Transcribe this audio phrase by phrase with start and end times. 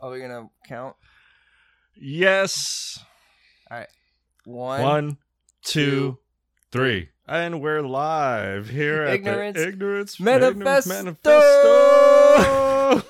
[0.00, 0.96] Are we gonna count?
[1.94, 2.98] Yes.
[4.44, 4.82] One.
[4.82, 5.18] One,
[5.62, 6.18] two, two,
[6.72, 7.10] three.
[7.28, 10.58] And we're live here at Ignorance the Ignorance Manifesto!
[10.58, 13.02] Ignorance Manifesto.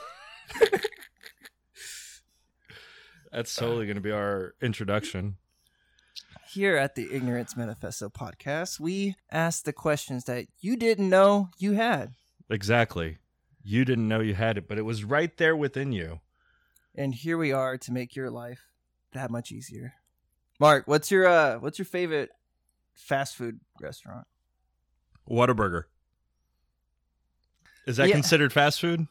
[3.32, 5.36] That's totally going to be our introduction.
[6.52, 11.75] Here at the Ignorance Manifesto podcast, we ask the questions that you didn't know you
[11.75, 12.14] had.
[12.50, 13.18] Exactly.
[13.62, 16.18] You didn't know you had it, but it was right there within you.
[16.95, 18.61] And here we are to make your life
[19.12, 19.95] that much easier.
[20.59, 22.30] Mark, what's your uh what's your favorite
[22.92, 24.27] fast food restaurant?
[25.29, 25.84] Whataburger.
[27.87, 28.15] Is that Yeah.
[28.16, 29.06] considered fast food?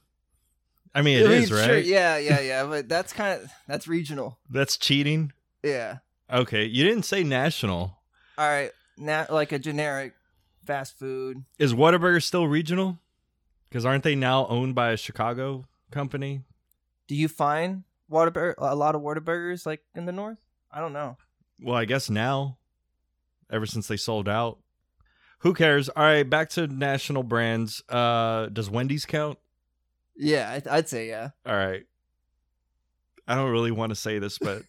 [0.94, 1.66] I mean, it I mean, is, right?
[1.66, 4.40] sure, yeah, yeah, yeah, but that's kind of that's regional.
[4.50, 5.32] That's cheating.
[5.64, 5.98] Yeah.
[6.32, 7.98] Okay, you didn't say national.
[8.38, 8.72] All right.
[8.98, 10.14] Now like a generic
[10.66, 11.44] fast food.
[11.58, 13.00] Is Whataburger still regional?
[13.70, 16.42] Because aren't they now owned by a Chicago company?
[17.10, 20.38] Do you find Whataburger a lot of Whataburgers like in the north?
[20.72, 21.18] I don't know.
[21.62, 22.58] Well, I guess now,
[23.52, 24.60] ever since they sold out.
[25.40, 25.90] Who cares?
[25.90, 27.84] All right, back to national brands.
[27.90, 29.38] Uh, does Wendy's count?
[30.16, 31.30] Yeah, I'd, I'd say yeah.
[31.46, 31.84] All right.
[33.28, 34.64] I don't really want to say this, but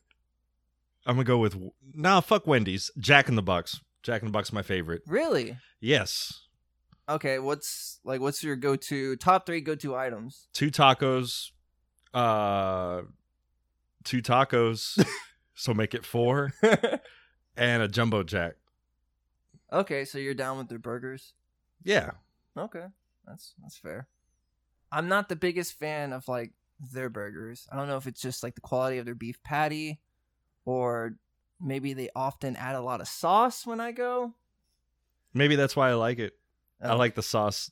[1.07, 1.57] I'm gonna go with
[1.95, 2.21] nah.
[2.21, 2.91] Fuck Wendy's.
[2.99, 3.81] Jack in the Box.
[4.03, 5.03] Jack in the Box, my favorite.
[5.07, 5.57] Really?
[5.81, 6.47] Yes,
[7.09, 10.47] Okay, what's like what's your go-to top 3 go-to items?
[10.55, 11.51] two tacos.
[12.13, 13.03] Uh,
[14.05, 15.03] two tacos.
[15.55, 16.53] so make it four,
[17.57, 18.55] and a jumbo jack.
[19.73, 21.33] okay, so you're down with their burgers?
[21.85, 22.11] Yeah,
[22.57, 22.87] Okay.
[23.27, 24.09] That's that's fair.
[24.91, 26.53] I'm not the biggest fan of like
[26.93, 27.69] their burgers.
[27.71, 30.01] I don't know if it's just like the quality of their beef patty
[30.65, 31.15] or
[31.61, 34.35] maybe they often add a lot of sauce when I go.
[35.33, 36.33] maybe that's why I like it.
[36.83, 36.97] I Oh.
[36.97, 37.71] like the sauce,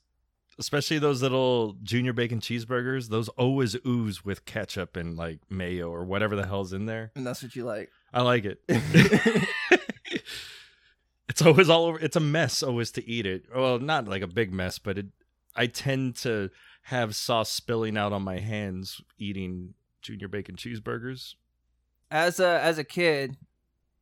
[0.59, 3.09] especially those little junior bacon cheeseburgers.
[3.09, 7.12] Those always ooze with ketchup and like mayo or whatever the hell's in there.
[7.14, 7.91] and that's what you like.
[8.12, 8.61] I like it.
[11.29, 11.98] it's always all over.
[11.98, 13.45] It's a mess always to eat it.
[13.55, 15.07] Well, not like a big mess, but it.
[15.55, 16.51] I tend to
[16.83, 21.35] have sauce spilling out on my hands eating junior bacon cheeseburgers.
[22.11, 23.36] as a as a kid,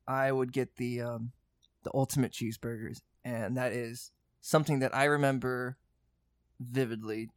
[0.07, 1.33] I would get the um
[1.83, 5.77] the ultimate cheeseburgers, and that is something that I remember
[6.61, 7.29] vividly.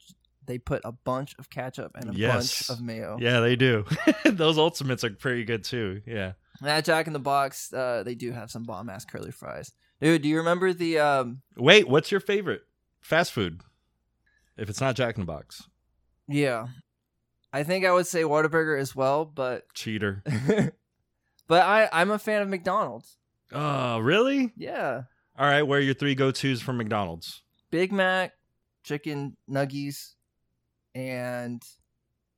[0.46, 2.68] They put a bunch of ketchup and a Yes.
[2.68, 3.18] bunch of mayo.
[3.20, 3.86] Yeah, they do.
[4.26, 6.02] Those ultimates are pretty good too.
[6.08, 6.34] Yeah.
[6.60, 9.72] And at Jack in the Box, uh, they do have some bomb ass curly fries.
[10.02, 11.42] Dude, do you remember the um?
[11.56, 12.62] Wait, what's your favorite
[13.02, 13.62] fast food?
[14.58, 15.68] If it's not Jack in the Box,
[16.28, 16.68] Yeah,
[17.54, 20.24] I think I would say Whataburger as well, but cheater.
[21.48, 23.18] but I I'm a fan of McDonald's.
[23.52, 24.52] Oh, really?
[24.58, 25.04] Yeah,
[25.38, 25.64] All right.
[25.64, 27.42] Where are your three go tos from McDonald's?
[27.72, 28.34] Big Mac,
[28.84, 30.14] chicken nuggies,
[30.96, 31.62] and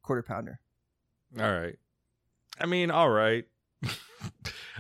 [0.04, 0.60] quarter pounder.
[1.40, 1.78] All right.
[2.60, 3.46] I mean, all right.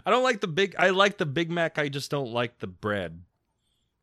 [0.05, 0.75] I don't like the big.
[0.77, 1.79] I like the Big Mac.
[1.79, 3.21] I just don't like the bread.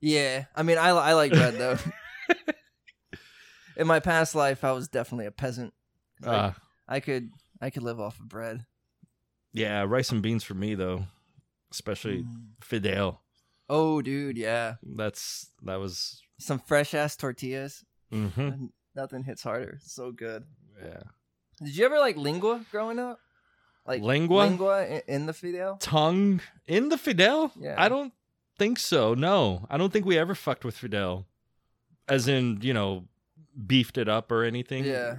[0.00, 1.76] Yeah, I mean, I I like bread though.
[3.76, 5.72] In my past life, I was definitely a peasant.
[6.20, 6.52] Like, Uh,
[6.88, 7.30] I could
[7.60, 8.64] I could live off of bread.
[9.52, 11.06] yeah, rice and beans for me though,
[11.70, 12.46] especially Mm.
[12.60, 13.19] Fideo.
[13.69, 16.22] Oh, dude, yeah, That's that was.
[16.38, 17.84] Some fresh ass tortillas.
[18.10, 19.78] hmm Nothing hits harder.
[19.82, 20.44] So good.
[20.82, 21.03] Yeah.
[21.62, 23.19] Did you ever like lingua growing up?
[23.87, 24.43] Like Lingua?
[24.43, 25.78] lingua in, in the Fideo.
[25.81, 27.50] Tongue in the Fideo?
[27.59, 27.75] Yeah.
[27.78, 28.12] I don't
[28.59, 29.15] think so.
[29.15, 31.25] No, I don't think we ever fucked with Fideo,
[32.06, 33.05] as in you know,
[33.66, 34.84] beefed it up or anything.
[34.84, 35.16] Yeah.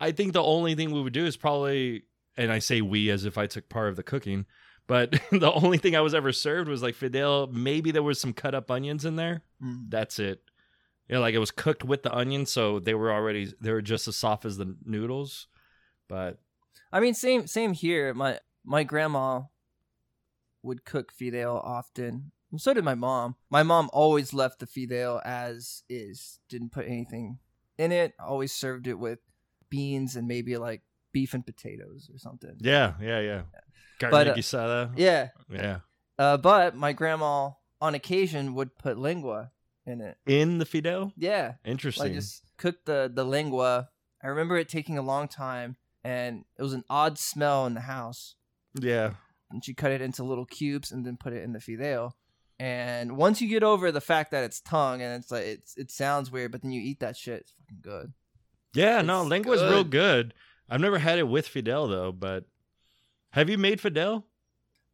[0.00, 2.04] I think the only thing we would do is probably,
[2.36, 4.46] and I say we as if I took part of the cooking,
[4.92, 7.50] but the only thing I was ever served was like Fideo.
[7.50, 9.40] Maybe there was some cut up onions in there.
[9.64, 9.86] Mm.
[9.88, 10.42] That's it.
[11.08, 13.80] You know, like it was cooked with the onions, so they were already they were
[13.80, 15.46] just as soft as the noodles.
[16.10, 16.40] But
[16.92, 18.12] I mean, same same here.
[18.12, 19.44] My my grandma
[20.62, 22.32] would cook fideo often.
[22.50, 23.36] And so did my mom.
[23.48, 26.38] My mom always left the fideo as is.
[26.50, 27.38] Didn't put anything
[27.78, 28.12] in it.
[28.20, 29.20] Always served it with
[29.70, 30.82] beans and maybe like
[31.12, 32.56] beef and potatoes or something.
[32.60, 33.42] yeah, yeah, yeah.
[34.00, 34.88] Carne But, uh.
[34.96, 35.28] Yeah.
[35.50, 35.78] yeah.
[36.18, 37.50] Uh, but my grandma
[37.80, 39.50] on occasion would put lingua
[39.86, 40.16] in it.
[40.26, 41.12] In the Fideo?
[41.16, 41.54] Yeah.
[41.64, 42.04] Interesting.
[42.06, 43.88] Like just cooked the the lingua.
[44.22, 47.80] I remember it taking a long time and it was an odd smell in the
[47.80, 48.34] house.
[48.80, 49.14] yeah.
[49.50, 52.12] and she cut it into little cubes and then put it in the fideo.
[52.60, 55.90] And once you get over the fact that it's tongue and it's like it's it
[55.90, 58.12] sounds weird, but then you eat that shit, it's fucking good.
[58.74, 59.90] Yeah, no, It's lingua is real good.
[59.90, 60.34] good.
[60.70, 62.44] I've never had it with Fideo though, but
[63.32, 64.22] have you made Fideo?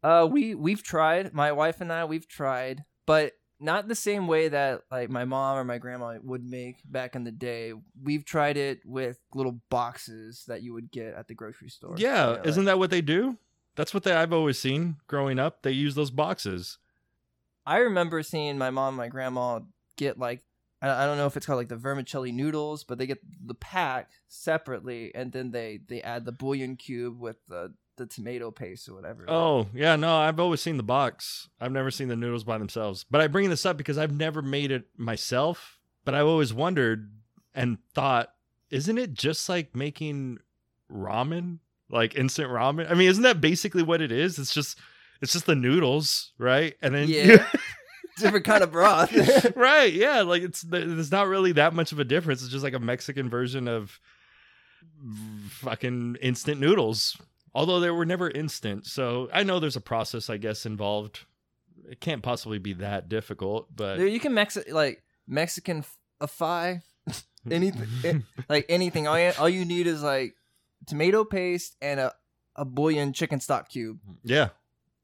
[0.02, 1.32] Uh, we we've tried.
[1.32, 5.56] My wife and I we've tried, but not the same way that like my mom
[5.58, 7.72] or my grandma would make back in the day.
[8.02, 11.94] We've tried it with little boxes that you would get at the grocery store.
[11.98, 13.36] Yeah, You know, isn't like- that what they do?
[13.74, 15.62] That's what they, I've always seen growing up.
[15.62, 16.78] They use those boxes.
[17.64, 19.60] I remember seeing my mom and my grandma
[19.96, 20.44] get like
[20.80, 23.54] I I don't know if it's called like the vermicelli noodles, but they get the
[23.54, 28.88] pack separately, and then they they add the bouillon cube with the the tomato paste
[28.88, 29.26] or whatever.
[29.28, 31.48] Oh, yeah, no, I've always seen the box.
[31.60, 33.04] I've never seen the noodles by themselves.
[33.10, 37.10] But I bring this up because I've never made it myself, but I've always wondered
[37.54, 38.32] and thought,
[38.70, 40.38] isn't it just like making
[40.90, 41.58] ramen?
[41.90, 42.90] Like instant ramen?
[42.90, 44.38] I mean, isn't that basically what it is?
[44.38, 44.78] It's just
[45.20, 46.74] it's just the noodles, right?
[46.82, 47.46] And then Yeah.
[48.18, 49.12] different kind of broth.
[49.56, 52.42] right, yeah, like it's there's not really that much of a difference.
[52.42, 53.98] It's just like a Mexican version of
[55.50, 57.16] fucking instant noodles.
[57.58, 61.26] Although they were never instant, so I know there's a process, I guess, involved.
[61.90, 65.84] It can't possibly be that difficult, but Dude, you can mex like Mexican
[66.26, 66.82] fi
[67.50, 68.18] anything eh,
[68.48, 69.08] like anything.
[69.08, 70.34] All you, all you need is like
[70.86, 72.12] tomato paste and a
[72.54, 73.98] a bouillon chicken stock cube.
[74.22, 74.50] yeah,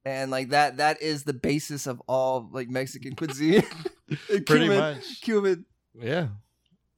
[0.05, 3.63] And like that that is the basis of all like Mexican cuisine.
[4.29, 5.21] Pretty cumin- much.
[5.23, 5.65] Cumin.
[6.01, 6.29] Yeah,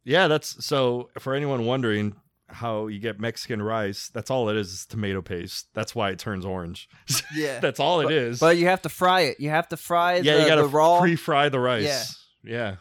[0.05, 0.29] yeah.
[0.29, 1.09] That's so.
[1.19, 2.17] For anyone wondering
[2.49, 4.73] how you get Mexican rice, that's all it is.
[4.73, 5.69] Is tomato paste.
[5.75, 6.89] That's why it turns orange.
[7.35, 7.61] Yeah.
[7.61, 8.39] that's all it is.
[8.39, 9.41] But you have to fry it.
[9.41, 11.01] You have to fry yeah, the, you gotta the raw.
[11.01, 12.19] pre-fry the rice.
[12.43, 12.53] Yeah.
[12.53, 12.77] yeah.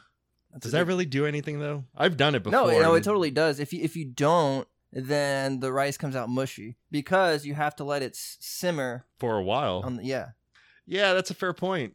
[0.53, 1.83] That's Does that really do anything though?
[1.97, 2.71] I've done it before.
[2.71, 3.59] No, no, it totally does.
[3.59, 7.83] If you if you don't, then the rice comes out mushy because you have to
[7.83, 9.81] let it simmer for a while.
[9.83, 10.29] on the yeah.
[10.85, 11.93] yeah, that's a fair point.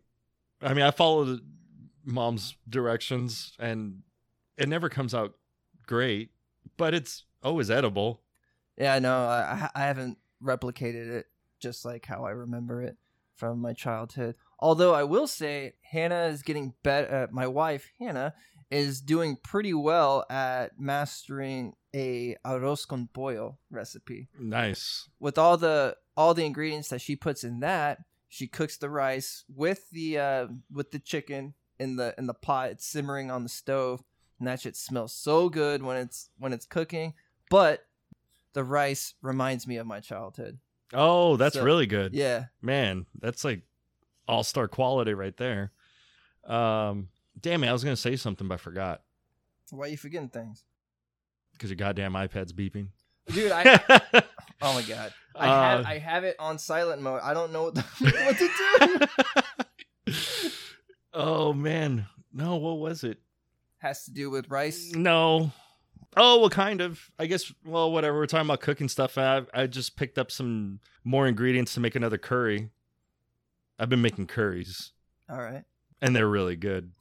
[0.60, 1.40] I mean, I followed
[2.04, 4.02] mom's directions, and
[4.58, 5.34] it never comes out
[5.86, 6.30] great,
[6.80, 8.22] but it's always edible.
[8.76, 11.26] Yeah, no, I I haven't replicated it
[11.60, 12.96] just like how I remember it
[13.36, 14.34] from my childhood.
[14.58, 17.14] Although I will say Hannah is getting better.
[17.14, 18.34] Uh, my wife Hannah
[18.70, 24.28] is doing pretty well at mastering a arroz con pollo recipe.
[24.38, 25.08] Nice.
[25.18, 27.98] With all the all the ingredients that she puts in that,
[28.28, 32.70] she cooks the rice with the uh, with the chicken in the in the pot.
[32.70, 34.02] It's simmering on the stove,
[34.40, 37.14] and that shit smells so good when it's when it's cooking.
[37.50, 37.86] But
[38.54, 40.58] the rice reminds me of my childhood.
[40.92, 42.14] Oh, that's So- really good.
[42.14, 43.62] Yeah, Man, that's like
[44.26, 45.70] all star quality right there.
[46.44, 47.10] Um,
[47.40, 49.02] damn it, I was gonna say something, but I forgot
[49.70, 50.64] why are you forgetting things,
[51.52, 52.88] because your goddamn iPad's beeping.
[53.28, 53.52] dude?
[53.52, 53.78] I
[54.62, 57.20] oh my god, I have Uh, I have it on silent mode.
[57.22, 59.06] I don't know what, the, what to
[60.06, 60.10] do.
[61.14, 63.18] oh man, no, what was it?
[63.80, 64.92] Has to do with rice.
[64.94, 65.52] No.
[66.16, 67.10] Oh well, kind of.
[67.18, 67.52] I guess.
[67.64, 68.18] Well, whatever.
[68.18, 69.16] We're talking about cooking stuff.
[69.18, 72.70] I I just picked up some more ingredients to make another curry.
[73.78, 74.92] I've been making curries,
[75.30, 75.64] All right.
[76.02, 76.92] and they're really good.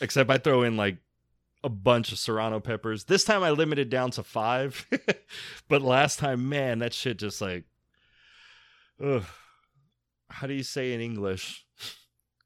[0.00, 0.96] Except I throw in like
[1.62, 3.04] a bunch of serrano peppers.
[3.04, 4.86] This time I limited down to five,
[5.68, 7.64] but last time, man, that shit just like,
[9.04, 9.24] ugh.
[10.30, 11.66] How do you say in English?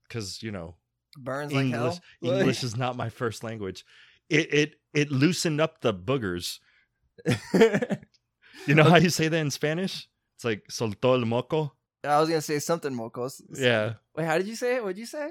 [0.08, 0.75] Because you know
[1.17, 2.01] Burns English like hell.
[2.39, 3.85] English is not my first language.
[4.29, 6.59] It it it loosened up the boogers.
[8.67, 10.09] You know how you say that in Spanish?
[10.35, 11.73] It's like soltó el moco.
[12.05, 13.41] I was gonna say something mocos.
[13.55, 14.83] Yeah, Wait, how did you say it?
[14.83, 15.31] What'd you say?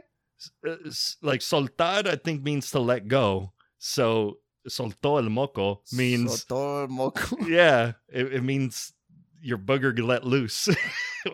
[0.68, 0.76] Uh,
[1.22, 3.54] like soltar I think means to let go.
[3.78, 7.38] So soltó el moco means Soltó el moco.
[7.48, 8.94] yeah, it, it means
[9.42, 10.70] your booger let loose,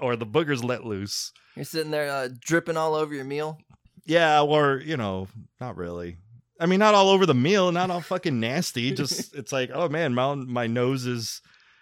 [0.02, 1.32] or the boogers let loose.
[1.56, 3.58] You're sitting there uh, dripping all over your meal.
[4.06, 5.28] Yeah, or you know,
[5.60, 6.18] not really.
[6.60, 8.92] I mean, not all over the meal, not all fucking nasty.
[8.96, 11.42] Just it's like, oh man, my my nose is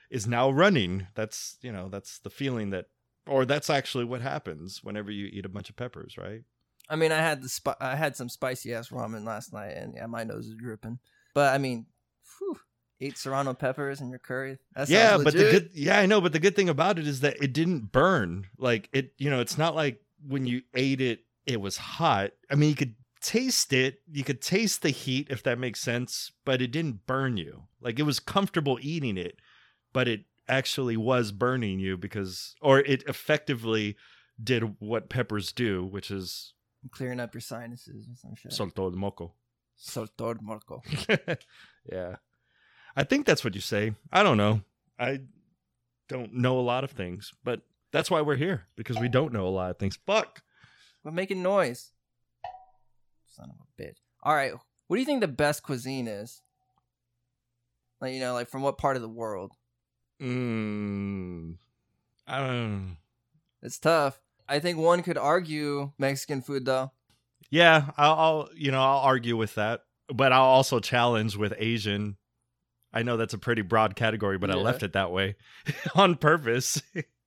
[0.10, 1.08] is now running.
[1.16, 2.86] That's you know, that's the feeling that,
[3.28, 6.42] or that's actually what happens whenever you eat a bunch of peppers, right?
[6.90, 9.94] I mean, I had the spi- I had some spicy ass ramen last night, and
[9.96, 11.00] yeah, my nose is dripping.
[11.36, 11.86] But I mean,
[12.40, 12.58] whew,
[13.02, 14.58] eight serrano peppers in your curry.
[14.88, 17.42] Yeah, but the good, yeah, I know, but the good thing about it is that
[17.42, 18.48] it didn't burn.
[18.58, 22.31] Like it, you know, it's not like when you ate it, it was hot.
[22.50, 26.31] I mean, you could taste it, you could taste the heat if that makes sense,
[26.46, 27.63] but it didn't burn you.
[27.81, 29.36] Like it was comfortable eating it,
[29.93, 33.96] but it actually was burning you because, or it effectively
[34.41, 36.53] did what peppers do, which is
[36.91, 38.51] clearing up your sinuses or some shit.
[38.51, 39.34] soltó el moco.
[39.77, 40.81] Soltó el moco.
[41.91, 42.15] yeah.
[42.96, 43.93] I think that's what you say.
[44.12, 44.62] I don't know.
[44.98, 45.22] I
[46.08, 49.48] don't know a lot of things, but that's why we're here because we don't know
[49.48, 49.98] a lot of things.
[50.05, 50.41] Fuck.
[51.03, 51.91] But making noise.
[53.27, 53.98] Son of a bitch.
[54.24, 54.53] All right,
[54.88, 56.41] what do you think the best cuisine is?
[58.01, 59.53] Like you know, like from what part of the world?
[60.22, 61.56] Mm,
[62.27, 62.98] I don't
[63.62, 64.20] It's tough.
[64.48, 66.91] I think one could argue Mexican food though.
[67.50, 72.18] Yeah, I'll, I'll you know I'll argue with that, but I'll also challenge with Asian.
[72.91, 75.36] I know that's a pretty broad category, but I left it that way
[75.96, 76.82] on purpose.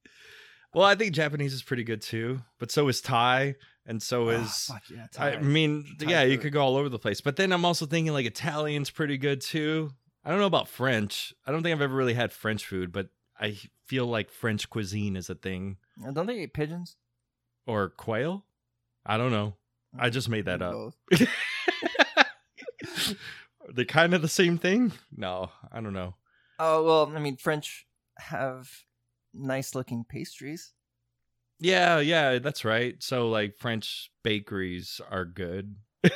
[0.75, 4.33] well, I think Japanese is pretty good too, but so is Thai, and so Ah,
[4.33, 5.33] is fuck yeah, Thai.
[5.35, 7.21] I mean, Thai yeah, you could go all over the place.
[7.21, 9.91] But then I'm also thinking like Italian's pretty good too.
[10.25, 11.35] I don't know about French.
[11.47, 13.09] I don't think I've ever really had French food, but
[13.41, 15.79] I feel like French cuisine is a thing.
[16.07, 16.97] Uh, Don't they eat pigeons?
[17.67, 18.45] Or quail?
[19.05, 19.55] I don't know.
[19.99, 20.75] I just made that up.
[20.75, 20.93] Are
[23.73, 24.93] they kind of the same thing?
[25.15, 26.15] No, I don't know.
[26.59, 27.87] Oh well, I mean, French
[28.19, 28.71] have
[29.35, 30.73] nice looking pastries.
[31.61, 33.01] Yeah, yeah, that's right.
[33.03, 35.77] So like French bakeries are good.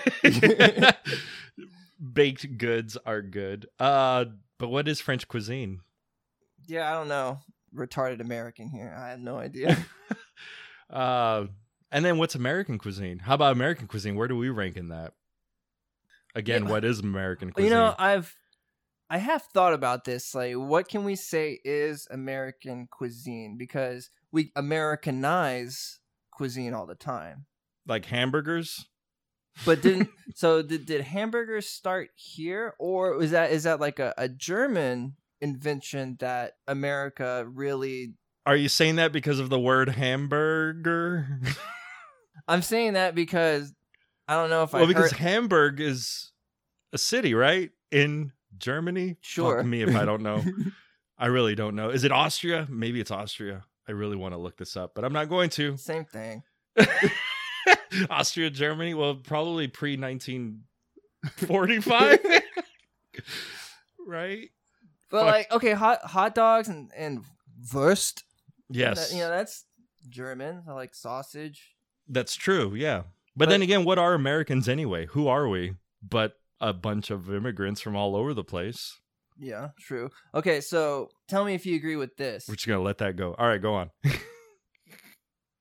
[2.12, 3.68] Baked goods are good.
[3.78, 4.26] Uh
[4.58, 5.80] but what is French cuisine?
[6.66, 7.38] Yeah, I don't know.
[7.74, 8.94] Retarded American here.
[8.98, 9.76] I have no idea.
[10.88, 11.46] Uh
[11.90, 13.18] and then what's American cuisine?
[13.18, 14.14] How about American cuisine?
[14.14, 15.14] Where do we rank in that?
[16.36, 16.70] Again, Yeah.
[16.70, 17.70] what is American cuisine?
[17.72, 18.32] you know, I've
[19.08, 20.34] I have thought about this.
[20.34, 23.56] Like, what can we say is American cuisine?
[23.56, 26.00] Because we Americanize
[26.32, 27.46] cuisine all the time.
[27.86, 28.86] like hamburgers?
[29.64, 34.12] But didn't so did, did hamburgers start here or is that is that like a,
[34.18, 41.40] a German invention that America really Are you saying that because of the word hamburger?
[42.48, 43.72] I'm saying that because
[44.28, 46.32] I don't know if I well, because heard Hamburg is
[46.92, 47.70] a city, right?
[47.90, 49.16] In Germany?
[49.20, 49.58] Sure.
[49.58, 50.42] Fuck me if I don't know.
[51.18, 51.90] I really don't know.
[51.90, 52.66] Is it Austria?
[52.70, 53.64] Maybe it's Austria.
[53.88, 55.76] I really want to look this up, but I'm not going to.
[55.76, 56.42] same thing.
[58.10, 58.94] Austria, Germany?
[58.94, 62.18] Well, probably pre 1945.
[64.06, 64.50] right?
[65.10, 65.34] But Fuck.
[65.34, 67.24] like okay, hot hot dogs and and
[67.72, 68.24] Wurst.
[68.68, 69.08] Yes.
[69.10, 69.64] that- you know that's
[70.08, 70.62] German.
[70.68, 71.74] I like sausage.
[72.08, 72.98] That's true, yeah.
[73.36, 75.06] But, But- then again, what are Americans anyway?
[75.06, 75.74] Who are we?
[76.02, 78.98] But a bunch of immigrants from all over the place.
[79.38, 80.10] Yeah, true.
[80.34, 82.46] Okay, so tell me if you agree with this.
[82.48, 83.34] We're just gonna let that go.
[83.38, 83.90] All right, go on.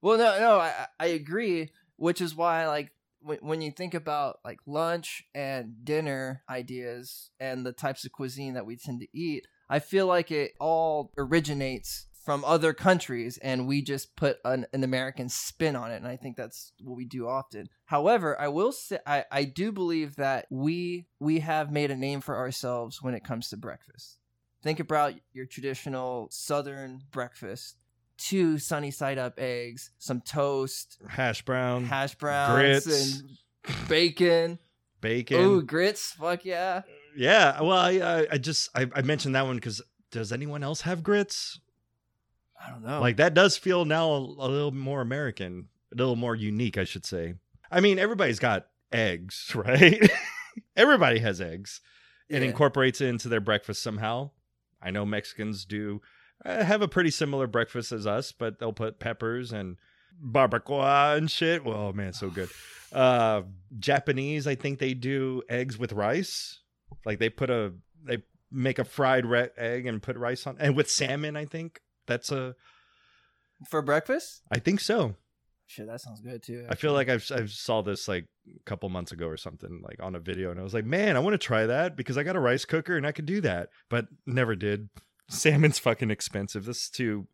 [0.01, 1.71] Well, no, no, I I- agree.
[1.97, 7.65] Which is why like when when you think about like lunch and dinner ideas and
[7.65, 12.05] the types of cuisine that we tend to eat, I feel like it all originates
[12.25, 16.17] from other countries and we just put an, an American spin on it and I
[16.17, 17.69] think that's what we do often.
[17.85, 22.21] However, I will say I, I do believe that we we have made a name
[22.21, 24.17] for ourselves when it comes to breakfast.
[24.63, 27.77] Think about your traditional southern breakfast.
[28.17, 33.29] Two sunny side up eggs, some toast, Hash brown, hash browns, grits, and
[33.87, 34.57] bacon.
[35.01, 35.41] bacon.
[35.41, 36.13] Ooh, grits!
[36.13, 36.83] Fuck yeah!
[37.15, 40.81] Yeah, well, I I, I just I, I mentioned that one because does anyone else
[40.81, 41.59] have grits?
[42.63, 42.99] I don't know.
[43.01, 46.83] Like that does feel now a, a little more American, a little more unique, I
[46.83, 47.35] should say.
[47.71, 50.09] I mean, everybody's got eggs, right?
[50.75, 51.81] Everybody has eggs
[52.29, 52.49] and Yeah.
[52.49, 54.31] incorporates it into their breakfast somehow.
[54.81, 56.01] I know Mexicans do
[56.45, 59.77] uh, have a pretty similar breakfast as us, but they'll put peppers and
[60.23, 61.63] barbacoa and shit.
[61.65, 62.49] Well, man, so good.
[62.93, 63.41] Uh,
[63.77, 66.59] Japanese, I think they do eggs with rice.
[67.03, 67.73] Like they put a
[68.05, 68.19] they
[68.49, 71.35] make a fried re- egg and put rice on, and with salmon.
[71.35, 72.55] I think that's a.
[73.69, 74.41] for breakfast.
[74.51, 75.15] I think so.
[75.67, 76.67] Shit, that sounds good too.
[76.69, 79.97] I feel like I've I saw this like a couple months ago or something like
[80.01, 82.23] on a video, and I was like, man, I want to try that because I
[82.23, 84.89] got a rice cooker and I could do that, but never did.
[85.29, 86.65] Salmon's fucking expensive.
[86.65, 87.27] This is too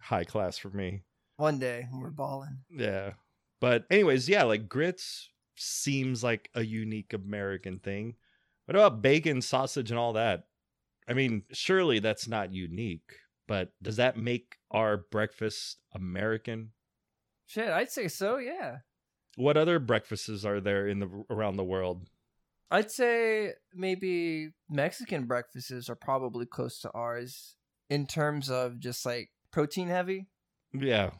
[0.00, 1.02] high class for me.
[1.36, 2.58] one day we're balling.
[2.76, 3.12] Yeah.
[3.60, 8.16] But anyways, yeah, like grits seems like a unique American thing.
[8.66, 10.44] What about bacon, sausage, and all that?
[11.08, 13.12] I mean, surely that's not unique,
[13.46, 16.70] but does that make our breakfast American?
[17.46, 18.38] Shit, I'd say so.
[18.38, 18.78] Yeah,
[19.36, 22.08] What other breakfasts are there in the around the world?
[22.70, 27.56] I'd say maybe Mexican breakfasts are probably close to ours
[27.90, 30.26] in terms of just like protein heavy
[30.72, 31.10] Yeah.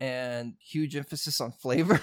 [0.00, 2.00] and huge emphasis on flavor.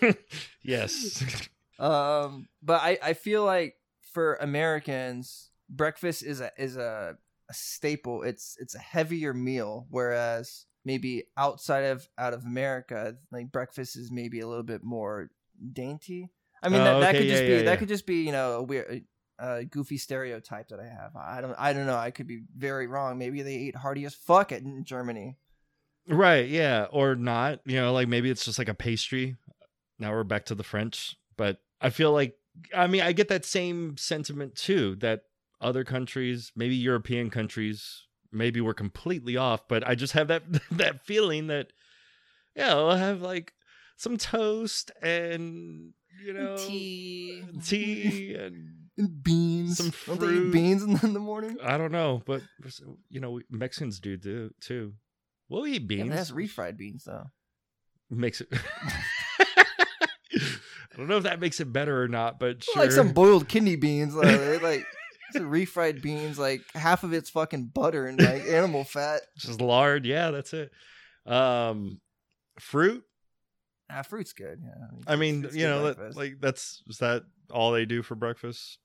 [0.62, 1.22] yes.
[1.78, 3.74] Um, but I, I feel like
[4.14, 8.22] for Americans, breakfast is a is a, a staple.
[8.22, 14.10] It's it's a heavier meal, whereas maybe outside of out of America, like breakfast is
[14.10, 15.30] maybe a little bit more
[15.72, 16.30] dainty.
[16.62, 17.76] I mean, Oh, that, that okay, could just yeah, be yeah, that yeah.
[17.76, 19.04] could just be you know a weird.
[19.38, 21.14] Uh, goofy stereotype that I have.
[21.14, 21.54] I don't.
[21.58, 21.98] I don't know.
[21.98, 23.18] I could be very wrong.
[23.18, 25.36] Maybe they eat hearty as fuck in Germany.
[26.08, 27.60] Right, yeah, or not.
[27.66, 29.36] You know, like maybe it's just like a pastry.
[29.98, 32.38] Now we're back to the French, but I feel like
[32.74, 35.24] I mean, I get that same sentiment too that
[35.60, 41.04] other countries, maybe European countries, maybe we're completely off, but I just have that that
[41.04, 41.72] feeling that
[42.54, 43.52] yeah, we'll have like
[43.96, 45.92] some toast and
[46.24, 49.76] you know tea, tea and and beans.
[49.78, 50.52] some Don't they eat fruit.
[50.52, 51.58] beans in the, in the morning?
[51.62, 52.42] I don't know, but
[53.10, 54.94] you know Mexicans do do too.
[55.48, 56.08] We'll eat beans.
[56.08, 57.26] but that's refried beans though.
[58.10, 58.48] makes it.
[60.92, 62.82] I don't know if that makes it better or not, but sure.
[62.82, 64.86] Like some boiled kidney beans, like
[65.28, 66.38] it's refried beans.
[66.38, 69.22] Like half of it's fucking butter and like animal fat.
[69.38, 70.06] just lard.
[70.06, 70.70] Yeah, that's it.
[71.26, 72.00] Um,
[72.58, 73.04] fruit.
[73.90, 74.60] Ah, fruit's good.
[74.62, 78.78] Yeah, I mean, you know, that, like that's is that all they do for breakfast?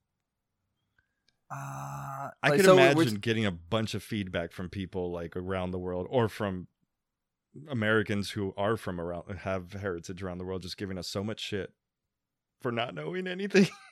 [1.52, 5.72] Uh, I like, could so imagine getting a bunch of feedback from people like around
[5.72, 6.68] the world, or from
[7.70, 11.40] Americans who are from around have heritage around the world, just giving us so much
[11.40, 11.74] shit
[12.62, 13.68] for not knowing anything.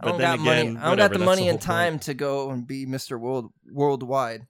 [0.00, 0.60] I don't got money.
[0.60, 1.90] again, I don't got the money the and whole point.
[1.92, 3.18] time to go and be Mr.
[3.20, 4.46] World worldwide.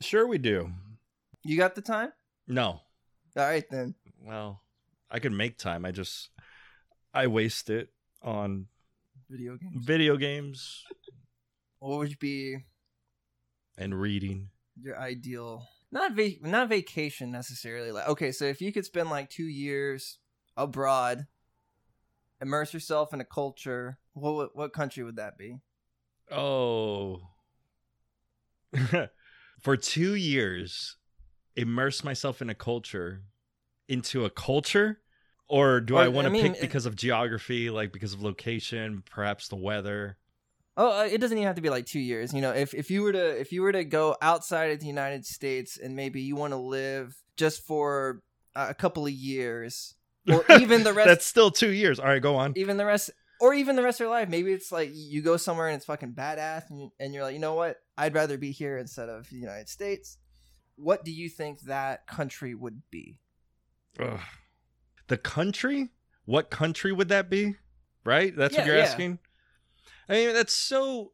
[0.00, 0.70] Sure, we do.
[1.44, 2.12] You got the time?
[2.48, 2.82] No, All
[3.36, 3.94] right then.
[4.24, 4.60] well,
[5.10, 5.84] I could make time.
[5.84, 6.30] I just
[7.14, 7.88] I waste it
[8.22, 8.66] on
[9.30, 9.84] Video games.
[9.84, 10.84] video games
[11.80, 12.58] What would be
[13.78, 14.50] and reading.
[14.80, 15.66] your ideal?
[15.92, 17.90] Not va- not vacation necessarily.
[17.92, 20.18] Like okay, so if you could spend like two years
[20.56, 21.26] abroad,
[22.40, 25.58] immerse yourself in a culture, what what country would that be?
[26.30, 27.28] Oh.
[29.60, 30.96] For two years,
[31.56, 33.22] immerse myself in a culture,
[33.88, 35.00] into a culture?
[35.48, 38.12] Or do Or, I want I to mean, pick it- because of geography, like because
[38.12, 40.18] of location, perhaps the weather?
[40.76, 42.34] Oh, uh, it doesn't even have to be like two years.
[42.34, 44.86] You know, if if you were to if you were to go outside of the
[44.86, 48.20] United States and maybe you want to live just for
[48.54, 49.94] a couple of years,
[50.30, 51.98] or even the rest, That's still two years.
[51.98, 52.52] All right, go on.
[52.56, 54.28] even the rest, or even the rest of your life.
[54.28, 57.34] Maybe it's like you go somewhere and it's fucking badass, and, you, and you're like,
[57.34, 57.76] you know what?
[57.96, 60.18] I'd rather be here instead of the United States.
[60.76, 63.18] What do you think that country would be?
[63.98, 64.20] Ugh.
[65.08, 65.90] The country?
[66.24, 67.56] What country would that be?
[68.04, 68.36] Right?
[68.36, 68.84] That's what you're yeah.
[68.84, 69.18] asking?
[70.08, 71.12] I mean, that's so.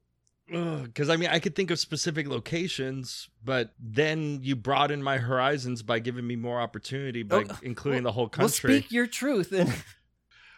[0.53, 5.83] Because I mean, I could think of specific locations, but then you broaden my horizons
[5.83, 8.71] by giving me more opportunity by Oh, including the whole country.
[8.71, 9.53] Well, speak your truth.
[9.53, 9.73] And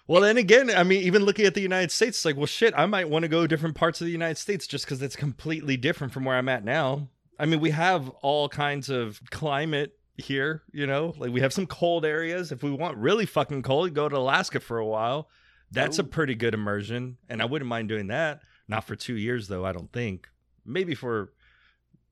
[0.06, 2.74] Well, then again, I mean, even looking at the United States, it's like, well, shit,
[2.76, 5.78] I might want to go different parts of the United States just because it's completely
[5.78, 7.08] different from where I'm at now.
[7.38, 11.66] I mean, we have all kinds of climate here, you know, like we have some
[11.66, 12.52] cold areas.
[12.52, 15.30] If we want really fucking cold, go to Alaska for a while.
[15.70, 16.06] That's a oh.
[16.06, 18.40] pretty good immersion, and I wouldn't mind doing that.
[18.68, 20.28] Not for two years, though, I don't think.
[20.64, 21.32] Maybe for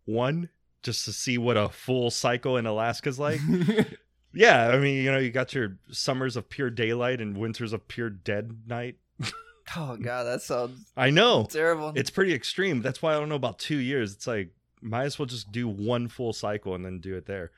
[0.05, 0.51] one,
[0.83, 3.41] just to see what a full cycle in Alaska's like.
[4.35, 7.87] Yeah, I mean, you know, you got your summers of pure daylight and winters of
[7.87, 8.97] pure dead night.
[9.77, 11.47] oh god, that sounds I know.
[11.51, 11.93] terrible.
[11.95, 12.81] It's pretty extreme.
[12.81, 14.15] That's why I don't know about 2 years.
[14.15, 17.51] It's like might as well just do one full cycle and then do it there.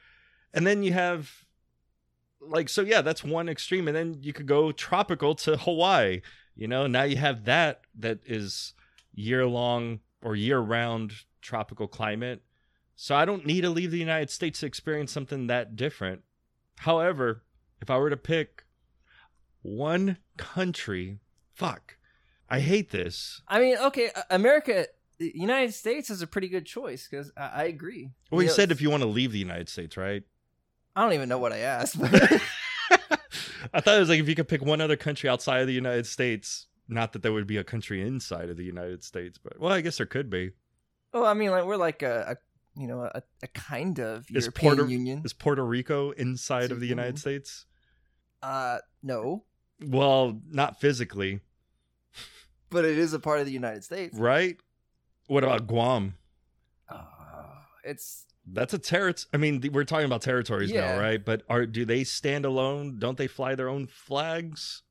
[0.53, 1.31] And then you have
[2.41, 6.23] like so yeah, that's one extreme and then you could go tropical to Hawaii.
[6.57, 8.75] You know, now you have that that is
[9.15, 12.43] year long or year round tropical climate.
[12.97, 16.23] So I don't need to leave the United States to experience something that different.
[16.79, 17.45] However,
[17.81, 18.65] if I were to pick
[19.63, 21.19] one country,
[21.53, 21.97] fuck.
[22.49, 23.43] I hate this.
[23.49, 24.87] I mean, okay, uh, America,
[25.19, 28.11] the United States is a pretty good choice because I, I agree.
[28.31, 30.23] Well, you know, said if you want to leave the United States, right?
[30.95, 32.01] I don't even know what I asked.
[32.01, 32.13] But
[33.73, 35.73] I thought it was like if you could pick one other country outside of the
[35.73, 36.67] United States.
[36.89, 39.81] Not that there would be a country inside of the United States, but well, I
[39.81, 40.51] guess there could be.
[41.13, 44.45] well, I mean, like we're like a, a you know a, a kind of Is
[44.45, 45.23] European Puerto- Union.
[45.25, 46.99] Is Puerto Rico inside of the Union.
[46.99, 47.67] United States?
[48.43, 49.45] Uh, no,
[49.81, 51.41] Well, not physically,
[52.71, 54.17] but it is a part of the United States.
[54.19, 54.57] right?
[55.27, 56.15] What about Guam?
[56.89, 57.03] Uh,
[57.83, 59.27] it's That's a territory.
[59.33, 60.93] I mean, we're talking about territories Yeah.
[60.97, 61.25] now, right?
[61.25, 62.99] But are do they stand alone?
[62.99, 64.83] Don't they fly their own flags?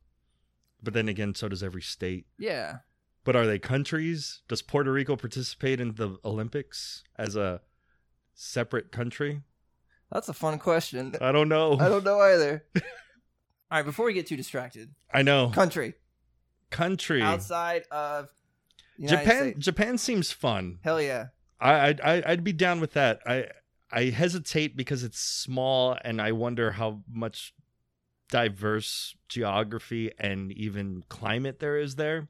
[0.83, 2.25] But then again, so does every state.
[2.37, 2.77] yeah.
[3.25, 4.41] But are they countries?
[4.49, 7.61] Does Puerto Rico participate in the Olympics as a
[8.33, 9.43] separate country?
[10.11, 11.15] That's a fun question.
[11.21, 11.77] I don't know.
[11.79, 12.65] I don't know either.
[12.75, 12.81] All
[13.71, 15.49] right, before we get too distracted, I know.
[15.49, 15.93] country
[16.69, 17.21] Country.
[17.21, 18.27] outside of
[18.97, 19.41] United Japan.
[19.41, 19.59] States.
[19.65, 20.79] Japan seems fun.
[20.83, 21.27] Hell yeah.
[21.61, 23.21] I, I- I'd be down with that.
[23.25, 23.45] I
[23.91, 27.53] I hesitate because it's small, and I wonder how much
[28.33, 32.27] diverse geography and even climate there is there.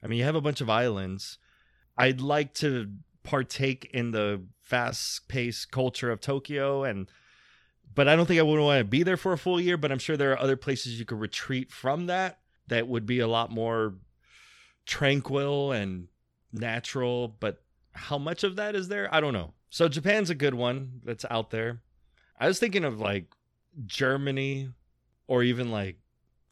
[0.00, 1.38] I mean, you have a bunch of islands.
[1.98, 2.92] I'd like to
[3.24, 7.10] partake in the fast-paced culture of Tokyo, and
[7.92, 9.76] but I don't think I would want to be there for a full year.
[9.76, 13.18] But I'm sure there are other places you could retreat from that that would be
[13.18, 13.94] a lot more
[14.86, 16.06] tranquil and
[16.52, 17.26] natural.
[17.40, 19.12] But how much of that is there?
[19.12, 19.54] I don't know.
[19.68, 21.80] So Japan's a good one that's out there.
[22.38, 23.34] I was thinking of like
[23.84, 24.70] Germany,
[25.26, 25.96] or even like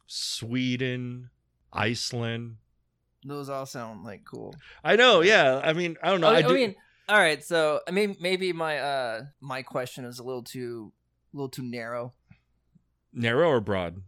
[0.07, 1.29] Sweden,
[1.71, 2.57] Iceland.
[3.25, 4.55] Those all sound like cool.
[4.83, 5.61] I know, yeah.
[5.63, 6.27] I mean, I don't know.
[6.27, 6.75] I, I, I mean,
[7.07, 7.43] all right.
[7.43, 10.91] So I mean, maybe my uh my question is a little too
[11.33, 12.13] a little too narrow.
[13.13, 14.01] narrow or broad?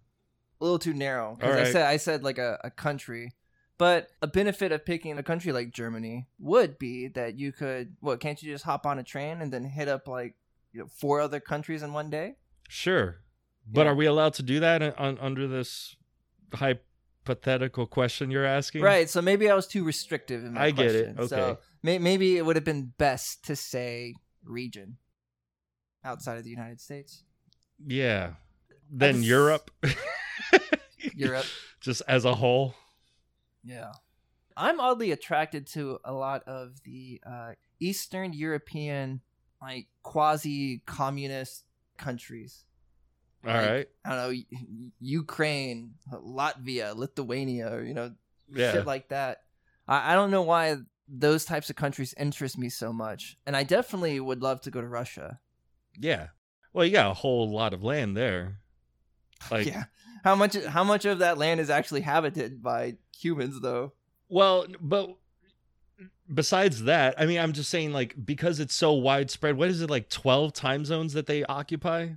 [0.59, 3.33] a little too narrow because All I said I said like a, a country,
[3.77, 8.19] but a benefit of picking a country like Germany would be that you could what
[8.19, 10.35] can't you just hop on a train and then hit up like
[10.71, 12.35] you know four other countries in one day?
[12.69, 13.21] Sure,
[13.65, 13.91] but Yeah.
[13.91, 15.95] are we allowed to do that on, under this
[16.53, 18.81] hypothetical question you're asking?
[18.81, 19.09] Right.
[19.09, 20.77] So maybe I was too restrictive in my question.
[20.77, 21.27] I get it, question.
[21.29, 21.61] So okay.
[21.83, 24.97] may, maybe it would have been best to say region
[26.03, 27.23] outside of the United States,
[27.85, 28.33] Yeah.
[28.91, 29.71] Then just- Europe,
[31.15, 31.45] Europe.
[31.81, 32.75] just as a whole.
[33.63, 33.91] Yeah.
[34.55, 39.21] I'm oddly attracted to a lot of the uh, Eastern European,
[39.61, 41.65] like quasi communist
[41.97, 42.63] countries.
[43.45, 43.87] All Like, right.
[44.05, 44.41] I don't know,
[44.99, 48.11] Ukraine, Latvia, Lithuania, or, you know,
[48.51, 48.71] Yeah.
[48.71, 49.43] shit like that.
[49.87, 50.77] I, I don't know why
[51.07, 53.37] those types of countries interest me so much.
[53.45, 55.39] And I definitely would love to go to Russia.
[55.99, 56.27] Yeah.
[56.73, 58.59] Well, you got a whole lot of land there.
[59.51, 59.83] Like, yeah.
[60.23, 63.93] How much how much of that land is actually habited by humans though?
[64.27, 65.09] well, but
[66.33, 69.89] besides that, I mean, I'm just saying, like, because it's so widespread, what is it,
[69.89, 72.09] like 12 time zones that they occupy?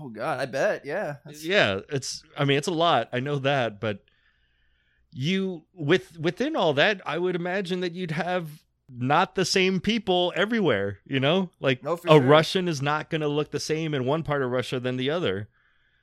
[0.00, 0.84] Oh god, I bet.
[0.84, 1.16] Yeah.
[1.24, 4.00] That's- yeah it's i mean it's a lot i know that but
[5.12, 8.48] you with within all that i would imagine that you'd have
[8.90, 12.20] not the same people everywhere you know like oh, No, a sure.
[12.20, 15.10] russian is not going to look the same in one part of russia than the
[15.10, 15.48] other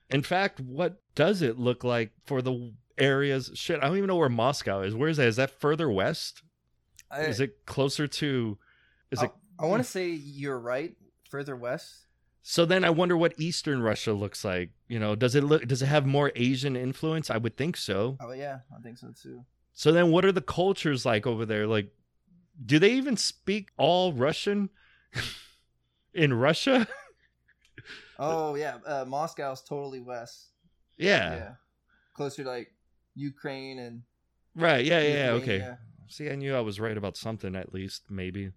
[0.09, 4.15] in fact what does it look like for the areas shit i don't even know
[4.15, 6.41] where moscow is where is that is that further west
[7.11, 8.57] I, is it closer to
[9.11, 10.93] is it I want to say you're right.
[11.29, 12.04] Further west.
[12.47, 14.69] So then I wonder what Eastern Russia looks like.
[14.87, 17.31] You know, does it look does it have more Asian influence?
[17.31, 18.17] I would think so.
[18.21, 19.43] Oh yeah, I think so too.
[19.73, 21.65] So then what are the cultures like over there?
[21.65, 21.89] Like
[22.63, 24.69] do they even speak all Russian
[26.13, 26.87] in Russia?
[28.17, 30.51] Oh yeah, uh, Moscow's totally west.
[30.95, 31.55] Yeah.
[32.15, 32.71] closer to like
[33.13, 34.03] Ukraine and
[34.55, 34.85] Right.
[34.85, 35.31] Yeah, yeah, yeah.
[35.31, 35.69] Okay.
[36.07, 38.51] See, I knew I was right about something at least, maybe.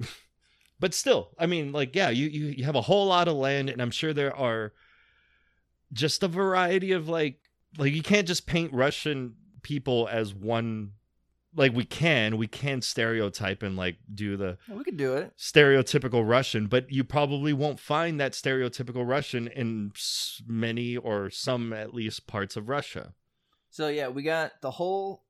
[0.80, 3.70] but still, I mean, like, yeah, you, you you have a whole lot of land,
[3.70, 4.72] and I'm sure there are
[5.92, 7.40] just a variety of like
[7.78, 10.92] like you can't just paint Russian people as one
[11.56, 15.32] like we can we can stereotype and like do the we could do it.
[15.38, 19.92] stereotypical Russian, but you probably won't find that stereotypical Russian in
[20.46, 23.14] many or some at least parts of Russia.
[23.70, 25.23] So yeah, we got the whole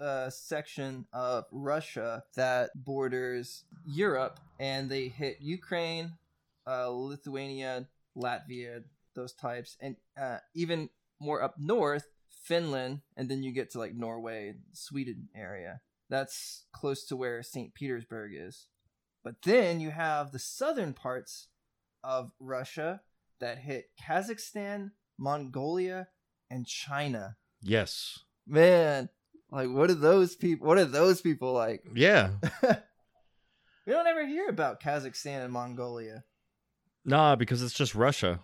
[0.00, 6.12] uh, section of Russia that borders Europe, and they hit Ukraine,
[6.66, 13.52] uh, Lithuania, Latvia, those types, and uh, even more up north, Finland, and then you
[13.52, 15.80] get to like Norway, Sweden area.
[16.08, 17.74] That's close to where St.
[17.74, 18.68] Petersburg is.
[19.24, 21.48] But then you have the southern parts
[22.04, 23.00] of Russia
[23.40, 26.08] that hit Kazakhstan, Mongolia,
[26.48, 27.36] and China.
[27.60, 28.20] Yes.
[28.46, 29.08] Man,
[29.50, 30.66] like what are those people?
[30.66, 31.82] What are those people like?
[31.94, 32.30] Yeah.
[33.86, 36.24] We don't ever hear about Kazakhstan and Mongolia.
[37.04, 38.40] Nah, because it's just Russia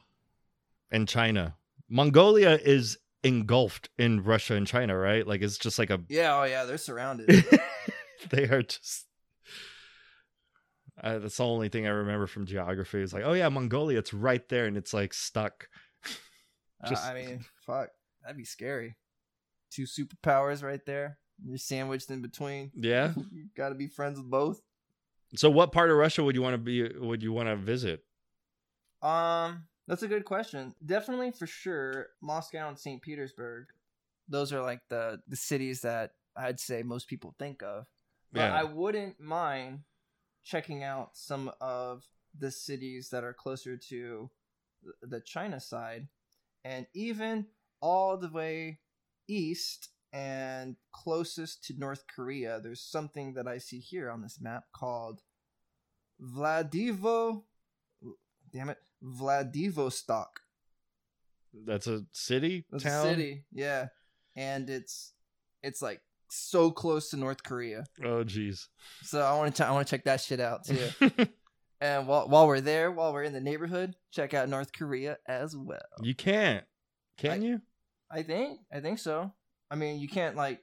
[0.89, 1.57] and China.
[1.89, 5.27] Mongolia is engulfed in Russia and China, right?
[5.27, 7.45] Like it's just like a Yeah, oh yeah, they're surrounded.
[8.31, 9.07] they are just
[11.03, 13.03] uh, that's the only thing I remember from geography.
[13.03, 15.69] Is like, oh yeah, Mongolia, it's right there, and it's like stuck.
[16.85, 17.91] Uh, I mean, fuck,
[18.23, 18.97] that'd be scary.
[19.73, 21.19] Two superpowers right there.
[21.45, 22.71] You're sandwiched in between.
[22.75, 23.13] Yeah.
[23.33, 24.61] you got to be friends with both.
[25.35, 26.89] So, what part of Russia would you want to be?
[26.99, 28.05] Would you want to visit?
[29.01, 30.75] Um, that's a good question.
[30.85, 33.01] Definitely for sure, Moscow and St.
[33.03, 33.67] Petersburg.
[34.29, 37.87] Those are like the the cities that I'd say most people think of.
[38.31, 38.61] But Yeah.
[38.61, 39.81] I wouldn't mind
[40.45, 42.07] checking out some of
[42.39, 44.31] the cities that are closer to
[45.03, 46.09] the China side
[46.65, 47.47] and even
[47.81, 48.81] all the way
[49.29, 52.61] east and closest to North Korea.
[52.63, 55.23] There's something that I see here on this map called
[56.21, 57.43] Vladivo
[58.53, 60.41] damn it Vladivostok.
[61.67, 63.07] That's a city, That's town.
[63.07, 63.89] a city, yeah.
[64.37, 65.13] And it's
[65.63, 67.85] it's like so close to North Korea.
[68.03, 68.69] Oh, jeez.
[69.03, 70.89] So I want to I want to check that shit out too.
[71.81, 75.57] and while while we're there, while we're in the neighborhood, check out North Korea as
[75.57, 75.81] well.
[76.03, 76.65] you can't,
[77.19, 77.61] can I- you?
[78.13, 79.33] I think I think so.
[79.71, 80.61] I mean, you can't like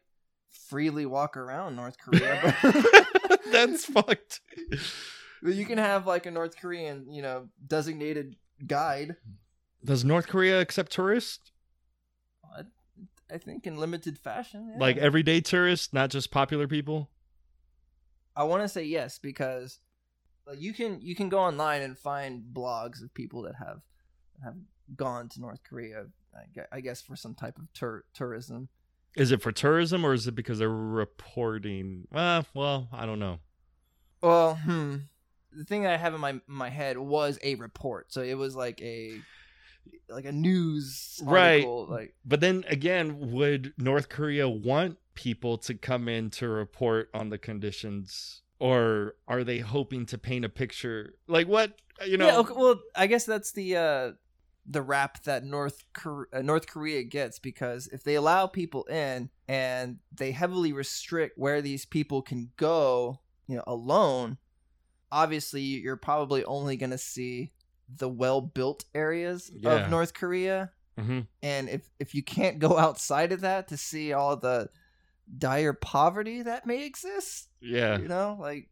[0.67, 4.41] freely walk around North Korea, but, That's fucked.
[5.41, 8.35] but you can have like a North Korean, you know, designated
[8.65, 9.15] guide.
[9.83, 11.51] Does North Korea accept tourists?
[12.55, 12.63] I,
[13.33, 14.71] I think in limited fashion.
[14.73, 14.79] yeah.
[14.79, 17.09] Like everyday tourists, not just popular people?
[18.35, 19.79] I want to say yes because
[20.45, 23.81] like you can you can go online and find blogs of people that have
[24.43, 24.55] have
[24.95, 26.05] gone to North Korea.
[26.71, 28.69] I guess for some type of tour, tourism.
[29.15, 32.07] Is it for tourism or is it because they're reporting?
[32.13, 33.39] Uh, well, I don't know.
[34.21, 34.97] Well, hmm.
[35.51, 38.55] The thing that I have in my my head was a report, so it was
[38.55, 39.19] like a
[40.07, 41.55] like a news Right.
[41.55, 47.09] article, Like But then again, would North Korea want people to come in to report
[47.13, 48.41] on the conditions?
[48.59, 51.15] Or are they hoping to paint a picture?
[51.27, 51.73] Like what?
[52.05, 54.11] You know, yeah, okay, well, I guess that's the uh
[54.71, 59.29] the rap that North Kor- uh, North Korea gets because if they allow people in
[59.47, 64.37] and they heavily restrict where these people can go, you know, alone,
[65.11, 67.51] obviously you're probably only going to see
[67.97, 69.85] the well-built areas Yeah.
[69.85, 70.71] of North Korea.
[70.97, 71.25] Mhm.
[71.41, 74.69] And if if you can't go outside of that to see all the
[75.37, 77.97] dire poverty that may exist, yeah.
[77.97, 78.69] you know, like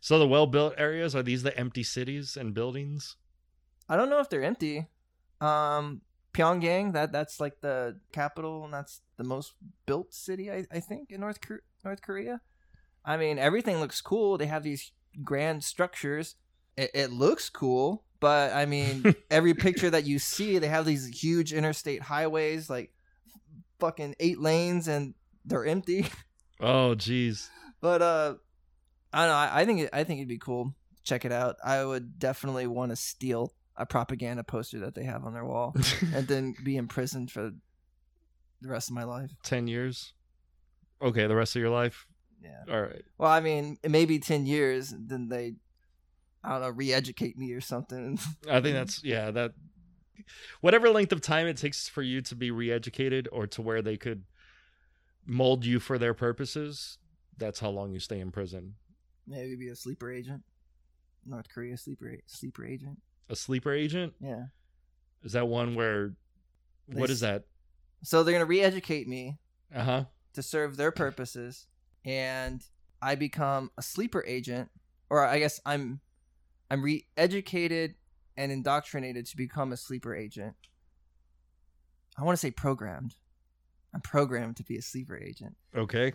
[0.00, 3.16] So the well-built areas are these the empty cities and buildings?
[3.88, 4.88] I don't know if they're empty.
[5.42, 6.02] Um,
[6.32, 9.52] Pyongyang, that that's like the capital, and that's the most
[9.86, 12.40] built city, I, I think, in North Kor- North Korea.
[13.04, 14.38] I mean, everything looks cool.
[14.38, 14.92] They have these
[15.24, 16.36] grand structures.
[16.76, 21.06] It, it looks cool, but I mean, every picture that you see, they have these
[21.06, 22.94] huge interstate highways, like
[23.78, 26.06] fucking eight lanes, and they're empty.
[26.64, 27.48] Oh, jeez.
[27.80, 28.34] But uh,
[29.12, 29.34] I don't know.
[29.34, 30.76] I, I think it, I think it'd be cool.
[31.02, 31.56] Check it out.
[31.64, 35.74] I would definitely want to steal a propaganda poster that they have on their wall,
[36.14, 37.50] and then be imprisoned for
[38.60, 39.30] the rest of my life.
[39.42, 40.12] 10 years?
[41.00, 42.06] Okay, the rest of your life?
[42.42, 42.74] Yeah.
[42.74, 43.02] All right.
[43.18, 44.92] Well, I mean, maybe ten years.
[44.96, 45.54] Then they,
[46.42, 48.18] I don't know, re-educate me or something.
[48.50, 49.52] I think that's yeah, that
[50.60, 53.96] whatever length of time it takes for you to be re-educated or to where they
[53.96, 54.24] could
[55.24, 56.98] mold you for their purposes,
[57.36, 58.74] that's how long you stay in prison.
[59.26, 60.42] maybe be a sleeper agent.
[61.24, 62.98] North Korea sleeper sleeper agent.
[63.32, 64.12] A sleeper agent?
[64.20, 64.44] Yeah.
[65.24, 66.12] Is that one where
[66.86, 67.44] what They is that?
[68.04, 69.38] So they're gonna re-educate me
[69.74, 70.04] Uh-huh.
[70.34, 71.66] to serve their purposes
[72.04, 72.62] and
[73.00, 74.70] I become a sleeper agent
[75.08, 76.00] or I guess I'm
[76.70, 77.94] I'm re-educated
[78.36, 80.54] and indoctrinated to become a sleeper agent.
[82.18, 83.14] I want to say programmed.
[83.94, 85.56] I'm programmed to be a sleeper agent.
[85.74, 86.12] Okay.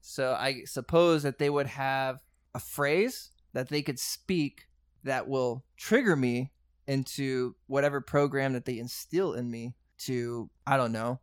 [0.00, 2.22] So I suppose that they would have
[2.54, 4.66] a phrase that they could speak
[5.04, 6.52] that will trigger me
[6.86, 11.20] into whatever program that they instill in me to I don't know,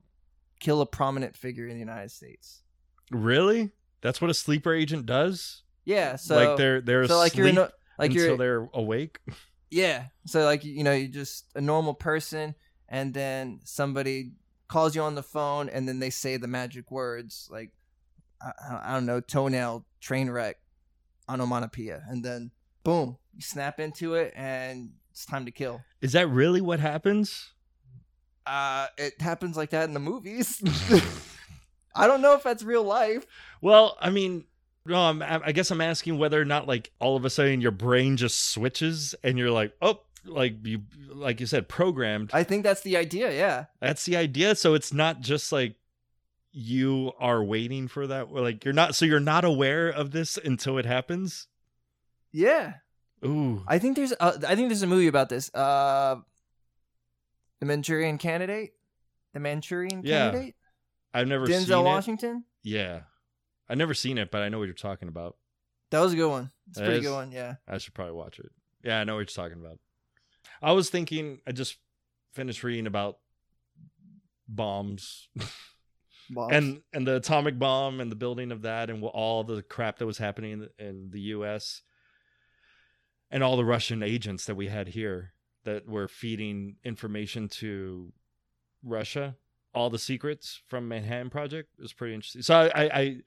[0.59, 2.63] kill a prominent figure in the United States.
[3.11, 3.71] Really?
[4.01, 5.63] That's what a sleeper agent does?
[5.85, 7.53] Yeah, so like they're they're so like you're a,
[7.97, 9.19] like until you're they're awake?
[9.71, 10.05] yeah.
[10.25, 12.55] So like you know you're just a normal person,
[12.89, 14.31] and then somebody
[14.67, 17.71] calls you on the phone, and then they say the magic words like
[18.41, 20.57] I, I- I don't know toenail train wreck
[21.29, 22.51] onomatopoeia, and then
[22.87, 25.81] boom, you snap into it, and it's time to kill.
[25.99, 27.51] Is that really what happens?
[28.45, 30.63] Uh, it happens like that in the movies.
[31.95, 33.27] I don't know if that's real life.
[33.59, 34.45] Well, I mean,
[34.85, 37.71] no, I'm, I guess I'm asking whether or not, like, all of a sudden your
[37.71, 42.29] brain just switches and you're like, oh, like you, like you said, programmed.
[42.31, 43.33] I think that's the idea.
[43.33, 43.65] Yeah.
[43.81, 44.55] That's the idea.
[44.55, 45.75] So it's not just like
[46.53, 48.31] you are waiting for that.
[48.31, 48.95] Like you're not.
[48.95, 51.47] So you're not aware of this until it happens.
[52.37, 52.73] Yeah.
[53.25, 55.51] Ooh, I think there's uh, I think there's a movie about this.
[55.53, 56.17] Uh,
[57.59, 58.73] the Manchurian Candidate,
[59.33, 60.29] the Manchurian Yeah.
[60.29, 60.55] Candidate,
[61.15, 61.59] I've never seen it.
[61.67, 61.85] Denzel it.
[61.85, 62.43] Washington.
[62.63, 63.01] Yeah,
[63.67, 65.35] I've never seen it, but I know what you're talking about.
[65.89, 66.51] That was a good one.
[66.69, 67.05] It's a pretty is?
[67.05, 67.31] good one.
[67.31, 67.55] Yeah.
[67.67, 68.51] I should probably watch it.
[68.83, 69.79] Yeah, I know what you're talking about.
[70.61, 71.39] I was thinking.
[71.47, 71.75] I just
[72.33, 73.17] finished reading about
[74.47, 75.27] bombs
[76.29, 76.53] Bombs.
[76.53, 80.05] and and the atomic bomb and the building of that and all the crap that
[80.05, 81.81] was happening in the, in the U.S.
[83.29, 88.13] and all the Russian agents that we had here that were feeding information to
[88.83, 89.35] Russia,
[89.73, 92.41] all the secrets from Manhattan Project it was pretty interesting.
[92.41, 93.17] So I, I, I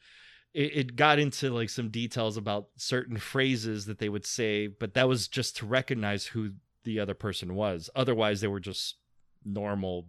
[0.54, 5.08] it, got into like some details about certain phrases that they would say, but that
[5.08, 6.52] was just to recognize who
[6.84, 7.90] the other person was.
[7.94, 8.96] Otherwise, they were just
[9.44, 10.08] normal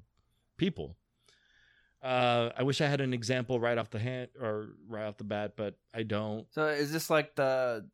[0.58, 0.96] people.
[2.02, 5.24] Uh, I wish I had an example right off the hand or right off the
[5.24, 6.48] bat, but I don't.
[6.52, 7.88] so is this like the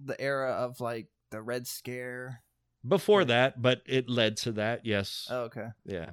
[0.00, 2.42] the era of like the Red Scare?
[2.86, 4.86] Before that, but it led to that.
[4.86, 5.26] Yes.
[5.30, 5.68] Oh, okay.
[5.84, 6.10] Yeah.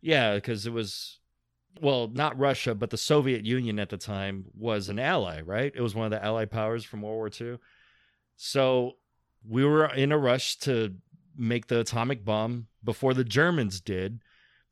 [0.00, 1.18] Yeah, because it was,
[1.80, 5.72] well, not Russia, but the Soviet Union at the time was an ally, right?
[5.74, 7.58] It was one of the allied powers from World War II.
[8.36, 8.96] So
[9.46, 10.94] we were in a rush to
[11.36, 14.20] make the atomic bomb before the Germans did,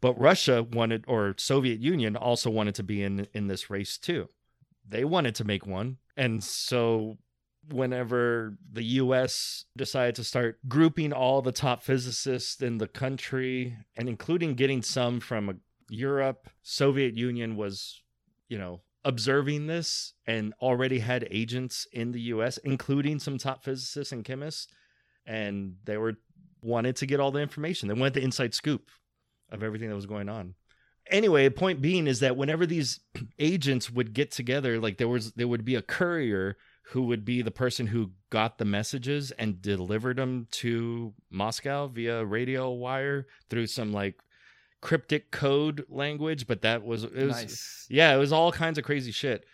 [0.01, 4.29] but Russia wanted or Soviet Union also wanted to be in in this race too.
[4.88, 5.99] They wanted to make one.
[6.16, 7.18] And so
[7.70, 14.09] whenever the US decided to start grouping all the top physicists in the country and
[14.09, 15.52] including getting some from uh,
[15.88, 18.02] Europe, Soviet Union was,
[18.48, 24.12] you know, observing this and already had agents in the US including some top physicists
[24.12, 24.66] and chemists
[25.26, 26.14] and they were
[26.62, 27.88] wanted to get all the information.
[27.88, 28.90] They wanted the inside scoop
[29.50, 30.55] of everything that was going on.
[31.09, 33.00] Anyway, point being is that whenever these
[33.38, 36.57] agents would get together, like there was there would be a courier
[36.90, 42.25] who would be the person who got the messages and delivered them to Moscow via
[42.25, 44.22] radio wire through some like
[44.81, 47.87] cryptic code language, but that was it was nice.
[47.90, 49.44] yeah, it was all kinds of crazy shit.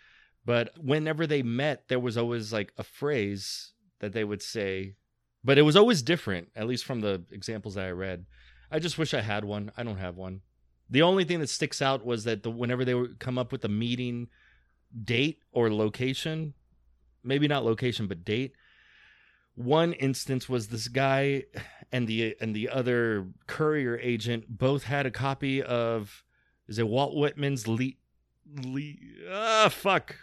[0.45, 4.95] But whenever they met, there was always like a phrase that they would say,
[5.43, 8.25] but it was always different, at least from the examples that I read.
[8.69, 9.71] I just wish I had one.
[9.75, 10.41] I don't have one.
[10.89, 13.65] The only thing that sticks out was that the, whenever they would come up with
[13.65, 14.27] a meeting
[15.03, 16.53] date or location,
[17.23, 18.53] maybe not location but date,
[19.55, 21.43] one instance was this guy
[21.91, 26.23] and the and the other courier agent both had a copy of
[26.67, 27.91] is it Walt Whitman's Le,
[28.65, 28.93] Le
[29.29, 30.15] ah fuck.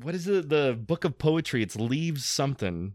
[0.00, 1.62] What is it the book of poetry?
[1.62, 2.94] It's leaves something.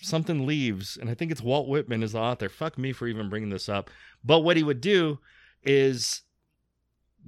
[0.00, 2.48] Something leaves and I think it's Walt Whitman is the author.
[2.48, 3.90] Fuck me for even bringing this up.
[4.24, 5.20] But what he would do
[5.62, 6.22] is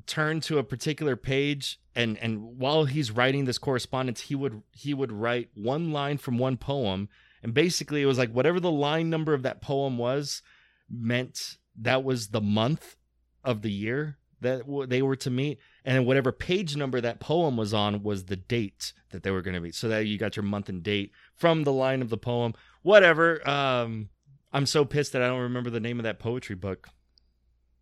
[0.05, 4.93] turn to a particular page and and while he's writing this correspondence he would he
[4.93, 7.09] would write one line from one poem.
[7.43, 10.43] And basically it was like whatever the line number of that poem was
[10.91, 12.97] meant that was the month
[13.45, 15.59] of the year that they were to meet.
[15.85, 19.55] And whatever page number that poem was on was the date that they were going
[19.55, 19.75] to meet.
[19.75, 22.55] So that you got your month and date from the line of the poem.
[22.83, 24.11] Whatever um
[24.53, 26.89] i'm so pissed that i don't remember the name of that poetry book.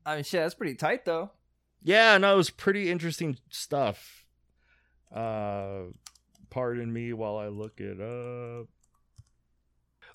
[0.06, 1.30] I mean, shit, that's pretty tight though.
[1.84, 4.24] Yeah no it was pretty interesting stuff.
[5.14, 5.84] Uh
[6.50, 8.66] pardon me while i look it up.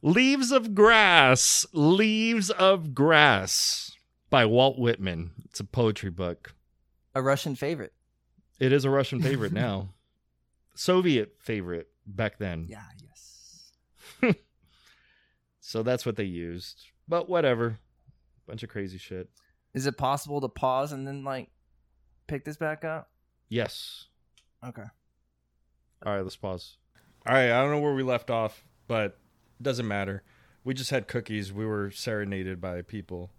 [0.01, 3.91] Leaves of grass leaves of grass
[4.29, 5.31] by walt whitman.
[5.45, 6.53] It's a poetry book.
[7.15, 7.93] A Russian favorite.
[8.59, 9.89] it is a russian favorite now.
[10.75, 12.65] Soviet favorite back then.
[12.69, 12.83] Yeah.
[13.03, 14.35] Yes.
[15.59, 16.85] so that's what they used.
[17.07, 17.79] But whatever.
[18.47, 19.29] Bunch of crazy shit.
[19.73, 21.49] Is it possible to pause and then like
[22.29, 23.09] pick this back up?
[23.49, 24.05] yes
[24.65, 24.83] Okay.
[26.05, 26.77] All right, let's pause.
[27.25, 29.17] All right, I don't know where we left off, but
[29.59, 30.23] it doesn't matter.
[30.63, 31.51] We just had cookies.
[31.51, 33.31] We were serenaded by people.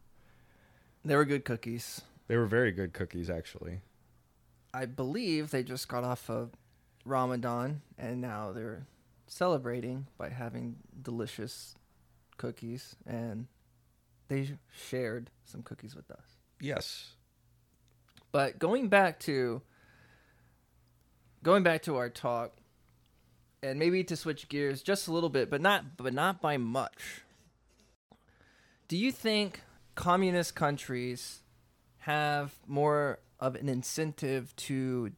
[1.05, 2.03] They were good cookies.
[2.26, 3.81] They were very good cookies, actually.
[4.72, 6.50] I believe they just got off of
[7.05, 8.87] Ramadan and now they're
[9.26, 11.74] celebrating by having delicious
[12.37, 13.46] cookies and
[14.29, 16.37] they shared some cookies with us.
[16.61, 17.16] Yes.
[18.33, 19.62] But going back to
[21.43, 22.53] going back to our talk
[23.62, 27.23] and maybe to switch gears just a little bit, but not but not by much.
[28.88, 29.62] Do you think
[29.95, 31.40] communist countries
[31.99, 35.12] have more of an incentive to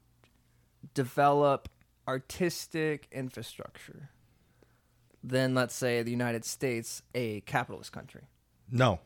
[0.94, 1.68] develop
[2.06, 4.10] artistic infrastructure
[5.22, 8.22] than let's say the United States, a capitalist country?
[8.70, 9.00] No.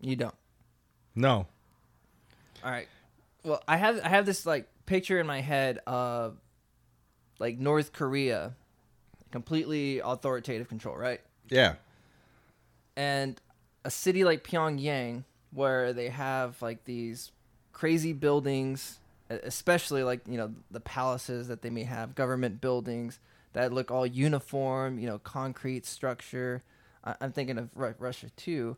[0.00, 0.34] You don't.
[1.14, 1.46] No.
[2.64, 2.88] All right.
[3.44, 6.36] Well, I have I have this like picture in my head of
[7.38, 8.54] like North Korea,
[9.30, 11.20] completely authoritative control, right?
[11.48, 11.74] Yeah.
[12.96, 13.40] And
[13.84, 17.32] a city like Pyongyang where they have like these
[17.72, 23.18] crazy buildings, especially like, you know, the palaces that they may have, government buildings
[23.54, 26.62] that look all uniform, you know, concrete structure.
[27.04, 28.76] I- I'm thinking of Ru- Russia too.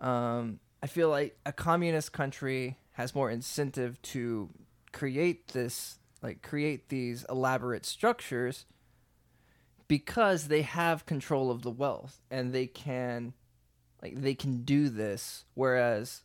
[0.00, 4.50] Um, I feel like a communist country has more incentive to
[4.92, 8.66] create this, like create these elaborate structures,
[9.88, 13.34] because they have control of the wealth and they can,
[14.02, 15.44] like they can do this.
[15.54, 16.22] Whereas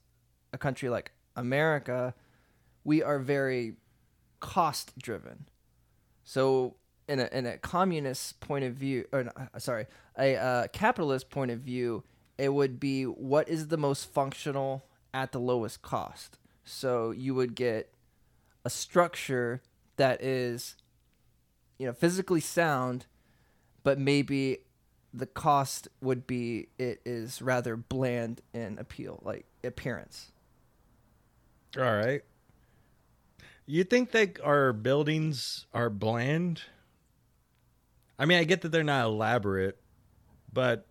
[0.53, 2.13] a country like America,
[2.83, 3.75] we are very
[4.39, 5.47] cost driven.
[6.23, 6.75] So
[7.07, 9.85] in a in a communist point of view, or uh, sorry,
[10.17, 12.03] a uh, capitalist point of view,
[12.37, 16.37] it would be what is the most functional at the lowest cost.
[16.67, 17.93] So you would get
[18.65, 19.61] a structure
[19.95, 20.75] that is,
[21.79, 23.05] you know, physically sound,
[23.83, 24.59] but maybe
[25.13, 30.33] the cost would be it is rather bland in appeal, like appearance.
[31.77, 32.21] All right.
[33.65, 36.63] You think that our buildings are bland?
[38.19, 39.79] I mean, I get that they're not elaborate,
[40.51, 40.85] but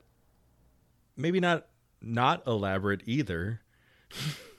[1.18, 1.66] maybe not
[2.00, 3.60] not elaborate either.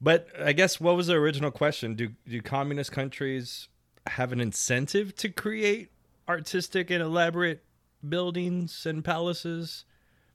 [0.00, 1.94] but I guess what was the original question?
[1.94, 3.68] Do do communist countries
[4.06, 5.90] have an incentive to create
[6.28, 7.64] artistic and elaborate
[8.06, 9.84] buildings and palaces?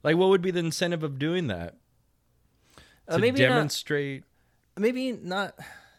[0.04, 1.76] Like what would be the incentive of doing that?
[3.08, 4.24] Uh, To maybe not, demonstrate
[4.78, 5.56] maybe not.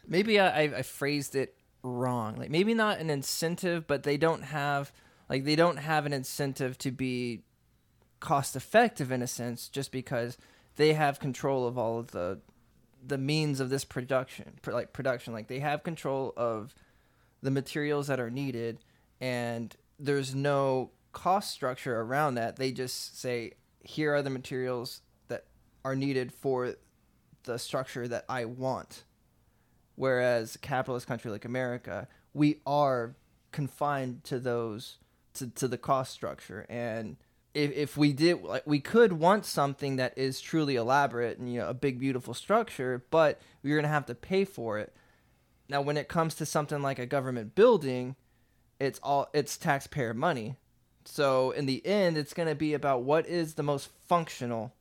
[0.06, 2.36] Maybe I, I, I phrased it wrong.
[2.36, 4.92] Like maybe not an incentive, but they don't have
[5.28, 7.42] like they don't have an incentive to be
[8.20, 10.36] cost effective in a sense, just because
[10.76, 12.40] they have control of all of the
[13.04, 15.32] the means of this production, pr- like production.
[15.32, 16.74] Like they have control of
[17.42, 18.78] the materials that are needed,
[19.20, 22.56] and there's no cost structure around that.
[22.56, 25.44] They just say, here are the materials that
[25.84, 26.74] are needed for
[27.44, 29.04] the structure that I want.
[29.94, 33.14] Whereas a capitalist country like America, we are
[33.50, 34.98] confined to those
[35.34, 36.66] to, to the cost structure.
[36.68, 37.16] And
[37.54, 41.60] if, if we did like we could want something that is truly elaborate and you
[41.60, 44.94] know a big beautiful structure, but we're gonna have to pay for it.
[45.68, 48.16] Now when it comes to something like a government building,
[48.80, 50.56] it's all it's taxpayer money.
[51.04, 54.72] So in the end it's gonna be about what is the most functional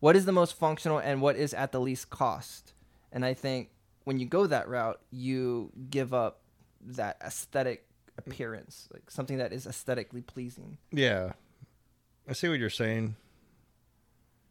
[0.00, 2.72] what is the most functional and what is at the least cost.
[3.10, 3.70] And I think
[4.04, 6.40] when you go that route, you give up
[6.80, 10.78] that aesthetic appearance, like something that is aesthetically pleasing.
[10.92, 11.32] Yeah.
[12.28, 13.16] I see what you're saying.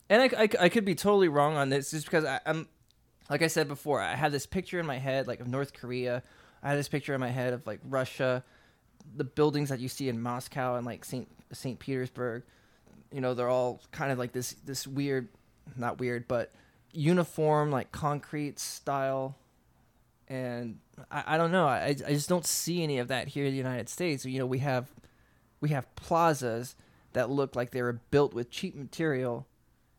[0.09, 2.67] And I, I, I could be totally wrong on this just because I, I'm,
[3.29, 6.23] like I said before, I have this picture in my head, like of North Korea.
[6.63, 8.43] I have this picture in my head of like Russia,
[9.15, 11.27] the buildings that you see in Moscow and like St.
[11.51, 11.77] St.
[11.77, 12.43] Petersburg.
[13.11, 15.27] You know, they're all kind of like this, this weird,
[15.75, 16.51] not weird, but
[16.93, 19.35] uniform, like concrete style.
[20.27, 20.79] And
[21.11, 21.67] I, I don't know.
[21.67, 24.25] I, I just don't see any of that here in the United States.
[24.25, 24.91] You know, we have,
[25.61, 26.75] we have plazas
[27.13, 29.47] that look like they were built with cheap material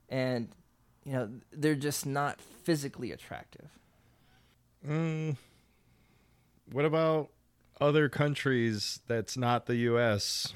[0.09, 0.49] and
[1.05, 3.69] you know they're just not physically attractive
[4.87, 5.37] Mm,
[6.71, 7.31] what about
[7.81, 10.53] other countries that's not the U.S.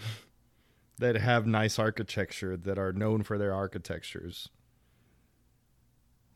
[0.98, 4.48] that have nice architecture that are known for their architectures?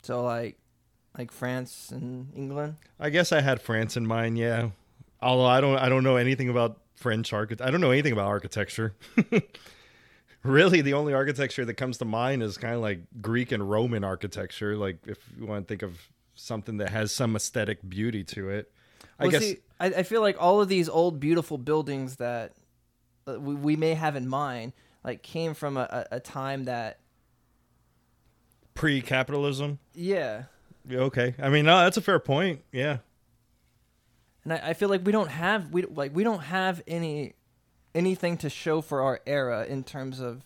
[0.01, 0.57] so like
[1.17, 4.37] like france and england I guess I had France in mind.
[4.37, 4.69] Yeah,
[5.21, 7.65] although I don't, I don't know anything about French architect.
[7.67, 8.95] I don't know anything about architecture.
[10.43, 14.03] really, the only architecture that comes to mind is kind of like Greek and Roman
[14.03, 14.75] architecture.
[14.75, 15.99] Like if you want to think of
[16.35, 18.71] something that has some aesthetic beauty to it.
[19.19, 22.53] I guess see, I, I feel like all of these old beautiful buildings that
[23.27, 24.73] uh, we, we may have in mind
[25.03, 26.99] like came from a, a, a time that
[28.75, 29.79] pre-capitalism.
[29.95, 30.43] yeah
[30.87, 32.61] Yeah, Okay, I mean, no, that's a fair point.
[32.71, 32.99] Yeah.
[34.43, 37.33] and I, I feel like we don't have we like we don't have any
[37.97, 40.43] anything to show for our era in terms of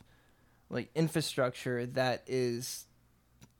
[0.69, 2.87] like infrastructure that is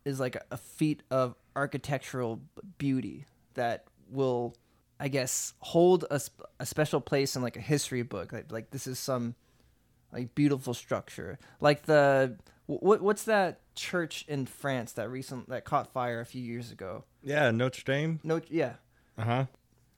[0.05, 2.39] is like a, a feat of architectural
[2.77, 3.25] beauty
[3.55, 4.55] that will
[4.99, 6.21] i guess hold a,
[6.59, 8.31] a special place in like a history book.
[8.31, 9.35] Like, like this is some
[10.13, 11.39] like beautiful structure.
[11.59, 12.37] Like the
[12.67, 17.03] what what's that church in france that recent that caught fire a few years ago?
[17.23, 18.19] Yeah, Notre Dame.
[18.23, 18.75] no yeah.
[19.17, 19.45] Uh huh.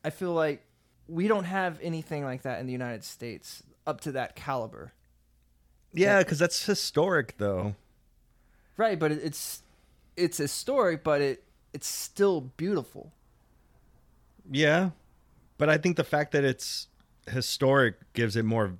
[0.03, 0.65] I feel like
[1.07, 4.93] we don't have anything like that in the United States up to that caliber.
[5.93, 7.75] Yeah, because that's historic, though.
[8.77, 9.61] Right, but it's
[10.17, 13.11] it's historic, but it it's still beautiful.
[14.51, 14.89] Yeah,
[15.57, 16.87] but I think the fact that it's
[17.27, 18.73] historic gives it more,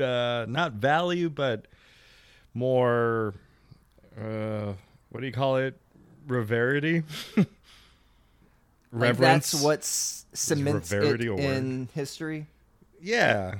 [0.00, 1.66] uh, not value, but
[2.54, 3.34] more.
[4.20, 4.72] Uh,
[5.10, 5.78] what do you call it?
[6.26, 7.02] Reverity.
[8.90, 9.52] Like Reverence.
[9.52, 11.40] that's what cements it Reverity a word?
[11.40, 12.46] in history.
[13.02, 13.56] Yeah,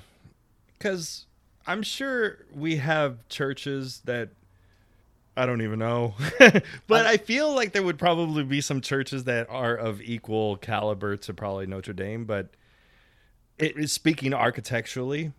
[0.78, 1.26] because
[1.66, 4.30] I'm sure we have churches that
[5.36, 6.14] I don't even know,
[6.88, 11.16] but I feel like there would probably be some churches that are of equal caliber
[11.18, 12.24] to probably Notre Dame.
[12.24, 12.50] But
[13.56, 15.32] it is speaking architecturally,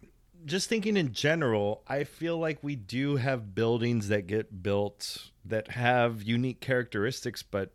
[0.45, 5.71] just thinking in general, I feel like we do have buildings that get built that
[5.71, 7.43] have unique characteristics.
[7.43, 7.71] But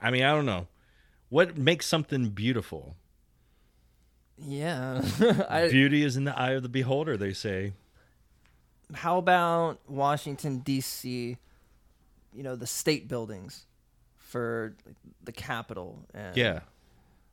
[0.00, 0.68] I mean, I don't know
[1.28, 2.96] what makes something beautiful.
[4.38, 5.02] Yeah.
[5.48, 7.72] I, Beauty is in the eye of the beholder, they say.
[8.92, 11.36] how about Washington D.C.
[12.32, 13.66] You know the state buildings
[14.18, 14.74] for
[15.22, 16.04] the Capitol.
[16.12, 16.60] And Yeah.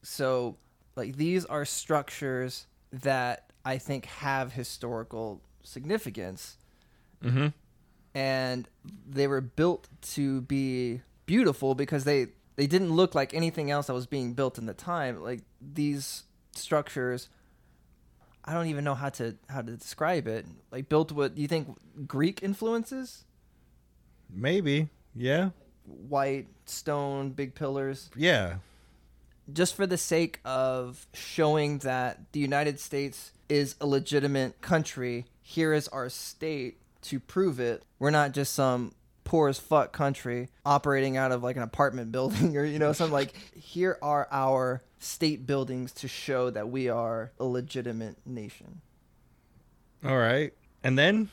[0.04, 0.58] So,
[0.96, 6.58] like, these are structures that I think have historical significance,
[7.24, 7.48] Mm-hmm.
[8.16, 8.68] and
[9.08, 13.94] they were built to be beautiful because they they didn't look like anything else that
[13.94, 15.22] was being built in the time.
[15.22, 16.24] Like these
[16.54, 17.30] structures
[18.44, 20.46] I don't even know how to how to describe it.
[20.72, 21.78] Like built with you think
[22.08, 23.26] Greek influences?
[24.30, 24.90] Maybe.
[25.16, 25.50] Yeah.
[25.86, 28.10] White stone, big pillars.
[28.16, 28.56] Yeah.
[29.52, 35.74] Just for the sake of showing that the United States is a legitimate country, here
[35.74, 37.84] is our state to prove it.
[38.00, 38.94] We're not just some
[39.24, 43.14] poor as fuck country operating out of like an apartment building or you know something
[43.14, 48.82] like here are our state buildings to show that we are a legitimate nation.
[50.06, 50.54] All right.
[50.84, 51.30] And then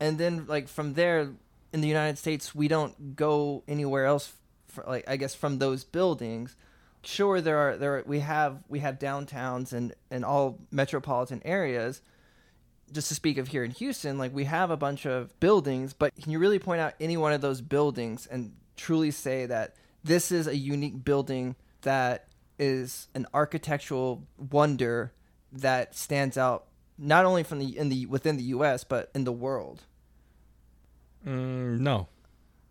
[0.00, 1.32] and then like from there
[1.72, 4.32] in the United States we don't go anywhere else
[4.68, 6.56] for, like I guess from those buildings
[7.02, 12.00] sure there are there are, we have we have downtowns and and all metropolitan areas
[12.92, 16.14] just to speak of here in Houston, like we have a bunch of buildings, but
[16.16, 19.74] can you really point out any one of those buildings and truly say that
[20.04, 22.27] this is a unique building that
[22.58, 25.12] is an architectural wonder
[25.52, 26.64] that stands out
[26.98, 29.82] not only from the in the within the US but in the world?
[31.26, 32.08] mm, no.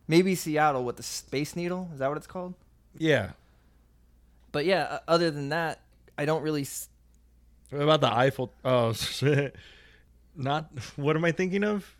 [0.07, 2.53] Maybe Seattle with the Space Needle, is that what it's called?
[2.97, 3.31] Yeah.
[4.51, 5.81] But yeah, other than that,
[6.17, 6.87] I don't really s-
[7.69, 8.51] What about the Eiffel?
[8.63, 9.55] Oh shit.
[10.35, 11.93] Not what am I thinking of?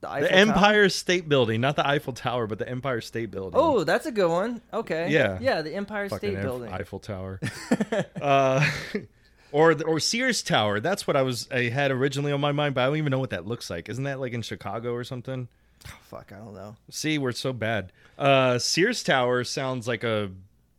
[0.00, 0.38] The, Eiffel the Tower?
[0.40, 3.58] Empire State Building, not the Eiffel Tower, but the Empire State Building.
[3.60, 4.62] Oh, that's a good one.
[4.72, 5.10] Okay.
[5.10, 5.38] Yeah.
[5.40, 6.72] Yeah, the Empire Fucking State Building.
[6.72, 7.40] Eiffel Tower.
[8.22, 8.68] uh,
[9.52, 10.80] or the, or Sears Tower.
[10.80, 13.18] That's what I was I had originally on my mind, but I don't even know
[13.18, 13.88] what that looks like.
[13.88, 15.48] Isn't that like in Chicago or something?
[15.86, 16.76] Oh, fuck, I don't know.
[16.90, 17.92] See, we're so bad.
[18.18, 20.30] Uh, Sears Tower sounds like a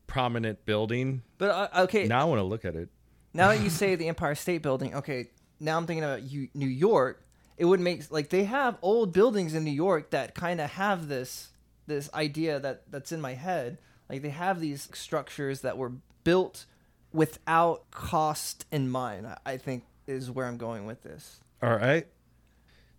[0.07, 1.23] prominent building.
[1.37, 2.89] But uh, okay, Now I want to look at it.
[3.33, 5.27] now that you say the Empire State Building, okay,
[5.59, 7.23] now I'm thinking about you, New York.
[7.59, 11.09] It would make like they have old buildings in New York that kind of have
[11.09, 11.49] this
[11.87, 13.77] this idea that that's in my head.
[14.09, 15.91] Like they have these structures that were
[16.23, 16.65] built
[17.11, 19.27] without cost in mind.
[19.45, 21.41] I- think is where I'm going with this.
[21.61, 22.07] All right.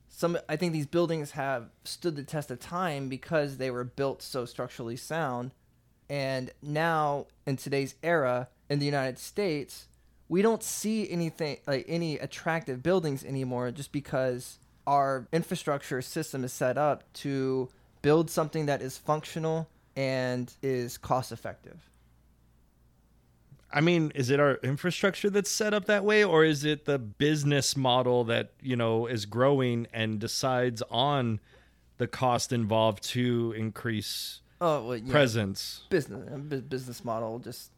[0.09, 4.21] Some I think these buildings have stood the test of time because they were built
[4.23, 5.53] so structurally sound.
[6.11, 9.87] And now in today's era in the United States,
[10.31, 16.53] we don't see anything like any attractive buildings anymore just because our infrastructure system is
[16.53, 17.69] set up to
[18.01, 21.91] build something that is functional and is cost effective.
[23.73, 26.99] I mean, is it our infrastructure that's set up that way, or is it the
[26.99, 31.41] business model that you know is growing and decides on
[31.99, 35.83] the cost involved to increase Oh, well, yeah, presence?
[35.91, 37.71] business business model just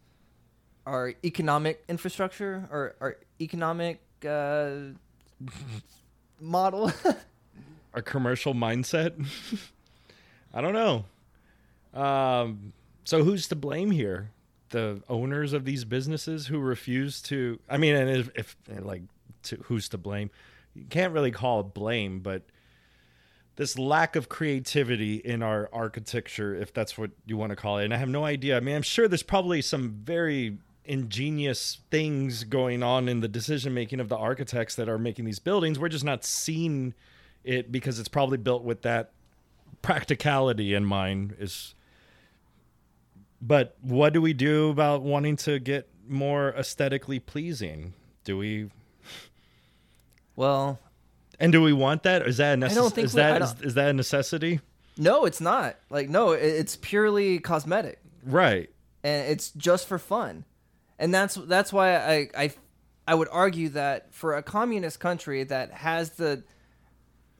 [0.86, 4.70] our economic infrastructure or our economic uh,
[6.40, 6.92] model
[7.94, 9.12] Our commercial mindset?
[10.54, 11.04] I don't know.
[11.92, 12.72] Um,
[13.04, 14.30] so who's to blame here?
[14.70, 17.58] The owners of these businesses who refuse to.
[17.68, 19.02] I mean, and if, if like,
[19.44, 20.30] to, who's to blame?
[20.74, 22.42] You can't really call it blame, but
[23.56, 27.84] this lack of creativity in our architecture, if that's what you want to call it.
[27.84, 28.56] And I have no idea.
[28.56, 33.72] I mean, I'm sure there's probably some very ingenious things going on in the decision
[33.72, 35.78] making of the architects that are making these buildings.
[35.78, 36.94] We're just not seeing
[37.44, 39.12] it because it's probably built with that
[39.80, 41.36] practicality in mind.
[41.38, 41.74] Is
[43.40, 47.94] but what do we do about wanting to get more aesthetically pleasing?
[48.24, 48.70] Do we
[50.36, 50.78] well
[51.40, 52.22] and do we want that?
[52.26, 54.60] Is that a necess- don't think is we- I that is, is that a necessity?
[54.98, 58.68] no it's not like no it's purely cosmetic Right.
[59.02, 60.44] and it's just for fun
[61.02, 62.52] and that's that's why I, I
[63.08, 66.42] i would argue that for a communist country that has the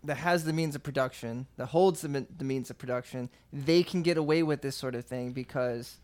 [0.04, 4.02] that has the means of production that holds the, the means of production they can
[4.02, 5.98] get away with this sort of thing because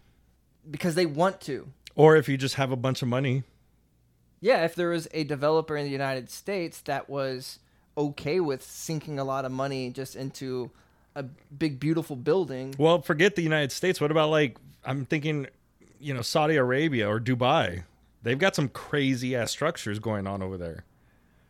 [0.71, 1.57] because they want to
[1.97, 3.43] Or if you just have a bunch of money.
[4.41, 7.59] yeah if there was a developer in the united states that was
[7.97, 10.71] okay with sinking a lot of money just into
[11.17, 14.01] a big beautiful building Well, forget the United States.
[14.01, 15.49] What about like I'm thinking,
[16.01, 17.85] you know, Saudi Arabia or Dubai?
[18.23, 20.85] They've got some crazy ass structures going on over there.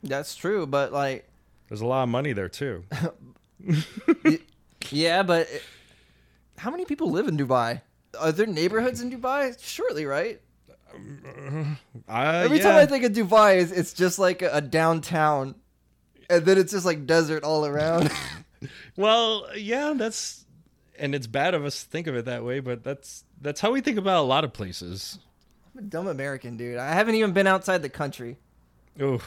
[0.03, 1.29] that's true but like
[1.69, 2.85] There's a lot of money there too.
[4.91, 5.63] Yeah, but it-
[6.57, 7.83] how many people live in Dubai?
[8.19, 9.57] Are there neighborhoods in Dubai?
[9.61, 10.41] Surely, right?
[12.09, 12.63] Uh, Every yeah.
[12.65, 15.55] time I think of Dubai, it's, it's just like a, a downtown,
[16.31, 18.11] and then it's just like desert all around.
[18.97, 20.45] Well, yeah, that's
[20.99, 23.71] and it's bad of us to think of it that way, but that's that's how
[23.73, 25.19] we think about a lot of places.
[25.75, 26.79] I'm a dumb American, dude.
[26.79, 28.37] I haven't even been outside the country.
[29.01, 29.21] Oh,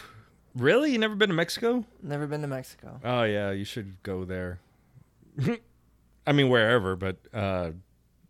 [0.55, 0.91] really?
[0.91, 1.85] You never been to Mexico?
[2.03, 2.99] Never been to Mexico.
[3.03, 4.59] Oh yeah, you should go there.
[6.27, 7.71] I mean, wherever, but uh,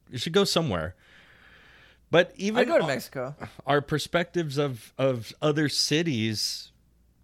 [0.10, 0.96] you should go somewhere.
[2.10, 3.36] But even I'd go to our- Mexico.
[3.66, 6.72] our perspectives of of other cities,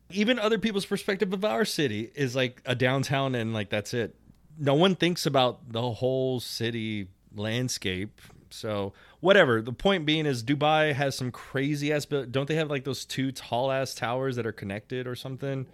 [0.10, 4.16] even other people's perspective of our city is like a downtown and like that's it.
[4.58, 8.20] No one thinks about the whole city landscape.
[8.53, 9.61] So whatever.
[9.61, 12.05] The point being is Dubai has some crazy ass.
[12.05, 15.65] buil- Don't they have like those two tall ass towers that are connected or something?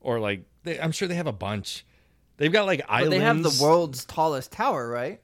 [0.00, 1.84] Or like they, I'm sure they have a bunch.
[2.36, 3.10] They've got like But islands.
[3.10, 5.20] they have the world's tallest tower, right?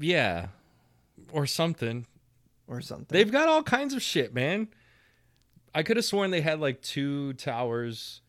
[0.00, 0.48] yeah,
[1.32, 2.06] or something.
[2.66, 3.06] Or something.
[3.08, 4.68] They've got all kinds of shit, man.
[5.74, 8.20] I could have sworn they had like two towers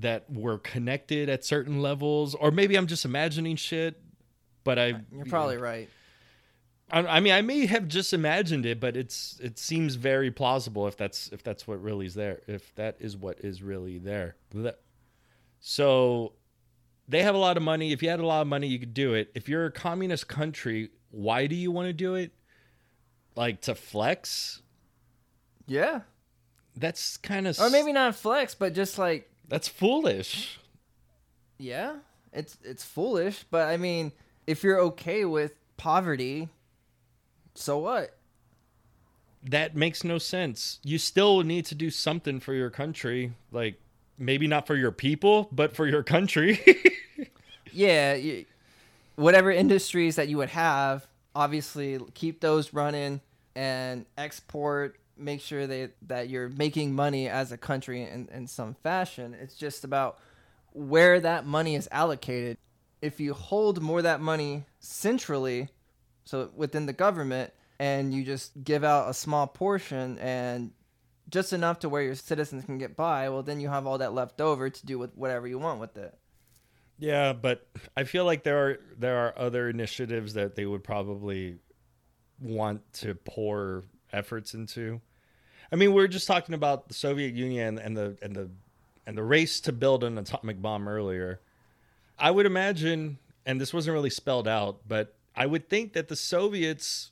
[0.00, 4.00] that were connected at certain levels, or maybe I'm just imagining shit.
[4.64, 5.88] But I, You're probably right.
[6.90, 10.86] I, I mean, I may have just imagined it, but it's it seems very plausible
[10.86, 14.36] if that's if that's what really is there, if that is what is really there.
[15.60, 16.32] So
[17.08, 17.92] they have a lot of money.
[17.92, 19.30] If you had a lot of money, you could do it.
[19.34, 22.32] If you're a communist country, why do you want to do it?
[23.34, 24.62] Like to flex?
[25.66, 26.00] Yeah.
[26.76, 30.58] That's kind of Or maybe not flex, but just like that's foolish.
[31.58, 31.96] yeah,
[32.32, 34.12] it's it's foolish, but I mean,
[34.46, 36.50] if you're okay with poverty,
[37.58, 38.16] so what?
[39.42, 40.80] That makes no sense.
[40.82, 43.80] You still need to do something for your country, like
[44.18, 46.60] maybe not for your people, but for your country.
[47.76, 48.46] Yeah, you,
[49.16, 53.20] whatever industries that you would have, obviously keep those running
[53.54, 54.96] and export.
[55.18, 59.36] Make sure that that you're making money as a country in, in some fashion.
[59.38, 60.18] It's just about
[60.72, 62.56] where that money is allocated.
[63.02, 65.68] If you hold more of that money centrally,
[66.26, 70.72] so within the government, and you just give out a small portion and
[71.28, 74.12] just enough to where your citizens can get by, well, then you have all that
[74.12, 76.16] left over to do with whatever you want with it.
[76.98, 77.66] Yeah, but
[77.96, 81.58] I feel like there are there are other initiatives that they would probably
[82.40, 85.00] want to pour efforts into.
[85.70, 88.50] I mean, we are just talking about the Soviet Union and the and the
[89.06, 91.40] and the race to build an atomic bomb earlier.
[92.18, 96.16] I would imagine, and this wasn't really spelled out, but I would think that the
[96.16, 97.10] Soviets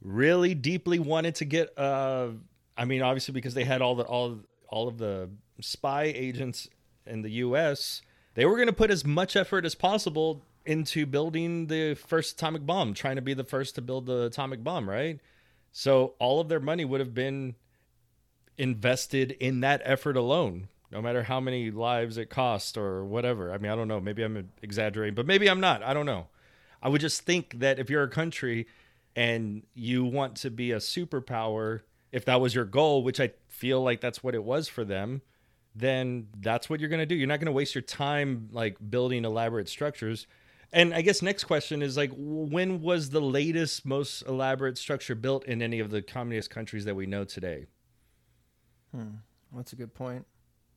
[0.00, 1.76] really deeply wanted to get.
[1.78, 2.30] Uh,
[2.76, 6.68] I mean, obviously because they had all the all all of the spy agents
[7.06, 8.02] in the U.S
[8.34, 12.64] they were going to put as much effort as possible into building the first atomic
[12.64, 15.20] bomb, trying to be the first to build the atomic bomb, right?
[15.72, 17.56] So all of their money would have been
[18.56, 23.52] invested in that effort alone, no matter how many lives it cost or whatever.
[23.52, 24.00] I mean, I don't know.
[24.00, 25.82] Maybe I'm exaggerating, but maybe I'm not.
[25.82, 26.28] I don't know.
[26.82, 28.66] I would just think that if you're a country
[29.14, 31.80] and you want to be a superpower,
[32.10, 35.22] if that was your goal, which I feel like that's what it was for them,
[35.74, 37.14] then that's what you're going to do.
[37.14, 40.26] You're not going to waste your time like building elaborate structures.
[40.72, 45.44] And I guess next question is like when was the latest most elaborate structure built
[45.44, 47.66] in any of the communist countries that we know today?
[48.94, 49.16] Hmm.
[49.54, 50.26] That's a good point.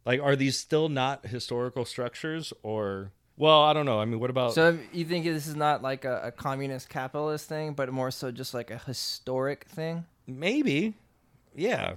[0.05, 3.99] Like are these still not historical structures or well, I don't know.
[3.99, 7.49] I mean, what about So you think this is not like a, a communist capitalist
[7.49, 10.05] thing, but more so just like a historic thing?
[10.27, 10.95] maybe?
[11.55, 11.95] Yeah.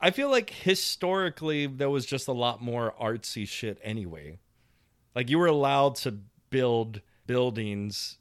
[0.00, 4.38] I feel like historically there was just a lot more artsy shit anyway.
[5.14, 6.18] Like you were allowed to
[6.50, 8.16] build buildings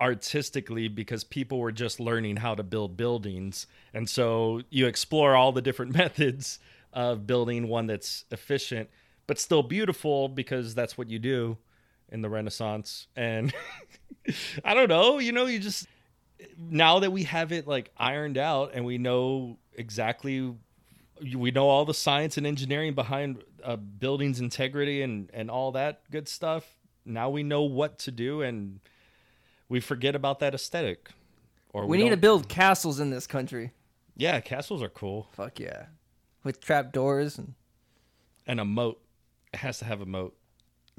[0.00, 3.66] artistically because people were just learning how to build buildings.
[3.94, 6.58] And so you explore all the different methods
[6.92, 8.88] of building one that's efficient
[9.26, 11.58] but still beautiful because that's what you do
[12.10, 13.08] in the Renaissance.
[13.16, 13.52] And
[14.64, 15.86] I don't know, you know, you just
[16.58, 20.54] now that we have it like ironed out and we know exactly
[21.34, 26.02] we know all the science and engineering behind uh, buildings integrity and and all that
[26.10, 26.76] good stuff
[27.06, 28.80] now we know what to do and
[29.68, 31.08] we forget about that aesthetic
[31.72, 33.72] or We, need to build castles in this country.
[34.16, 35.86] yeah castles are cool Fuck yeah.
[36.44, 37.54] With trap doors and
[38.46, 39.00] and a moat
[39.54, 40.36] it has to have a moat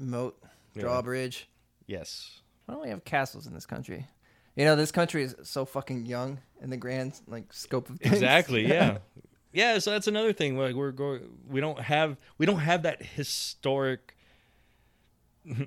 [0.00, 0.36] moat,
[0.74, 0.82] Yeah.
[0.82, 1.48] drawbridge.
[1.86, 4.06] yes Why don't we have castles in this country?
[4.56, 8.14] You know, this country is so fucking young in the grand like scope of things.
[8.14, 8.98] exactly yeah
[9.52, 13.02] yeah so that's another thing like we're going we don't have we don't have that
[13.02, 14.16] historic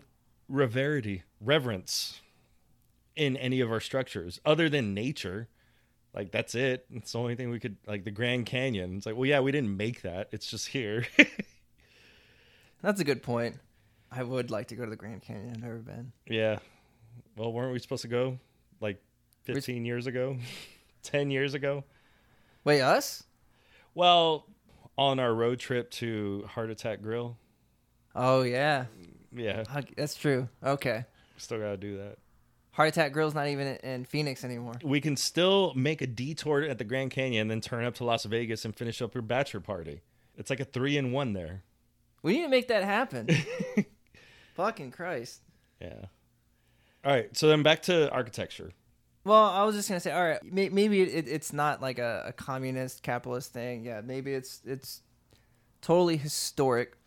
[0.49, 2.21] reverity reverence
[3.15, 5.47] in any of our structures other than nature
[6.13, 9.15] like that's it it's the only thing we could like the grand canyon it's like
[9.15, 11.05] well yeah we didn't make that it's just here
[12.81, 13.57] That's a good point.
[14.11, 15.51] I would like to go to the Grand Canyon.
[15.55, 16.11] I've never been.
[16.27, 16.59] yeah
[17.37, 18.37] well weren't we supposed to go
[18.79, 19.01] like
[19.43, 20.37] 15 years ago
[21.03, 21.83] 10 years ago
[22.63, 23.23] Wait, us?
[23.95, 24.45] well
[24.97, 27.37] on our road trip to heart attack grill
[28.13, 28.85] Oh yeah,
[29.33, 29.63] yeah
[29.95, 30.49] that's true.
[30.61, 31.05] Okay.
[31.37, 32.17] Still gotta do that.
[32.73, 34.73] Heart Attack Grill's not even in, in Phoenix anymore.
[34.83, 38.03] We can still make a detour at the Grand Canyon, and then turn up to
[38.03, 40.01] Las Vegas and finish up your bachelor party.
[40.37, 41.63] It's like a three in one there.
[42.21, 43.27] We need to make that happen.
[44.55, 45.41] Fucking Christ.
[45.79, 46.05] Yeah.
[47.03, 47.35] All right.
[47.35, 48.71] So then back to architecture.
[49.23, 52.25] Well, I was just gonna say, all right, may- maybe it, it's not like a,
[52.27, 53.85] a communist capitalist thing.
[53.85, 55.01] Yeah, maybe it's it's
[55.81, 56.97] totally historic.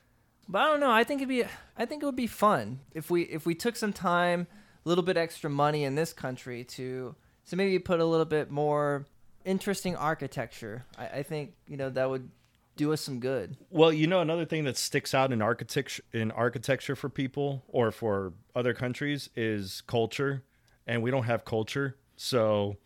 [0.48, 0.90] But I don't know.
[0.90, 1.44] I think it'd be
[1.76, 4.46] I think it would be fun if we if we took some time,
[4.84, 7.14] a little bit extra money in this country to
[7.48, 9.06] to maybe put a little bit more
[9.44, 10.84] interesting architecture.
[10.96, 12.30] I, I think you know that would
[12.76, 13.56] do us some good.
[13.70, 17.90] Well, you know another thing that sticks out in architecture in architecture for people or
[17.90, 20.42] for other countries is culture,
[20.86, 21.96] and we don't have culture.
[22.16, 22.76] So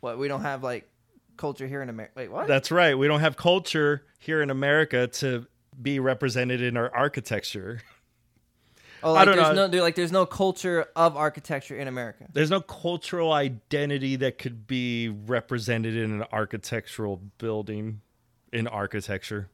[0.00, 0.88] What we don't have like
[1.36, 2.12] culture here in America.
[2.16, 2.46] Wait, what?
[2.46, 2.96] that's right.
[2.96, 5.46] We don't have culture here in America to
[5.80, 7.80] be represented in our architecture.
[9.02, 9.66] oh, I like don't there's know.
[9.66, 12.26] no like there's no culture of architecture in America.
[12.32, 18.02] There's no cultural identity that could be represented in an architectural building
[18.52, 19.48] in architecture.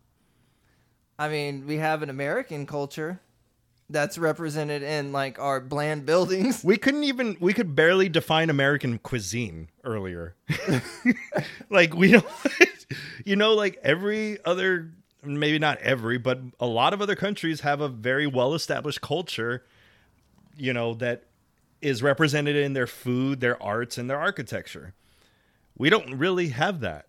[1.18, 3.20] I mean, we have an American culture
[3.88, 6.64] that's represented in like our bland buildings.
[6.64, 10.34] We couldn't even we could barely define American cuisine earlier.
[11.70, 12.26] like we don't
[13.24, 14.90] you know like every other
[15.22, 19.64] maybe not every but a lot of other countries have a very well established culture
[20.57, 21.24] you know that
[21.80, 24.94] is represented in their food, their arts and their architecture.
[25.76, 27.07] We don't really have that.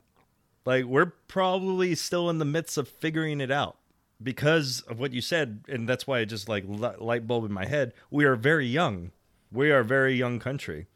[0.67, 3.77] Like we're probably still in the midst of figuring it out
[4.21, 7.65] because of what you said and that's why it just like light bulb in my
[7.65, 7.93] head.
[8.11, 9.11] We are very young.
[9.49, 10.87] We are a very young country.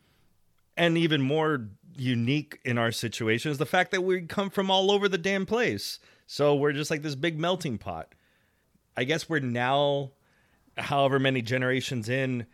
[0.76, 4.91] And even more unique in our situation is the fact that we come from all
[4.91, 5.99] over the damn place.
[6.28, 8.13] So we're just like this big melting pot.
[8.97, 10.11] I guess we're now
[10.78, 12.45] however many generations in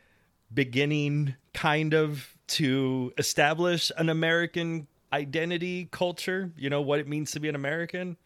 [0.53, 7.39] beginning kind of to establish an American identity culture, you know, what it means to
[7.39, 8.17] be an American,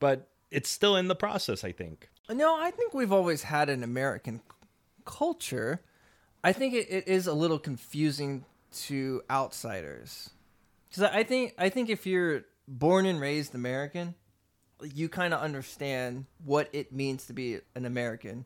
[0.00, 2.08] but it's still in the process, I think.
[2.28, 4.40] No, I think we've always had an American
[5.04, 5.82] culture.
[6.42, 10.30] I think it, it is a little confusing to outsiders.
[10.92, 14.14] Cuz I think I think if you're born and raised American,
[14.82, 18.44] you kind of understand what it means to be an American.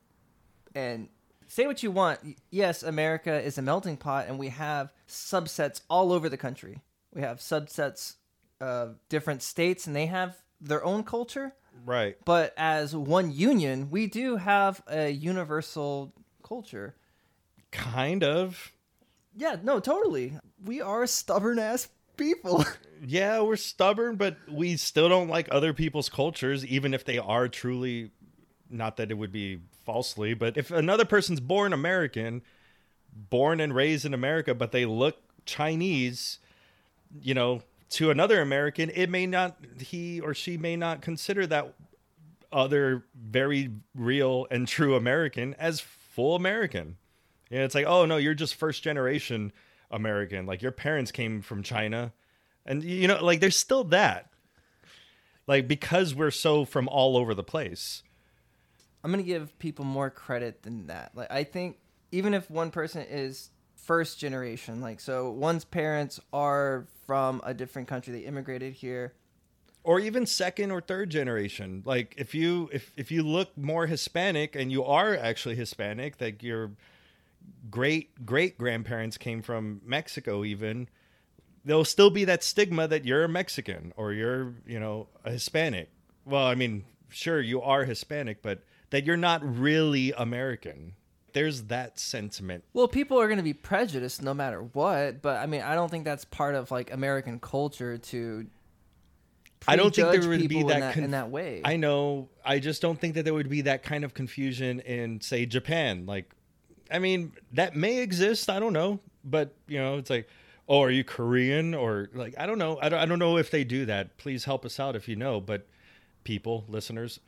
[0.75, 1.09] And
[1.49, 2.21] say what you want.
[2.51, 6.83] Yes, America is a melting pot and we have subsets all over the country.
[7.15, 8.15] We have subsets
[8.61, 11.55] of different states and they have their own culture
[11.87, 12.17] Right.
[12.27, 16.95] but as one union, we do have a universal culture.
[17.71, 18.73] Kind of.
[19.35, 20.35] Yeah, no, totally.
[20.65, 22.65] We are stubborn ass people.
[23.03, 27.49] Yeah, we're stubborn, but we still don't like other people's cultures, even if they are
[27.49, 28.11] truly
[28.69, 32.43] not that it would be falsely, but if another person's born American,
[33.11, 36.40] born and raised in America, but they look Chinese,
[37.21, 41.75] you know, to another American, it may not he or she may not consider that
[42.53, 46.97] other very real and true American as full American.
[47.51, 49.53] Yeah, it's like, oh no, you're just first generation
[49.91, 50.47] American.
[50.47, 52.13] Like your parents came from China.
[52.65, 54.31] And you know, like there's still that.
[55.47, 58.03] Like because we're so from all over the place.
[59.03, 61.13] I'm gonna give people more credit than that.
[61.15, 61.79] Like I think
[62.13, 63.51] even if one person is
[63.85, 69.15] first generation, like so one's parents are from a different country, they immigrated here.
[69.83, 71.83] Or even second or third generation.
[71.87, 76.43] Like if you if if you look more Hispanic and you are actually Hispanic, like
[76.43, 76.73] your
[77.71, 80.89] great great grandparents came from Mexico even,
[81.65, 85.91] there'll still be that stigma that you're a Mexican or you're, you know, a Hispanic.
[86.25, 90.95] Well, I mean, sure you are Hispanic, but that you're not really American.
[91.33, 92.65] There's that sentiment.
[92.73, 96.05] Well, people are gonna be prejudiced no matter what, but I mean I don't think
[96.05, 98.47] that's part of like American culture to
[99.69, 101.61] I don't think there would be that, in that, conf- in that way.
[101.65, 102.29] I know.
[102.45, 106.07] I just don't think that there would be that kind of confusion in, say, Japan.
[106.07, 106.31] Like,
[106.91, 108.49] I mean, that may exist.
[108.49, 110.29] I don't know, but you know, it's like,
[110.69, 112.79] oh, are you Korean or like I don't know.
[112.81, 112.99] I don't.
[113.01, 114.17] I don't know if they do that.
[114.17, 115.41] Please help us out if you know.
[115.41, 115.67] But
[116.25, 117.21] people, listeners,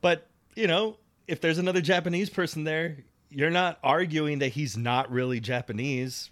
[0.00, 2.98] but you know, if there's another Japanese person there,
[3.30, 6.30] you're not arguing that he's not really Japanese.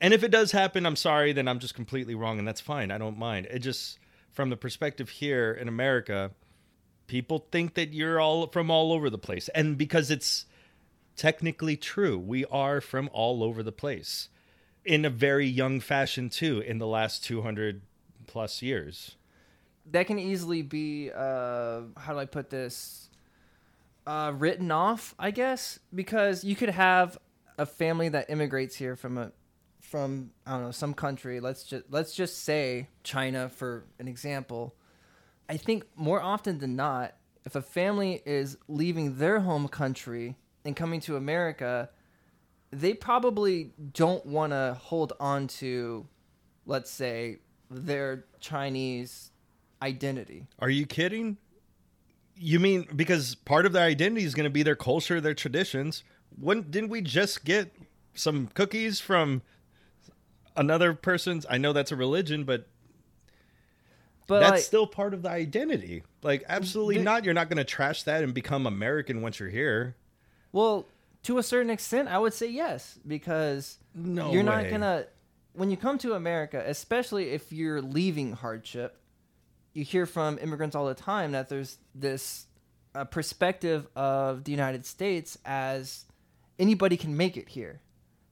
[0.00, 2.90] And if it does happen, I'm sorry, then I'm just completely wrong, and that's fine.
[2.90, 3.46] I don't mind.
[3.50, 3.98] It just,
[4.30, 6.32] from the perspective here in America,
[7.06, 9.48] people think that you're all from all over the place.
[9.54, 10.46] And because it's
[11.16, 14.28] technically true, we are from all over the place
[14.84, 17.80] in a very young fashion, too, in the last 200
[18.26, 19.16] plus years.
[19.90, 23.05] that can easily be uh how do I put this
[24.06, 27.18] uh written off, I guess, because you could have
[27.58, 29.32] a family that immigrates here from a
[29.80, 31.40] from I don't know some country.
[31.40, 34.74] Let's just let's just say China for an example.
[35.48, 40.74] I think more often than not, if a family is leaving their home country and
[40.74, 41.88] coming to America,
[42.72, 46.08] they probably don't want to hold on to,
[46.66, 47.38] let's say,
[47.70, 49.30] their Chinese
[49.80, 50.46] identity.
[50.58, 51.36] Are you kidding?
[52.38, 56.04] You mean because part of their identity is going to be their culture, their traditions?
[56.38, 57.72] When didn't we just get
[58.14, 59.42] some cookies from
[60.56, 61.46] another person's?
[61.48, 62.66] I know that's a religion, but
[64.26, 66.02] But that's like, still part of the identity.
[66.22, 67.24] Like, absolutely not.
[67.24, 69.96] You're not going to trash that and become American once you're here.
[70.52, 70.86] well,
[71.22, 74.62] to a certain extent, I would say yes because No, you're way.
[74.62, 75.06] not gonna
[75.54, 78.96] when you come to America, especially if you're leaving hardship.
[79.76, 82.46] You hear from immigrants all the time that there's this
[82.94, 86.06] uh, perspective of the United States as
[86.58, 87.82] anybody can make it here.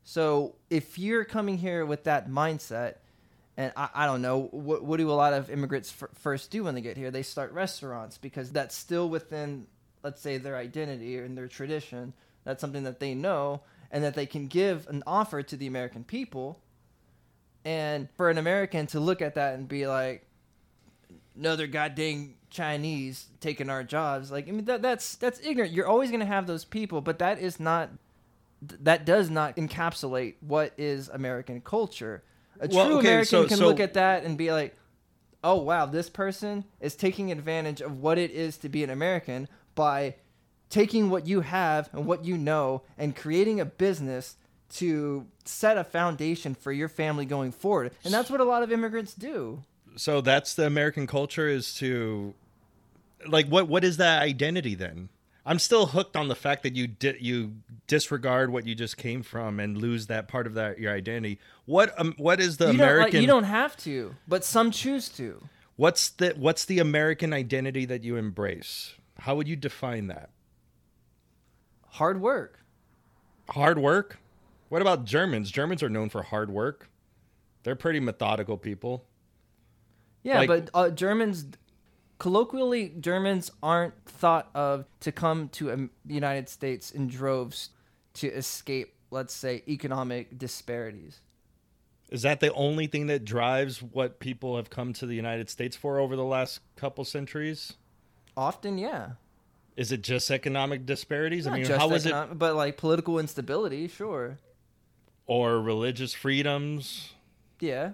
[0.04, 2.94] So if you're coming here with that mindset,
[3.58, 6.64] and I, I don't know, what, what do a lot of immigrants f- first do
[6.64, 7.10] when they get here?
[7.10, 9.66] They start restaurants because that's still within,
[10.02, 12.14] let's say, their identity and their tradition.
[12.44, 16.04] That's something that they know and that they can give an offer to the American
[16.04, 16.62] people.
[17.66, 20.26] And for an American to look at that and be like,
[21.36, 25.72] another goddamn Chinese taking our jobs, like I mean that that's that's ignorant.
[25.72, 27.90] You're always gonna have those people, but that is not
[28.62, 32.22] that does not encapsulate what is American culture.
[32.60, 34.76] A true Well, okay, American so- can so- look at that and be like,
[35.42, 39.48] "Oh wow, this person is taking advantage of what it is to be an American
[39.74, 40.14] by
[40.70, 44.36] taking what you have and what you know and creating a business
[44.70, 48.70] to set a foundation for your family going forward." And that's what a lot of
[48.72, 49.62] immigrants do.
[49.96, 52.34] So that's the American culture is to,
[53.26, 55.08] like, what what is that identity then?
[55.46, 57.52] I'm still hooked on the fact that you di- you
[57.86, 61.38] disregard what you just came from and lose that part of that your identity.
[61.66, 63.12] What um, what is the you don't American?
[63.18, 65.42] like, you don't have to, but some choose to.
[65.76, 68.94] What's the what's the American identity that you embrace?
[69.18, 70.30] How would you define that?
[71.88, 72.60] Hard work.
[73.50, 74.18] Hard work.
[74.70, 75.50] What about Germans?
[75.50, 76.88] Germans are known for hard work.
[77.62, 79.04] They're pretty methodical people.
[80.24, 81.46] Yeah, Like- but uh, Germans,
[82.18, 87.70] colloquially, Germans aren't thought of to come to um, the United States in droves
[88.14, 91.20] to escape, let's say, economic disparities.
[92.10, 95.76] Is that the only thing that drives what people have come to the United States
[95.76, 97.74] for over the last couple centuries?
[98.36, 99.10] Often, yeah.
[99.76, 101.46] Is it just economic disparities?
[101.46, 104.38] Not I mean, how was it but like political instability, sure.
[105.26, 107.12] or religious freedoms?
[107.58, 107.92] Yeah.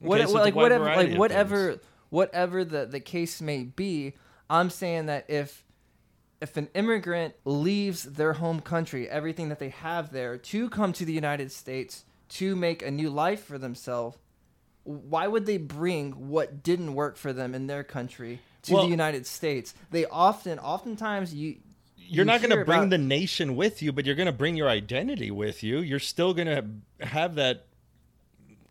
[0.00, 1.80] What, it's like whatever, like whatever,
[2.10, 4.14] whatever the the case may be,
[4.48, 5.64] I'm saying that if
[6.40, 11.04] if an immigrant leaves their home country, everything that they have there, to come to
[11.04, 14.16] the United States to make a new life for themselves,
[14.84, 18.90] why would they bring what didn't work for them in their country to Well- the
[18.90, 19.74] United States?
[19.90, 21.56] They often, oftentimes, you
[21.96, 24.32] You're you not going to bring about- the nation with you, but you're going to
[24.32, 25.80] bring your identity with you.
[25.80, 27.66] You're still going to have that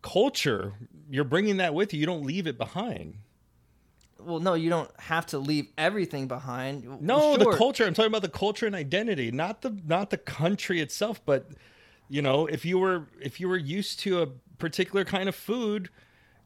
[0.02, 0.72] culture.
[1.10, 2.00] You're bringing that with you.
[2.00, 3.16] You don't leave it behind.
[4.20, 7.00] well, no, you don't have to leave everything behind.
[7.00, 7.38] No, Sure.
[7.38, 7.86] the culture.
[7.86, 11.24] I'm talking about the culture and identity, not the not the country itself.
[11.24, 11.46] But
[12.08, 14.26] you know, if you were if you were used to a
[14.58, 15.88] particular kind of food,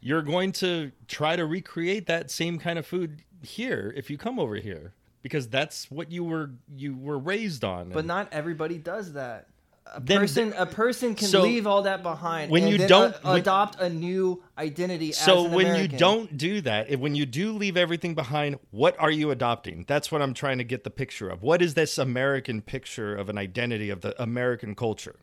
[0.00, 4.38] you're going to try to recreate that same kind of food here if you come
[4.38, 4.92] over here
[5.22, 7.88] because that's what you were you were raised on.
[7.88, 9.48] But not everybody does that.
[9.86, 13.28] A person, a person can so, leave all that behind when and you don't- a-
[13.28, 15.12] when- adopt a new identity.
[15.12, 19.10] so when you don't do that, if, when you do leave everything behind, what are
[19.10, 19.84] you adopting?
[19.86, 21.42] That's what I'm trying to get the picture of.
[21.42, 25.16] What is this American picture of an identity of the American culture?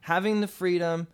[0.00, 1.06] having the freedom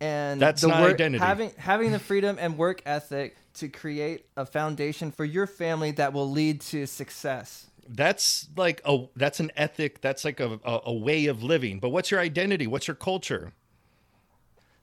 [0.00, 1.22] and That's the not work, identity.
[1.22, 6.12] having having the freedom and work ethic to create a foundation for your family that
[6.14, 7.66] will lead to success.
[7.88, 11.88] That's like a that's an ethic that's like a, a, a way of living but
[11.90, 13.52] what's your identity what's your culture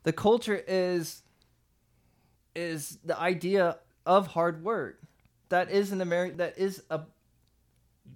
[0.03, 1.23] The culture is
[2.55, 4.99] is the idea of hard work.
[5.49, 6.37] That is an American.
[6.37, 7.01] That is a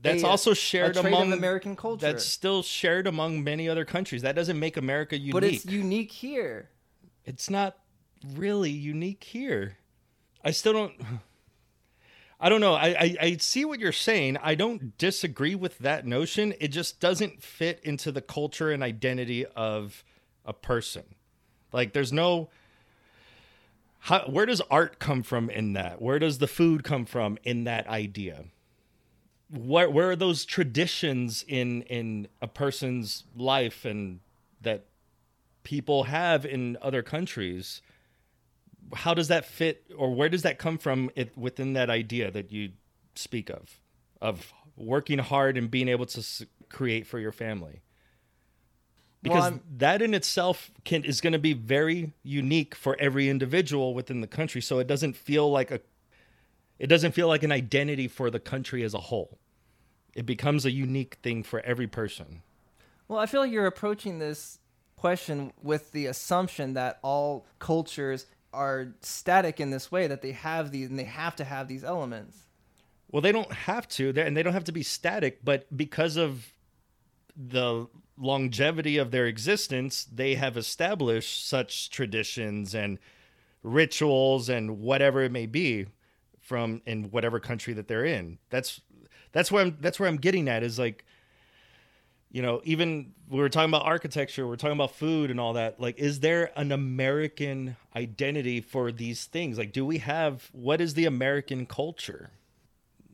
[0.01, 2.05] that's a- also shared among American culture.
[2.07, 6.11] that's still shared among many other countries that doesn't make america unique but it's unique
[6.11, 6.69] here.
[7.25, 7.77] it's not
[8.35, 9.77] really unique here
[10.45, 10.93] i still don't
[12.41, 12.73] i don't know.
[12.73, 14.37] I, I i see what you're saying.
[14.37, 16.53] I don't disagree with that notion.
[16.59, 20.03] It just doesn't fit into the culture and identity of
[20.43, 21.03] a person.
[21.71, 22.49] Like there's no
[24.05, 26.01] how, where does art come from in that?
[26.01, 28.45] Where does the food come from in that idea?
[29.51, 34.19] Where where are those traditions in in a person's life and
[34.61, 34.85] that
[35.63, 37.81] people have in other countries
[38.95, 42.51] how does that fit or where does that come from it, within that idea that
[42.51, 42.71] you
[43.15, 43.79] speak of
[44.21, 47.81] of working hard and being able to s- create for your family?
[49.23, 53.93] Because I'm- that in itself can is going to be very unique for every individual
[53.93, 55.79] within the country so it doesn't feel like a
[56.79, 59.37] it doesn't feel like an identity for the country as a whole.
[60.15, 62.41] It becomes a unique thing for every person.
[63.07, 64.57] Well, I feel like you're approaching this
[64.95, 70.71] question with the assumption that all cultures are static in this way that they have
[70.71, 72.37] these and they have to have these elements.
[73.09, 76.53] Well, they don't have to, and they don't have to be static, but because of
[77.35, 77.87] the
[78.17, 82.99] longevity of their existence, they have established such traditions and
[83.63, 85.87] rituals and whatever it may be
[86.39, 88.37] from in whatever country that they're in.
[88.49, 88.81] That's
[89.31, 91.05] that's where I'm that's where I'm getting at is like
[92.31, 95.79] you know, even we were talking about architecture, we're talking about food and all that.
[95.79, 99.57] Like, is there an American identity for these things?
[99.57, 102.31] Like, do we have what is the American culture?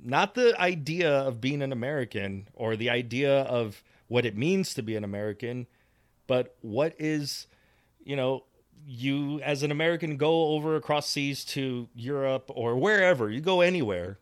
[0.04, 4.84] Not the idea of being an American or the idea of what it means to
[4.84, 5.66] be an American,
[6.28, 7.48] but what is,
[8.04, 8.44] you know,
[8.86, 14.20] you as an American go over across seas to Europe or wherever, you go anywhere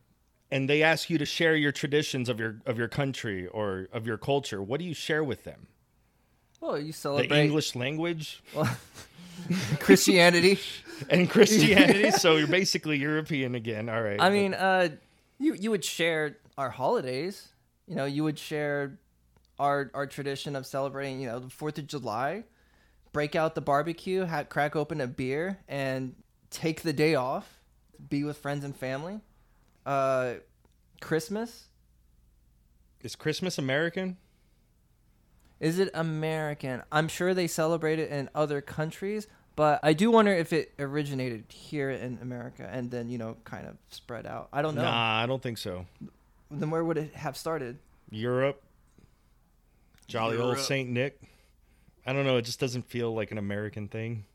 [0.52, 4.06] and they ask you to share your traditions of your of your country or of
[4.08, 5.68] your culture what do you share with them
[6.62, 8.70] Well, you celebrate the english language well,
[9.80, 10.60] Christianity.
[11.10, 14.90] and christianity so you're basically european again all right I mean, uh,
[15.40, 17.50] you you would share our holidays.
[17.88, 18.98] You know, you would share
[19.60, 21.20] our our tradition of celebrating.
[21.20, 22.46] You know, the Fourth of July.
[23.12, 26.16] Break out the barbecue, ha- crack open a beer, and
[26.50, 27.60] take the day off.
[28.10, 29.20] Be with friends and family.
[29.86, 30.36] Uh,
[31.02, 31.68] Christmas.
[33.02, 34.18] is christmas american
[35.60, 36.84] Is it American?
[36.92, 41.46] I'm sure they celebrate it in other countries, but I do wonder if it originated
[41.50, 44.50] here in America and then you know kind of spread out.
[44.52, 44.82] I don't know.
[44.84, 45.86] nah i don't think so
[46.52, 47.78] Then where would it have started?
[48.12, 48.62] europe
[50.08, 51.20] jolly old saint nick
[52.06, 54.26] i don't know it just doesn't feel like an american thing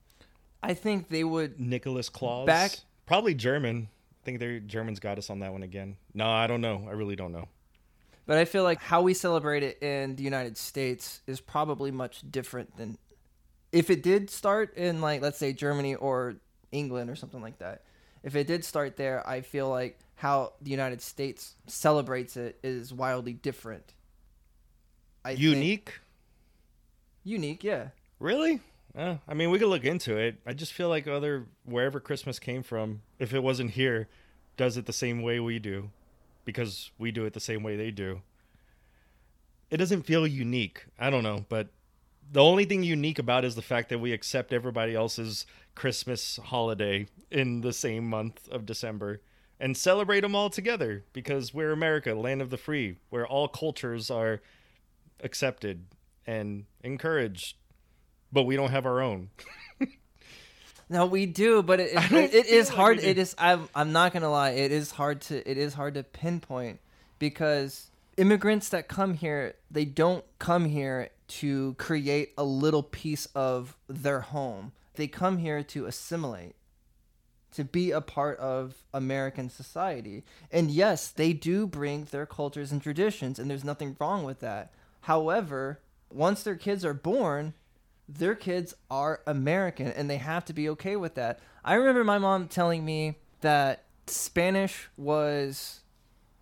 [0.62, 3.99] I think they would nicholas claus Back- probably german i
[4.31, 7.16] think their germans got us on that one again no i don't know i really
[7.16, 7.49] don't know
[8.26, 12.22] But I feel like how we celebrate it in the United States is probably much
[12.31, 12.97] different than
[13.72, 16.37] if it did start in like let's say Germany or
[16.70, 17.83] England or something like that.
[18.22, 22.93] If it did start there, I feel like how the United States celebrates it is
[22.95, 23.95] wildly different.
[25.24, 26.01] I think- unique
[27.24, 27.89] unique, yeah.
[28.20, 28.61] Really?
[28.97, 30.37] Uh, I mean, we could look into it.
[30.47, 34.09] I just feel like other wherever Christmas came from, if it wasn't here,
[34.61, 35.89] does it the same way we do,
[36.45, 38.21] because we do it the same way they do.
[39.71, 40.85] It doesn't feel unique.
[40.99, 41.69] I don't know, but
[42.31, 47.07] the only thing unique about is the fact that we accept everybody else's Christmas holiday
[47.31, 49.23] in the same month of December
[49.59, 54.11] and celebrate them all together because we're America, land of the free, where all cultures
[54.11, 54.43] are
[55.23, 55.87] accepted
[56.27, 57.57] and encouraged
[58.33, 59.31] but we don't have our own.
[60.91, 62.99] No, we do, but it, it, it is hard.
[62.99, 63.34] it is.
[63.38, 63.68] I'm.
[63.74, 64.51] I'm not gonna lie.
[64.51, 65.49] It is hard to.
[65.49, 66.80] It is hard to pinpoint
[67.20, 73.76] because immigrants that come here, they don't come here to create a little piece of
[73.88, 74.72] their home.
[74.95, 76.57] They come here to assimilate,
[77.53, 80.24] to be a part of American society.
[80.51, 84.72] And yes, they do bring their cultures and traditions, and there's nothing wrong with that.
[85.03, 85.80] However,
[86.11, 87.55] once their kids are born,
[88.19, 91.39] their kids are American and they have to be okay with that.
[91.65, 95.81] I remember my mom telling me that Spanish was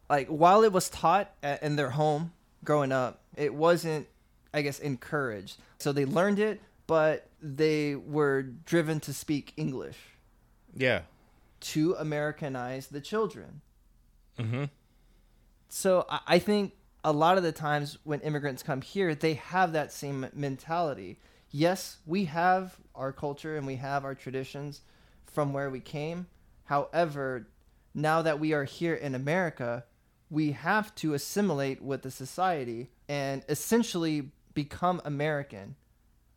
[0.08, 2.32] like while it was taught at, in their home
[2.64, 4.06] growing up, it wasn't
[4.54, 5.58] I guess encouraged.
[5.78, 9.98] So they learned it, but they were driven to speak English
[10.74, 11.02] Yeah.
[11.60, 13.60] to Americanize the children.
[14.38, 14.64] Mm-hmm.
[15.68, 16.72] So I, I think
[17.04, 21.18] a lot of the times when immigrants come here, they have that same mentality.
[21.50, 24.82] Yes, we have our culture and we have our traditions
[25.26, 26.26] from where we came.
[26.64, 27.48] However,
[27.94, 29.84] now that we are here in America,
[30.30, 35.76] we have to assimilate with the society and essentially become American.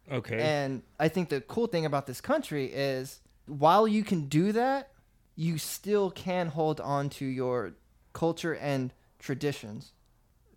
[0.10, 0.40] Okay.
[0.40, 4.92] And I think the cool thing about this country is while you can do that,
[5.36, 7.74] you still can hold on to your
[8.14, 9.92] culture and traditions.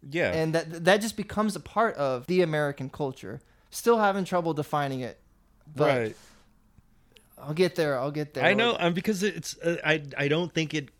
[0.09, 0.32] yeah.
[0.32, 3.40] And that that just becomes a part of the American culture.
[3.75, 5.18] Still having trouble defining it.
[5.75, 6.16] But right.
[7.37, 7.99] I'll get there.
[7.99, 8.45] I'll get there.
[8.45, 10.91] I know, um, because it's uh, I I don't think it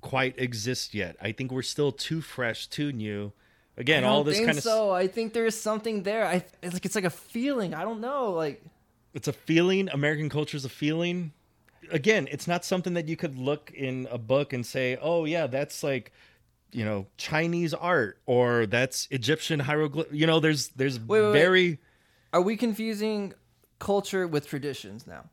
[0.00, 1.16] quite exists yet.
[1.22, 3.32] I think we're still too fresh, too new.
[3.76, 4.90] Again, all this kind of so.
[4.90, 6.26] I think there's something there.
[6.26, 7.72] I it's like it's like a feeling.
[7.72, 8.32] I don't know.
[8.32, 8.64] Like
[9.12, 9.88] It's a feeling.
[9.90, 11.32] American culture is a feeling.
[11.92, 15.46] Again, it's not something that you could look in a book and say, "Oh yeah,
[15.46, 16.10] that's like."
[16.72, 20.08] You know, Chinese art or that's Egyptian hieroglyph.
[20.10, 21.32] You know, there's there's wait, wait.
[21.32, 21.78] very
[22.34, 23.32] Are we confusing
[23.78, 25.26] culture with traditions now?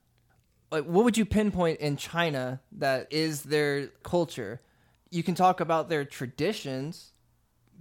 [0.71, 4.61] Like, what would you pinpoint in China that is their culture?
[5.09, 7.13] You can talk about their traditions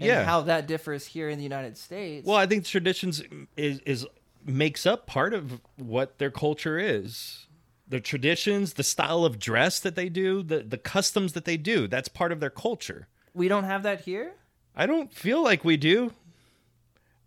[0.00, 0.24] and Yeah.
[0.24, 2.26] how that differs here in the United States.
[2.26, 3.22] Well, I think traditions
[3.58, 4.06] is is
[4.46, 7.46] makes up part of what their culture is.
[7.86, 11.86] Their traditions, the style of dress that they do, the the customs that they do,
[11.86, 13.06] that's part of their culture.
[13.34, 14.32] we don't have that here?
[14.74, 16.14] I don't feel like we do.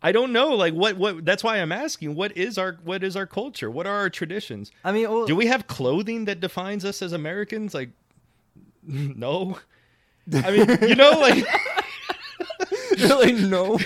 [0.04, 3.16] I don't know like what what that's why I'm asking what is our what is
[3.16, 3.70] our culture?
[3.70, 4.70] What are our traditions?
[4.84, 7.72] I mean, well, Do we have clothing that defines us as Americans?
[7.72, 7.88] Like
[8.82, 9.58] no.
[10.30, 11.42] I mean, you know like
[12.98, 13.78] really no.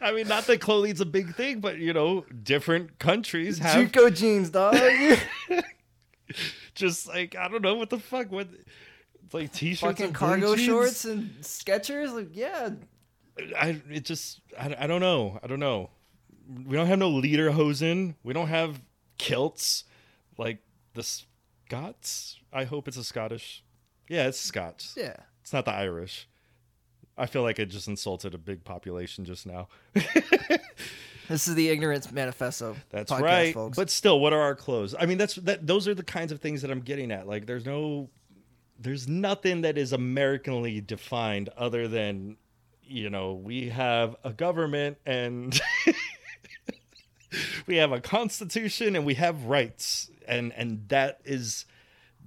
[0.00, 4.14] I mean not that clothing's a big thing, but you know, different countries have JNCO
[4.14, 4.76] jeans, dog.
[6.76, 8.46] just like I don't know what the fuck what
[9.24, 10.66] it's like t-shirts Fucking and cargo jeans.
[10.68, 12.14] shorts and Skechers.
[12.14, 12.70] Like, yeah,
[13.56, 15.90] I it just I, I don't know I don't know
[16.66, 18.80] we don't have no lederhosen we don't have
[19.18, 19.84] kilts
[20.38, 20.58] like
[20.94, 23.64] the Scots I hope it's a Scottish
[24.08, 25.16] yeah it's Scots yeah.
[25.42, 26.28] it's not the Irish
[27.16, 29.68] I feel like it just insulted a big population just now
[31.28, 32.76] This is the ignorance manifesto.
[32.90, 33.54] That's podcast, right.
[33.54, 33.76] folks.
[33.76, 34.94] But still, what are our clothes?
[34.98, 35.66] I mean, that's that.
[35.66, 37.26] Those are the kinds of things that I'm getting at.
[37.26, 38.10] Like, there's no,
[38.78, 42.36] there's nothing that is Americanly defined other than,
[42.86, 45.60] you know, we have a government and
[47.66, 51.64] we have a constitution and we have rights, and and that is,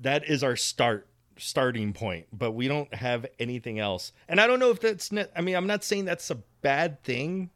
[0.01, 2.27] that is our start starting point.
[2.33, 4.11] But we don't have anything else.
[4.27, 5.11] And I don't know if that's.
[5.11, 7.49] Ne- I mean, I'm not saying that's a bad thing.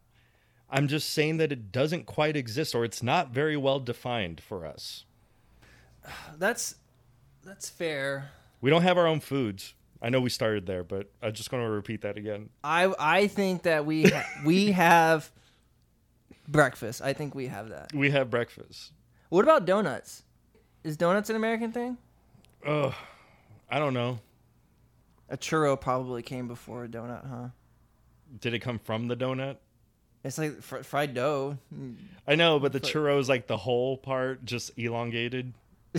[0.70, 4.64] I'm just saying that it doesn't quite exist or it's not very well defined for
[4.64, 5.04] us.
[6.38, 6.76] that's
[7.44, 8.30] that's fair.
[8.60, 9.74] We don't have our own foods.
[10.02, 12.50] I know we started there, but I'm just going to repeat that again.
[12.64, 15.30] I I think that we ha- we have
[16.48, 17.00] breakfast.
[17.00, 17.94] I think we have that.
[17.94, 18.92] We have breakfast.
[19.28, 20.24] What about donuts?
[20.82, 21.96] Is donuts an American thing?
[22.66, 22.92] Ugh,
[23.70, 24.18] I don't know.
[25.30, 27.48] A churro probably came before a donut, huh?
[28.40, 29.56] Did it come from the donut?
[30.24, 31.58] It's like fr- fried dough.
[32.26, 35.54] I know, but the churro is like the whole part, just elongated.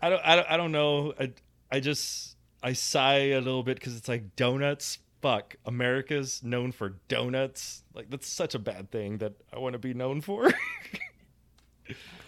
[0.00, 1.14] I don't, I don't, I don't know.
[1.18, 1.32] I,
[1.70, 4.98] I just, I sigh a little bit because it's like donuts.
[5.20, 7.82] Fuck, America's known for donuts.
[7.94, 10.52] Like that's such a bad thing that I want to be known for.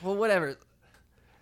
[0.02, 0.56] Well, whatever.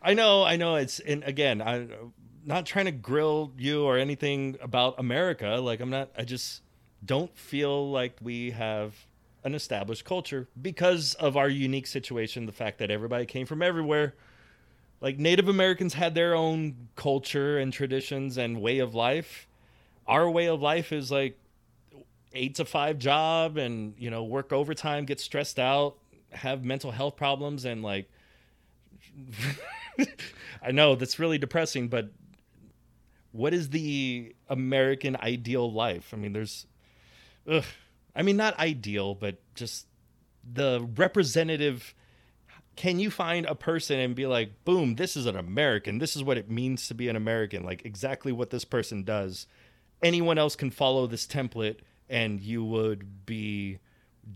[0.02, 0.76] I know, I know.
[0.76, 2.12] It's and again, I'm
[2.44, 5.58] not trying to grill you or anything about America.
[5.60, 6.10] Like I'm not.
[6.16, 6.62] I just
[7.04, 8.94] don't feel like we have
[9.44, 12.46] an established culture because of our unique situation.
[12.46, 14.14] The fact that everybody came from everywhere.
[15.00, 19.46] Like Native Americans had their own culture and traditions and way of life.
[20.06, 21.38] Our way of life is like
[22.32, 25.96] eight to five job and you know work overtime, get stressed out,
[26.30, 28.08] have mental health problems, and like
[30.62, 32.10] I know that's really depressing, but
[33.32, 36.12] what is the American ideal life?
[36.12, 36.66] I mean, there's,
[37.48, 37.64] ugh,
[38.14, 39.86] I mean, not ideal, but just
[40.50, 41.94] the representative.
[42.78, 45.98] Can you find a person and be like, boom, this is an American.
[45.98, 47.64] This is what it means to be an American.
[47.64, 49.48] Like exactly what this person does.
[50.00, 53.80] Anyone else can follow this template and you would be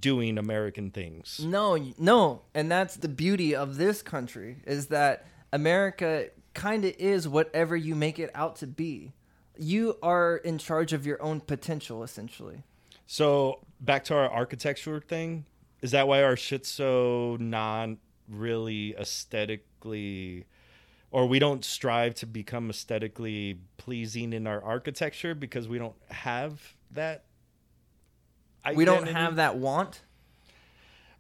[0.01, 1.39] doing American things.
[1.45, 7.29] No, no, and that's the beauty of this country is that America kind of is
[7.29, 9.13] whatever you make it out to be.
[9.57, 12.65] You are in charge of your own potential, essentially.
[13.07, 15.45] So back to our architecture thing.
[15.81, 17.91] Is that why our shit's so not
[18.33, 20.47] really aesthetically
[21.11, 26.75] or we don't strive to become aesthetically pleasing in our architecture because we don't have
[26.91, 27.25] that
[28.77, 30.03] We don't have that want.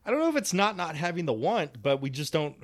[0.04, 2.56] I don't know if it's not not having the want, but we just don't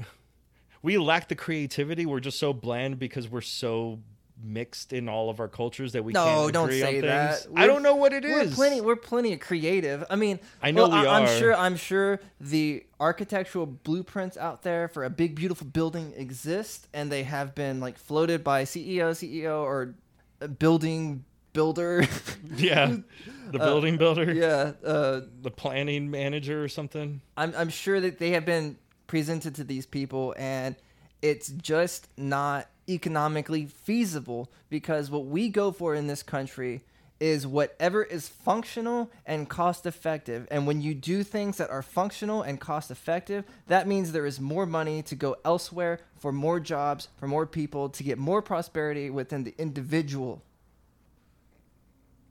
[0.83, 2.07] we lack the creativity.
[2.07, 4.01] We're just so bland because we're so
[4.43, 7.39] mixed in all of our cultures that we No, can't don't agree say on that.
[7.40, 7.52] things.
[7.56, 8.55] I don't know what it We're is.
[8.55, 8.81] plenty.
[8.81, 10.05] We're plenty of creative.
[10.09, 11.55] I mean, I know well, we I, am sure.
[11.55, 17.24] I'm sure the architectural blueprints out there for a big, beautiful building exist, and they
[17.24, 19.94] have been like floated by CEO, CEO, or
[20.40, 22.05] a building builder.
[22.56, 22.97] Yeah.
[23.51, 24.31] The building builder.
[24.31, 24.73] yeah.
[24.86, 27.23] Uh, the planning manager or something.
[27.35, 30.77] I'm I'm sure that they have been presented to these people, and
[31.23, 36.82] it's just not economically feasible because what we go for in this country
[37.20, 40.47] is whatever is functional and cost effective.
[40.51, 44.40] And when you do things that are functional and cost effective, that means there is
[44.40, 49.10] more money to go elsewhere for more jobs, for more people, to get more prosperity
[49.10, 50.43] within the individual.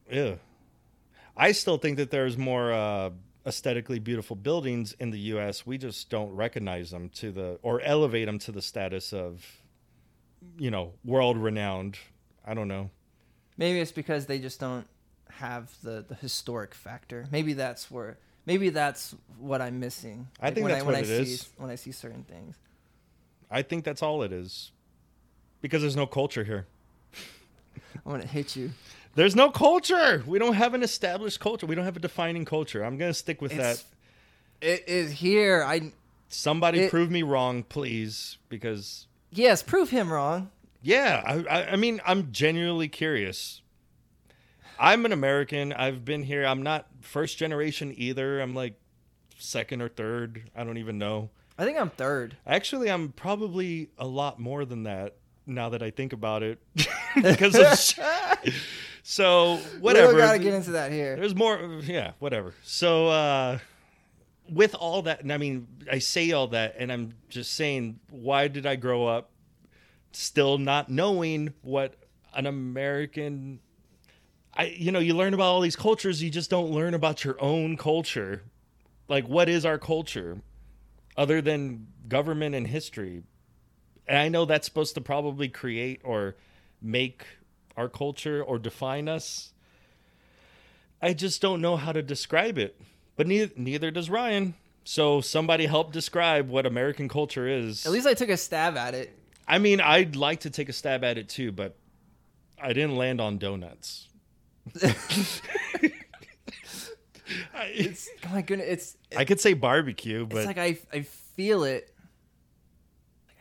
[0.09, 0.35] Yeah.
[1.35, 3.09] I still think that there's more uh,
[3.45, 5.65] aesthetically beautiful buildings in the U.S.
[5.65, 9.45] We just don't recognize them to the or elevate them to the status of,
[10.57, 11.97] you know, world renowned.
[12.45, 12.89] I don't know.
[13.57, 14.87] Maybe it's because they just don't
[15.29, 17.25] have the, the historic factor.
[17.31, 18.17] Maybe that's where.
[18.45, 20.27] Maybe that's what I'm missing.
[20.39, 21.49] I think when that's when what I it see, is.
[21.57, 22.55] When I see certain things.
[23.51, 24.71] I think that's all it is,
[25.61, 26.65] because there's no culture here.
[28.05, 28.71] I'm gonna hit you.
[29.15, 30.23] There's no culture.
[30.27, 31.65] We don't have an established culture.
[31.65, 32.83] We don't have a defining culture.
[32.85, 33.83] I'm gonna stick with It's-
[34.61, 34.65] that.
[34.65, 35.63] It is here.
[35.63, 35.91] I
[36.29, 40.49] Somebody it- prove me wrong, please, because yes, prove him wrong.
[40.81, 43.61] Yeah, I, I, I mean, I'm genuinely curious.
[44.79, 45.73] I'm an American.
[45.73, 46.45] I've been here.
[46.45, 48.39] I'm not first generation either.
[48.39, 48.79] I'm like
[49.37, 50.49] second or third.
[50.55, 51.29] I don't even know.
[51.57, 52.37] I think I'm third.
[52.45, 55.15] Actually, I'm probably a lot more than that
[55.47, 56.59] now that I think about it.
[57.15, 58.53] because of
[59.03, 60.13] so whatever.
[60.13, 61.15] We gotta get into that here.
[61.15, 61.81] There's more.
[61.83, 62.53] Yeah, whatever.
[62.63, 63.59] So, uh,
[64.49, 68.47] with all that, and I mean, I say all that, and I'm just saying, why
[68.47, 69.31] did I grow up
[70.11, 71.95] still not knowing what
[72.33, 73.59] an American?
[74.53, 77.41] I, you know, you learn about all these cultures, you just don't learn about your
[77.41, 78.43] own culture.
[79.07, 80.41] Like, what is our culture,
[81.15, 83.23] other than government and history?
[84.07, 86.35] And I know that's supposed to probably create or
[86.81, 87.25] make
[87.75, 89.53] our culture or define us.
[91.01, 92.79] I just don't know how to describe it.
[93.17, 94.53] But neither, neither does Ryan.
[94.85, 97.85] So somebody help describe what American culture is.
[97.85, 99.13] At least I took a stab at it.
[99.45, 101.75] I mean, I'd like to take a stab at it too, but
[102.61, 104.07] I didn't land on donuts.
[107.53, 107.93] I,
[108.25, 111.93] Oh my goodness, it's I could say barbecue, but it's like I I feel it.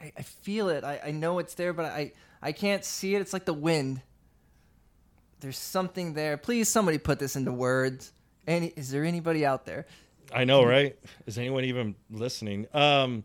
[0.01, 0.85] I, I feel it.
[0.85, 2.13] I, I know it's there, but I
[2.43, 3.21] I can't see it.
[3.21, 4.03] It's like the wind.
[5.41, 6.37] There's something there.
[6.37, 8.13] Please, somebody put this into words.
[8.47, 9.87] Any is there anybody out there?
[10.33, 10.99] I know, right?
[11.27, 12.67] Is anyone even listening?
[12.75, 13.25] Um,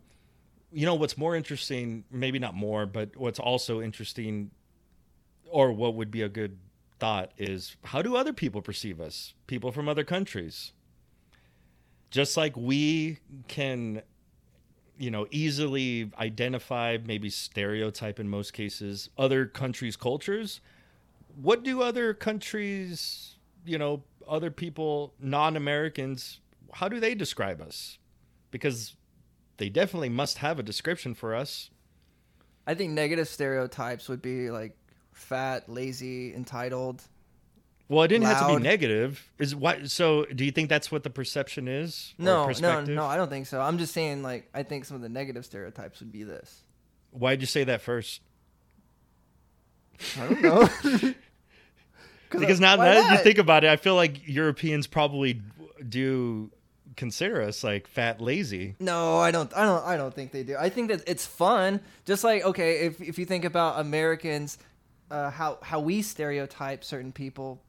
[0.72, 2.04] you know what's more interesting?
[2.10, 4.50] Maybe not more, but what's also interesting,
[5.50, 6.58] or what would be a good
[6.98, 9.34] thought is how do other people perceive us?
[9.46, 10.72] People from other countries.
[12.10, 13.18] Just like we
[13.48, 14.02] can,
[14.98, 20.60] you know, easily identify, maybe stereotype in most cases, other countries' cultures.
[21.40, 26.40] What do other countries, you know, other people, non Americans,
[26.72, 27.98] how do they describe us?
[28.50, 28.96] Because
[29.56, 31.70] they definitely must have a description for us.
[32.66, 34.76] I think negative stereotypes would be like
[35.12, 37.02] fat, lazy, entitled.
[37.88, 39.30] Well, it didn't have to be negative.
[39.38, 39.90] Is what?
[39.90, 42.14] So, do you think that's what the perception is?
[42.16, 43.04] No, no, no.
[43.04, 43.60] I don't think so.
[43.60, 46.62] I'm just saying like I think some of the negative stereotypes would be this.
[47.10, 48.22] Why'd you say that first?
[50.18, 50.68] I don't know.
[52.40, 55.40] Because now, that you think about it, I feel like Europeans probably
[55.88, 56.50] do
[56.96, 58.76] consider us like fat, lazy.
[58.78, 59.54] No, I don't.
[59.56, 59.84] I don't.
[59.84, 60.56] I don't think they do.
[60.58, 61.80] I think that it's fun.
[62.04, 64.58] Just like okay, if if you think about Americans,
[65.10, 67.62] uh, how how we stereotype certain people,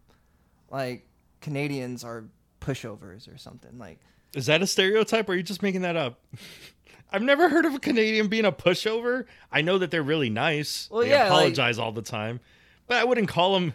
[0.70, 1.08] like
[1.42, 2.26] Canadians are
[2.62, 3.78] pushovers or something.
[3.78, 4.00] Like
[4.34, 6.20] Is that a stereotype, or are you just making that up?
[7.12, 9.26] I've never heard of a Canadian being a pushover.
[9.52, 10.90] I know that they're really nice.
[10.90, 12.40] Well, they yeah, like- apologize all the time,
[12.88, 13.74] but I wouldn't call them.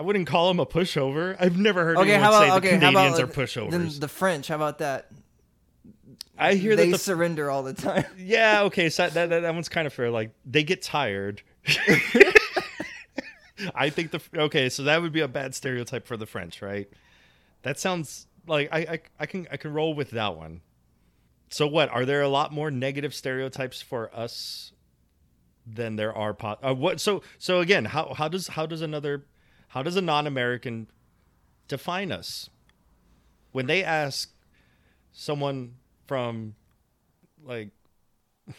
[0.00, 1.36] I wouldn't call them a pushover.
[1.38, 3.46] I've never heard okay, anyone say about the okay, how Canadians about are then
[3.86, 4.00] pushovers.
[4.00, 4.48] the French?
[4.48, 5.10] How about that?
[6.38, 8.06] I hear they that the surrender all the time.
[8.16, 10.08] Yeah, okay, so that, that that one's kind of fair.
[10.08, 11.42] Like they get tired.
[13.74, 16.88] I think the okay, so that would be a bad stereotype for the French, right?
[17.60, 20.62] That sounds like I I, I can I can roll with that one.
[21.50, 24.72] So what are there a lot more negative stereotypes for us
[25.66, 29.26] than there are po- uh, what so so again how how does how does another
[29.70, 30.88] how does a non-American
[31.68, 32.50] define us
[33.52, 34.32] when they ask
[35.12, 35.74] someone
[36.06, 36.54] from
[37.44, 37.70] like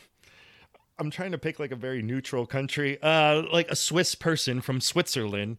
[1.00, 4.80] I'm trying to pick like a very neutral country, uh, like a Swiss person from
[4.80, 5.58] Switzerland,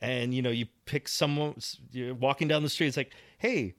[0.00, 1.56] and you know you pick someone
[1.92, 2.88] you're walking down the street.
[2.88, 3.74] It's like, hey,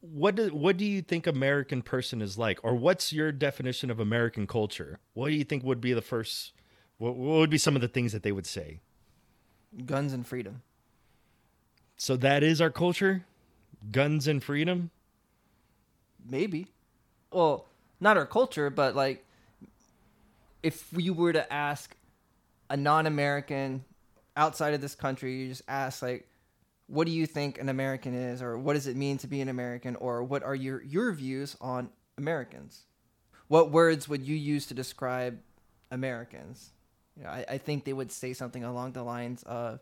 [0.00, 3.98] what do what do you think American person is like, or what's your definition of
[3.98, 4.98] American culture?
[5.14, 6.52] What do you think would be the first?
[6.98, 8.80] What, what would be some of the things that they would say?
[9.86, 10.62] Guns and freedom.
[11.96, 13.24] So that is our culture,
[13.90, 14.90] guns and freedom.
[16.28, 16.68] Maybe.
[17.32, 17.66] Well,
[18.00, 19.24] not our culture, but like
[20.62, 21.94] if you were to ask
[22.70, 23.84] a non-American
[24.36, 26.28] outside of this country, you just ask like
[26.86, 29.48] what do you think an American is, or what does it mean to be an
[29.48, 31.88] American, or what are your your views on
[32.18, 32.82] Americans?
[33.48, 35.38] What words would you use to describe
[35.90, 36.73] Americans?
[37.16, 39.80] You know, I, I think they would say something along the lines of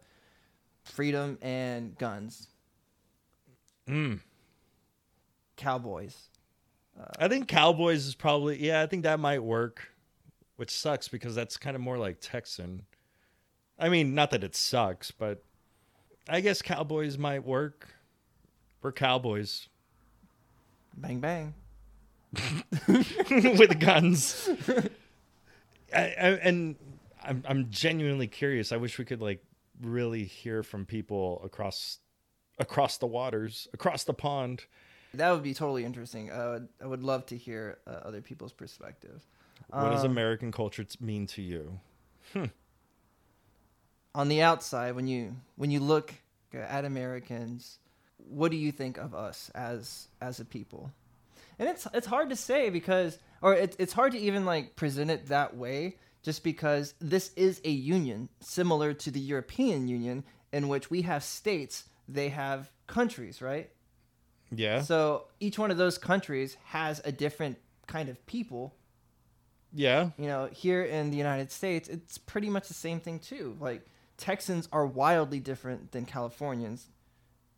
[0.84, 2.48] freedom and guns,
[3.88, 4.20] Mm.
[5.56, 6.16] cowboys.
[7.18, 8.82] I think Cowboys is probably yeah.
[8.82, 9.90] I think that might work,
[10.56, 12.82] which sucks because that's kind of more like Texan.
[13.78, 15.42] I mean, not that it sucks, but
[16.28, 17.88] I guess Cowboys might work.
[18.82, 19.68] We're Cowboys
[20.96, 21.54] Bang bang.
[22.88, 24.48] with guns.
[25.94, 26.76] I, I, and
[27.24, 28.72] I'm I'm genuinely curious.
[28.72, 29.42] I wish we could like
[29.80, 31.98] really hear from people across
[32.58, 34.64] across the waters, across the pond.
[35.14, 36.30] That would be totally interesting.
[36.30, 39.22] Uh, I would love to hear uh, other people's perspective.
[39.68, 41.80] What does Um, American culture mean to you?
[44.14, 46.14] on the outside when you when you look
[46.54, 47.78] at Americans,
[48.16, 50.92] what do you think of us as as a people?
[51.58, 55.10] And it's it's hard to say because or it's it's hard to even like present
[55.10, 60.68] it that way just because this is a union similar to the European Union in
[60.68, 63.70] which we have states, they have countries, right?
[64.54, 68.74] Yeah, So each one of those countries has a different kind of people
[69.72, 70.10] yeah.
[70.18, 73.56] you know, here in the United States, it's pretty much the same thing too.
[73.58, 73.86] Like
[74.16, 76.88] Texans are wildly different than Californians,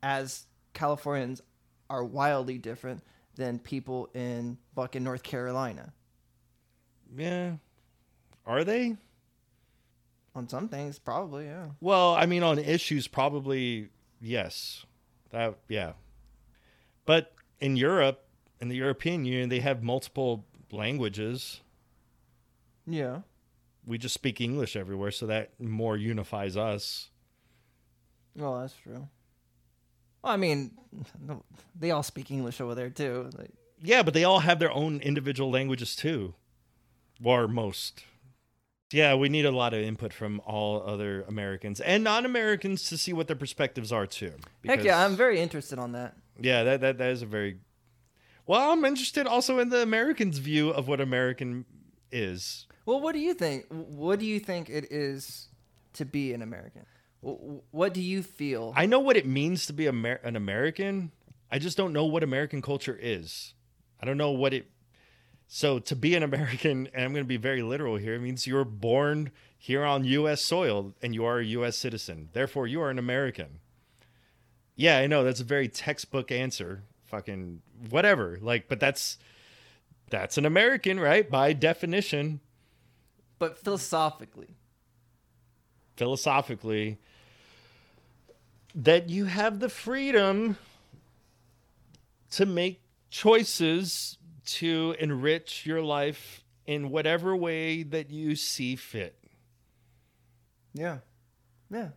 [0.02, 1.42] as Californians
[1.90, 3.02] are wildly different
[3.36, 5.92] than people in fucking North Carolina.
[7.16, 7.54] Yeah.
[8.46, 8.96] Are they?
[10.34, 11.68] On some things, probably, yeah.
[11.80, 13.88] Well, I mean, on issues, probably
[14.20, 14.84] yes.
[15.30, 15.92] That yeah.
[17.06, 18.24] But in Europe,
[18.60, 21.60] in the European Union, they have multiple languages.
[22.86, 23.20] Yeah.
[23.86, 27.10] We just speak English everywhere, so that more unifies us.
[28.34, 29.08] Well, that's true.
[30.22, 30.72] Well, I mean,
[31.78, 33.30] they all speak English over there too.
[33.36, 33.50] Like,
[33.82, 36.34] Yeah, but they all have their own individual languages too,
[37.22, 38.04] or most.
[38.94, 43.12] Yeah, we need a lot of input from all other Americans and non-Americans to see
[43.12, 44.34] what their perspectives are too.
[44.64, 46.14] heck yeah, I'm very interested on that.
[46.40, 47.58] Yeah, that, that that is a very
[48.46, 48.70] well.
[48.70, 51.64] I'm interested also in the Americans' view of what American
[52.12, 52.68] is.
[52.86, 53.66] Well, what do you think?
[53.68, 55.48] What do you think it is
[55.94, 56.86] to be an American?
[57.20, 58.72] What do you feel?
[58.76, 61.10] I know what it means to be Amer- an American.
[61.50, 63.54] I just don't know what American culture is.
[64.00, 64.70] I don't know what it.
[65.54, 68.44] So to be an American, and I'm going to be very literal here, it means
[68.44, 70.42] you're born here on U.S.
[70.42, 71.76] soil and you are a U.S.
[71.76, 72.28] citizen.
[72.32, 73.60] Therefore, you are an American.
[74.74, 76.82] Yeah, I know that's a very textbook answer.
[77.04, 78.36] Fucking whatever.
[78.42, 79.16] Like, but that's
[80.10, 81.30] that's an American, right?
[81.30, 82.40] By definition.
[83.38, 84.56] but philosophically,
[85.96, 86.98] philosophically
[88.74, 90.58] that you have the freedom
[92.32, 99.18] to make choices to enrich your life in whatever way that you see fit.
[100.72, 100.98] Yeah,
[101.70, 101.88] yeah.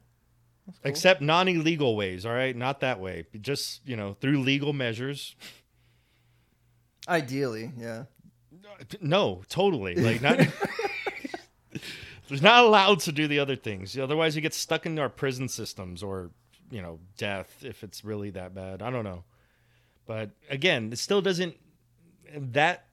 [0.68, 0.76] Cool.
[0.84, 2.54] except non-illegal ways all right?
[2.56, 3.26] Not that way.
[3.40, 5.36] Just you know through legal measures.
[7.08, 8.04] Ideally, yeah.
[9.00, 9.96] no totally.
[9.96, 10.40] Like not
[12.28, 13.98] there's not allowed to do the other things.
[13.98, 16.32] Otherwise you get stuck in our prison systems or
[16.70, 18.82] you know death if it's really that bad.
[18.82, 19.24] I don't know.
[20.06, 21.56] But again it still doesn't
[22.36, 22.86] that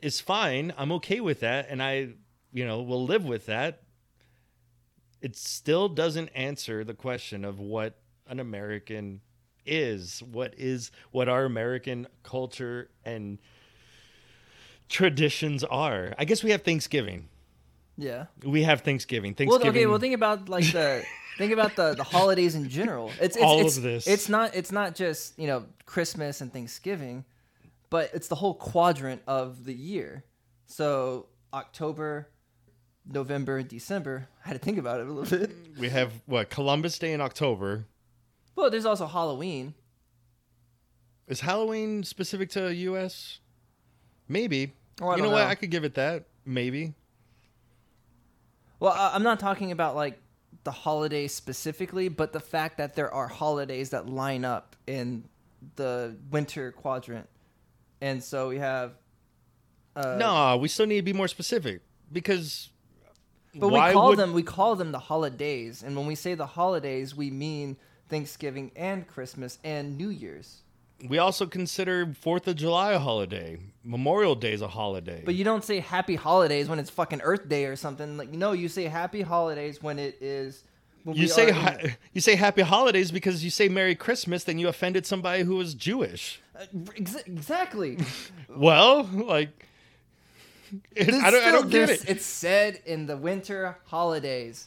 [0.00, 2.08] is fine i'm okay with that and i
[2.52, 3.82] you know will live with that
[5.20, 9.20] it still doesn't answer the question of what an american
[9.66, 13.38] is what is what our american culture and
[14.88, 17.28] traditions are i guess we have thanksgiving
[17.96, 18.26] Yeah.
[18.44, 19.60] we have thanksgiving Thanksgiving.
[19.60, 19.86] Well, okay.
[19.86, 21.02] Well, think about like the
[21.36, 23.10] think about the the holidays in general.
[23.20, 24.06] It's, it's All of this.
[24.06, 27.24] It's not it's not just you know Christmas and Thanksgiving,
[27.90, 30.24] but it's the whole quadrant of the year.
[30.66, 32.28] So October,
[33.06, 34.28] November, December.
[34.44, 35.50] I had to think about it a little bit.
[35.78, 37.86] we have what columbus day in october
[38.54, 39.74] Well, there's also Halloween.
[41.26, 43.40] Is Halloween specific to US?
[44.28, 44.72] Maybe.
[45.00, 45.46] Oh, you don't know, what?
[45.46, 46.24] I could give it that.
[46.44, 46.94] Maybe.
[48.80, 50.18] Well, I'm not talking about like
[50.64, 55.24] the holidays specifically, but the fact that there are holidays that line up in
[55.76, 57.28] the winter quadrant,
[58.00, 58.92] and so we have.
[59.96, 61.80] Uh, no, we still need to be more specific
[62.12, 62.70] because.
[63.54, 66.46] but we call would- them we call them the holidays, and when we say the
[66.46, 67.76] holidays, we mean
[68.08, 70.62] Thanksgiving and Christmas and New Year's.
[71.08, 73.58] We also consider Fourth of July a holiday.
[73.84, 75.22] Memorial Day is a holiday.
[75.24, 78.16] But you don't say Happy Holidays when it's fucking Earth Day or something.
[78.16, 80.64] Like no, you say Happy Holidays when it is
[81.04, 84.68] when You say in- you say happy holidays because you say Merry Christmas, then you
[84.68, 86.40] offended somebody who was Jewish.
[86.58, 86.64] Uh,
[86.96, 87.98] ex- exactly.
[88.50, 89.66] Well, like
[90.96, 92.08] it- I don't, I don't get it.
[92.08, 94.66] It's said in the winter holidays.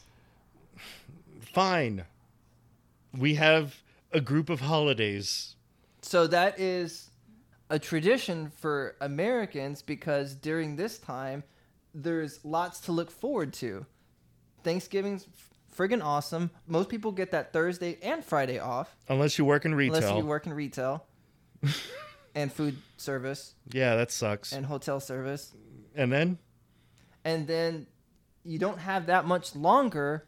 [1.40, 2.04] Fine.
[3.16, 3.82] We have
[4.12, 5.56] a group of holidays.
[6.00, 7.10] So that is
[7.70, 11.42] a tradition for Americans because during this time,
[11.94, 13.84] there's lots to look forward to.
[14.64, 15.26] Thanksgiving's
[15.76, 16.50] friggin' awesome.
[16.66, 19.96] Most people get that Thursday and Friday off, Unless you work in retail.
[19.98, 21.04] unless you work in retail
[22.34, 24.52] and food service yeah, that sucks.
[24.52, 25.52] And, hotel service.
[25.94, 26.38] And then
[27.24, 27.86] And then
[28.44, 30.26] you don't have that much longer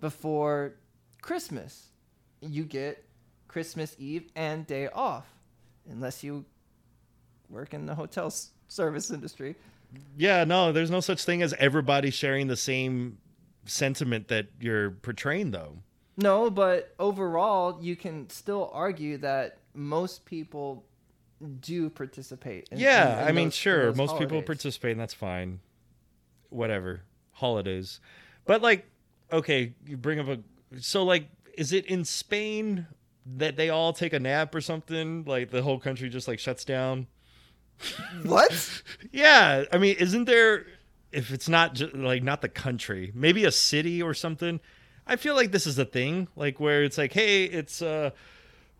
[0.00, 0.74] before
[1.20, 1.88] Christmas.
[2.40, 3.04] You get
[3.48, 5.26] Christmas Eve and day off,
[5.88, 6.44] unless you
[7.48, 9.54] work in the hotel s- service industry.
[10.16, 13.18] yeah, no, there's no such thing as everybody sharing the same
[13.66, 15.76] sentiment that you're portraying though.
[16.16, 20.84] No, but overall, you can still argue that most people
[21.60, 22.68] do participate.
[22.70, 25.60] in- yeah, in- in I mean, those- sure, most people participate, and that's fine.
[26.50, 28.00] Whatever, holidays.
[28.44, 28.86] But like,
[29.32, 30.38] okay, you bring up a
[30.80, 32.86] so like, is it in Spain
[33.36, 35.24] that they all take a nap or something?
[35.24, 37.06] Like the whole country just like shuts down.
[38.22, 38.52] What?
[39.12, 40.66] Yeah, I mean, isn't there?
[41.10, 44.60] If it's not just like not the country, maybe a city or something.
[45.06, 48.10] I feel like this is a thing, like where it's like, hey, it's uh,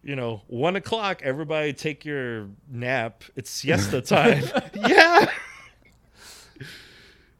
[0.03, 1.23] you know, one o'clock.
[1.23, 3.25] Everybody take your nap.
[3.37, 4.45] It's siesta time.
[4.75, 5.27] yeah.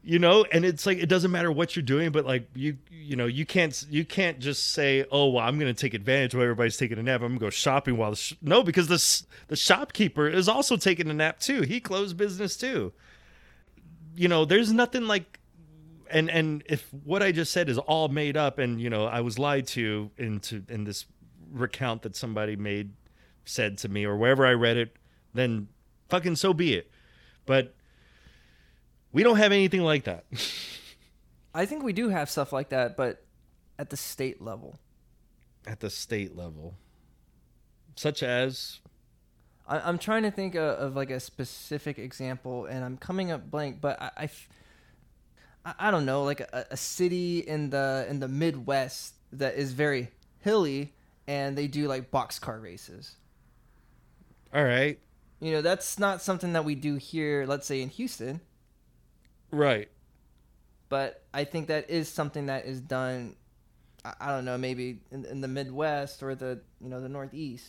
[0.05, 3.15] You know, and it's like it doesn't matter what you're doing, but like you, you
[3.15, 6.43] know, you can't you can't just say, "Oh, well, I'm going to take advantage while
[6.43, 7.21] everybody's taking a nap.
[7.21, 8.33] I'm going to go shopping while the sh-.
[8.41, 11.61] no, because the the shopkeeper is also taking a nap too.
[11.61, 12.91] He closed business too.
[14.13, 15.39] You know, there's nothing like
[16.13, 19.21] and and if what I just said is all made up and you know I
[19.21, 21.05] was lied to into in this
[21.53, 22.91] recount that somebody made
[23.45, 24.95] said to me or wherever I read it,
[25.33, 25.67] then
[26.09, 26.89] fucking so be it.
[27.45, 27.73] But
[29.11, 30.25] we don't have anything like that.
[31.53, 33.23] I think we do have stuff like that, but
[33.77, 34.79] at the state level.
[35.67, 36.75] at the state level,
[37.95, 38.79] such as
[39.67, 43.49] I, I'm trying to think of, of like a specific example, and I'm coming up
[43.51, 43.81] blank.
[43.81, 44.49] But I, I f-
[45.65, 49.73] I- I don't know, like a, a city in the in the Midwest that is
[49.73, 50.09] very
[50.39, 50.93] hilly,
[51.27, 53.15] and they do like boxcar races.
[54.53, 54.99] all right,
[55.39, 57.45] You know, that's not something that we do here.
[57.47, 58.41] Let's say in Houston,
[59.51, 59.89] right,
[60.89, 63.35] but I think that is something that is done.
[64.05, 67.65] I, I don't know, maybe in, in the Midwest or the you know the Northeast,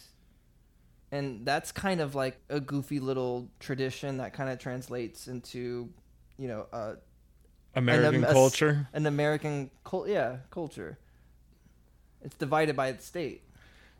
[1.13, 5.89] and that's kind of like a goofy little tradition that kind of translates into,
[6.39, 6.95] you know, uh,
[7.75, 8.89] American a s- culture.
[8.93, 10.99] an American cul- yeah culture.
[12.25, 13.43] It's divided by the state.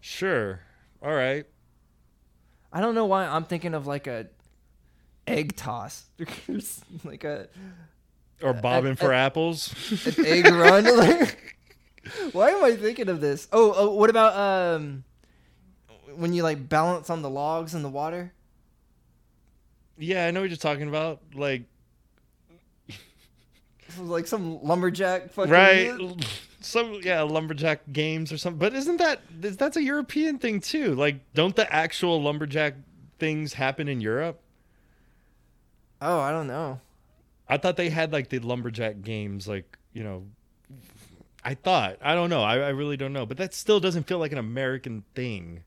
[0.01, 0.61] Sure,
[1.03, 1.47] all right.
[2.73, 4.27] I don't know why I'm thinking of like a
[5.27, 6.05] egg toss,
[7.05, 7.49] like a
[8.43, 9.73] Or bobbing uh, for uh, apples.
[10.19, 10.85] an egg run.
[12.07, 13.49] Like, why am I thinking of this?
[13.51, 15.05] Oh, oh, what about um,
[16.17, 18.33] when you like balance on the logs in the water?
[19.97, 21.21] yeah, I know what you're talking about.
[21.35, 21.63] Like,
[23.99, 25.97] Like some lumberjack fucking right?
[26.65, 28.59] Some yeah, lumberjack games or something.
[28.59, 30.95] But isn't that that's a European thing too?
[30.95, 32.75] Like, don't the actual lumberjack
[33.19, 34.41] things happen in Europe?
[36.01, 36.81] Oh, I don't know.
[37.49, 40.25] I thought they had like the lumberjack games, like you know.
[41.45, 42.43] I thought I don't know.
[42.43, 45.65] I, I really don't know, but that still doesn't feel like an American thing.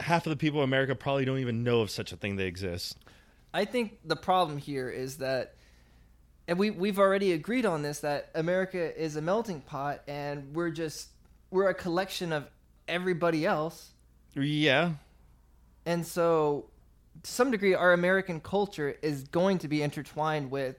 [0.00, 2.46] Half of the people in America probably don't even know of such a thing that
[2.46, 2.94] exists.
[3.52, 5.55] I think the problem here is that,
[6.48, 10.70] and we we've already agreed on this that America is a melting pot, and we're
[10.70, 11.08] just
[11.50, 12.48] we're a collection of
[12.88, 13.90] everybody else,
[14.34, 14.92] Yeah,
[15.84, 16.66] and so
[17.22, 20.76] to some degree, our American culture is going to be intertwined with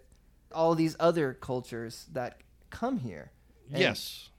[0.54, 2.38] all these other cultures that
[2.70, 3.32] come here.
[3.72, 4.30] And yes,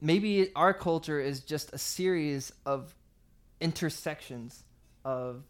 [0.00, 2.94] maybe our culture is just a series of
[3.60, 4.64] intersections
[5.04, 5.44] of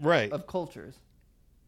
[0.00, 0.30] right.
[0.32, 0.94] of cultures.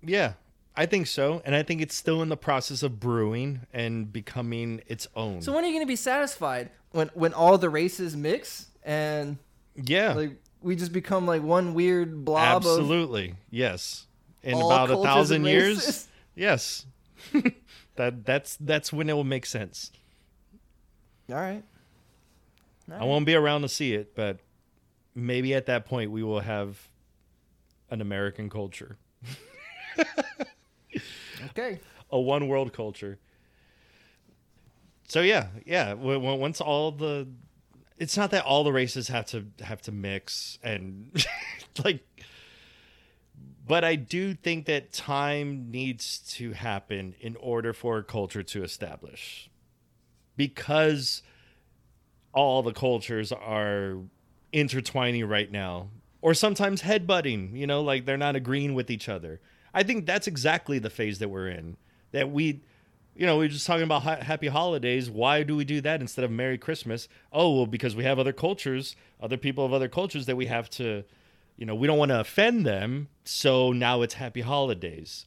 [0.02, 0.34] Yeah,
[0.76, 4.82] I think so, and I think it's still in the process of brewing and becoming
[4.86, 5.42] its own.
[5.42, 9.38] So when are you going to be satisfied when when all the races mix and
[9.74, 14.06] yeah, like we just become like one weird blob of absolutely, yes.
[14.42, 16.86] In about a thousand years, yes.
[17.96, 19.90] that that's that's when it will make sense.
[21.28, 21.62] All right.
[22.90, 24.38] All I won't be around to see it, but
[25.14, 26.88] maybe at that point we will have
[27.90, 28.96] an American culture,
[31.46, 31.80] Okay.
[32.10, 33.18] a one world culture.
[35.08, 35.92] So yeah, yeah.
[35.94, 37.26] Once all the,
[37.98, 41.10] it's not that all the races have to have to mix and
[41.84, 42.06] like,
[43.66, 48.64] but I do think that time needs to happen in order for a culture to
[48.64, 49.48] establish,
[50.36, 51.22] because
[52.32, 53.98] all the cultures are
[54.52, 55.90] intertwining right now,
[56.20, 57.56] or sometimes headbutting.
[57.56, 59.40] You know, like they're not agreeing with each other.
[59.72, 61.76] I think that's exactly the phase that we're in.
[62.12, 62.62] That we
[63.14, 65.10] you know, we are just talking about ha- happy holidays.
[65.10, 67.08] Why do we do that instead of Merry Christmas?
[67.32, 70.70] Oh, well, because we have other cultures, other people of other cultures that we have
[70.70, 71.04] to,
[71.56, 73.08] you know, we don't want to offend them.
[73.24, 75.26] So now it's happy holidays.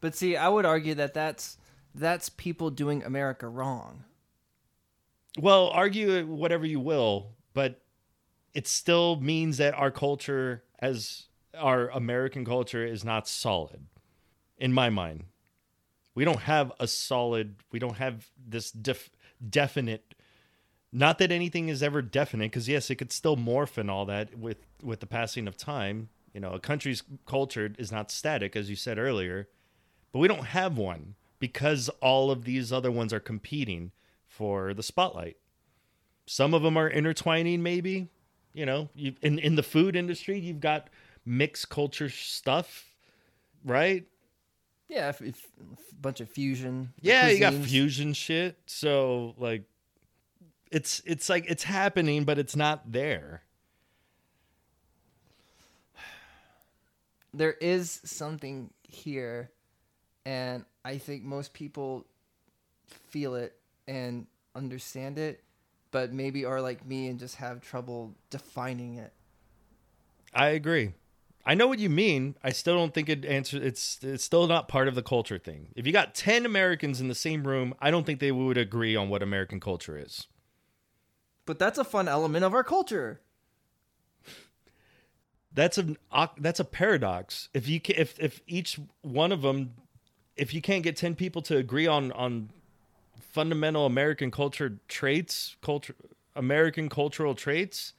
[0.00, 1.58] But see, I would argue that that's
[1.94, 4.04] that's people doing America wrong.
[5.38, 7.82] Well, argue whatever you will, but
[8.54, 11.26] it still means that our culture, as
[11.56, 13.86] our American culture, is not solid,
[14.58, 15.24] in my mind.
[16.14, 17.56] We don't have a solid.
[17.70, 19.10] We don't have this def-
[19.48, 20.14] definite.
[20.92, 24.38] Not that anything is ever definite, because yes, it could still morph and all that
[24.38, 26.08] with with the passing of time.
[26.34, 29.48] You know, a country's culture is not static, as you said earlier,
[30.12, 33.92] but we don't have one because all of these other ones are competing
[34.28, 35.36] for the spotlight.
[36.26, 38.08] Some of them are intertwining, maybe.
[38.52, 40.88] You know, you in in the food industry, you've got
[41.30, 42.90] mixed culture stuff,
[43.64, 44.04] right?
[44.88, 45.46] Yeah, if, if,
[45.92, 46.92] a bunch of fusion.
[47.00, 48.58] Yeah, you got fusion shit.
[48.66, 49.62] So like,
[50.70, 53.42] it's it's like it's happening, but it's not there.
[57.32, 59.50] There is something here,
[60.26, 62.04] and I think most people
[62.86, 64.26] feel it and
[64.56, 65.44] understand it,
[65.92, 69.12] but maybe are like me and just have trouble defining it.
[70.34, 70.92] I agree.
[71.44, 72.36] I know what you mean.
[72.44, 73.64] I still don't think it answers.
[73.64, 75.68] It's it's still not part of the culture thing.
[75.74, 78.94] If you got ten Americans in the same room, I don't think they would agree
[78.94, 80.26] on what American culture is.
[81.46, 83.20] But that's a fun element of our culture.
[85.52, 85.96] That's a
[86.38, 87.48] that's a paradox.
[87.54, 89.74] If you ca if if each one of them,
[90.36, 92.50] if you can't get ten people to agree on on
[93.18, 95.94] fundamental American culture traits, culture
[96.36, 97.94] American cultural traits,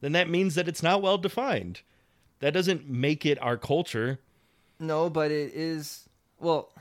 [0.00, 1.82] then that means that it's not well defined.
[2.44, 4.20] That doesn't make it our culture.
[4.78, 6.74] No, but it is well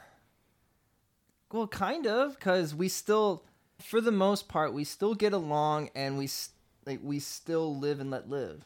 [1.53, 3.45] well kind of cuz we still
[3.80, 6.30] for the most part we still get along and we
[6.85, 8.65] like we still live and let live.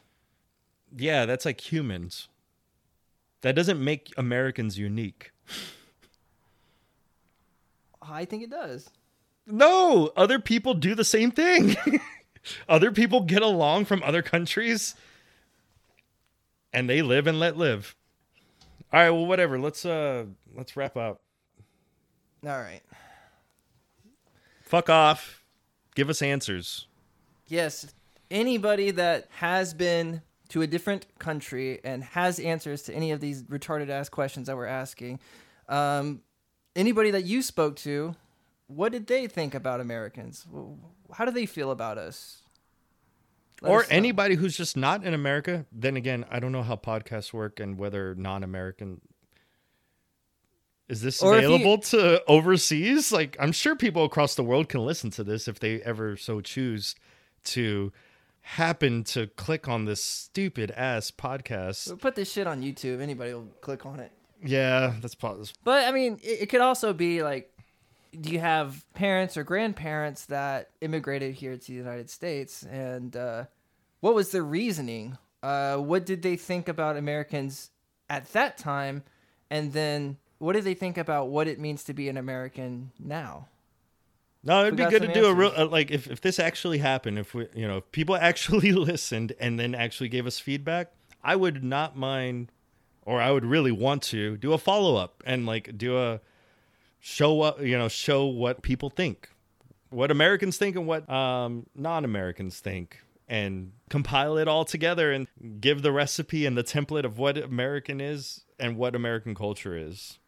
[0.92, 2.26] Yeah, that's like humans.
[3.42, 5.30] That doesn't make Americans unique.
[8.02, 8.90] I think it does.
[9.46, 11.76] No, other people do the same thing.
[12.68, 14.96] other people get along from other countries
[16.72, 17.96] and they live and let live.
[18.92, 19.58] All right, well whatever.
[19.58, 20.26] Let's uh
[20.56, 21.20] let's wrap up.
[22.46, 22.82] All right.
[24.62, 25.42] Fuck off.
[25.94, 26.86] Give us answers.
[27.48, 27.92] Yes,
[28.30, 33.42] anybody that has been to a different country and has answers to any of these
[33.44, 35.18] retarded ass questions that we're asking,
[35.68, 36.22] um,
[36.76, 38.14] anybody that you spoke to,
[38.66, 40.46] what did they think about Americans?
[41.12, 42.42] How do they feel about us?
[43.60, 45.66] Let or anybody who's just not in America.
[45.72, 49.00] Then again, I don't know how podcasts work and whether non-American
[50.88, 53.12] is this Or if you- available to overseas?
[53.12, 56.40] Like I'm sure people across the world can listen to this if they ever so
[56.40, 56.94] choose
[57.44, 57.92] to
[58.40, 61.88] happen to click on this stupid ass podcast.
[61.88, 63.00] We'll put this shit on YouTube.
[63.00, 64.12] Anybody will click on it.
[64.42, 65.48] Yeah, that's possible.
[65.64, 67.52] But I mean, it, it could also be like,
[68.18, 73.44] do you have parents or grandparents that immigrated here to the United States, and uh,
[74.00, 75.18] what was their reasoning?
[75.42, 77.70] Uh, what did they think about Americans
[78.08, 79.02] at that time,
[79.50, 83.48] and then what do they think about what it means to be an American now?
[84.44, 86.38] No, it'd We be good to some do a real uh, like if, if this
[86.38, 90.38] actually happened, if we you know if people actually listened and then actually gave us
[90.38, 92.52] feedback, I would not mind,
[93.04, 96.20] or I would really want to do a follow up and like do a
[97.00, 99.28] show up, you know, show what people think,
[99.90, 102.98] what Americans think and what um, non Americans think,
[103.28, 105.26] and compile it all together and
[105.60, 110.18] give the recipe and the template of what American is and what American culture is.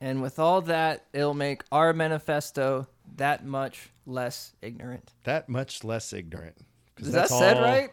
[0.00, 5.12] And with all that, it'll make our manifesto that much less ignorant.
[5.24, 6.56] That much less ignorant.
[6.98, 7.90] Is that said all- right?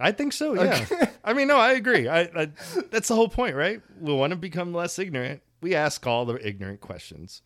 [0.00, 0.54] I think so.
[0.54, 0.86] Yeah.
[1.24, 2.06] I mean, no, I agree.
[2.06, 2.48] I, I
[2.90, 3.82] that's the whole point, right?
[4.00, 5.42] We want to become less ignorant.
[5.60, 7.42] We ask all the ignorant questions.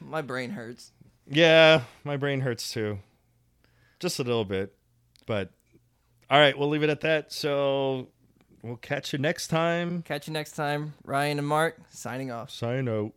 [0.00, 0.92] My brain hurts.
[1.28, 2.98] Yeah, my brain hurts too,
[3.98, 4.74] just a little bit.
[5.26, 5.50] But
[6.30, 7.32] all right, we'll leave it at that.
[7.32, 8.08] So
[8.62, 10.02] we'll catch you next time.
[10.02, 10.94] Catch you next time.
[11.04, 12.50] Ryan and Mark signing off.
[12.50, 13.12] Sign out.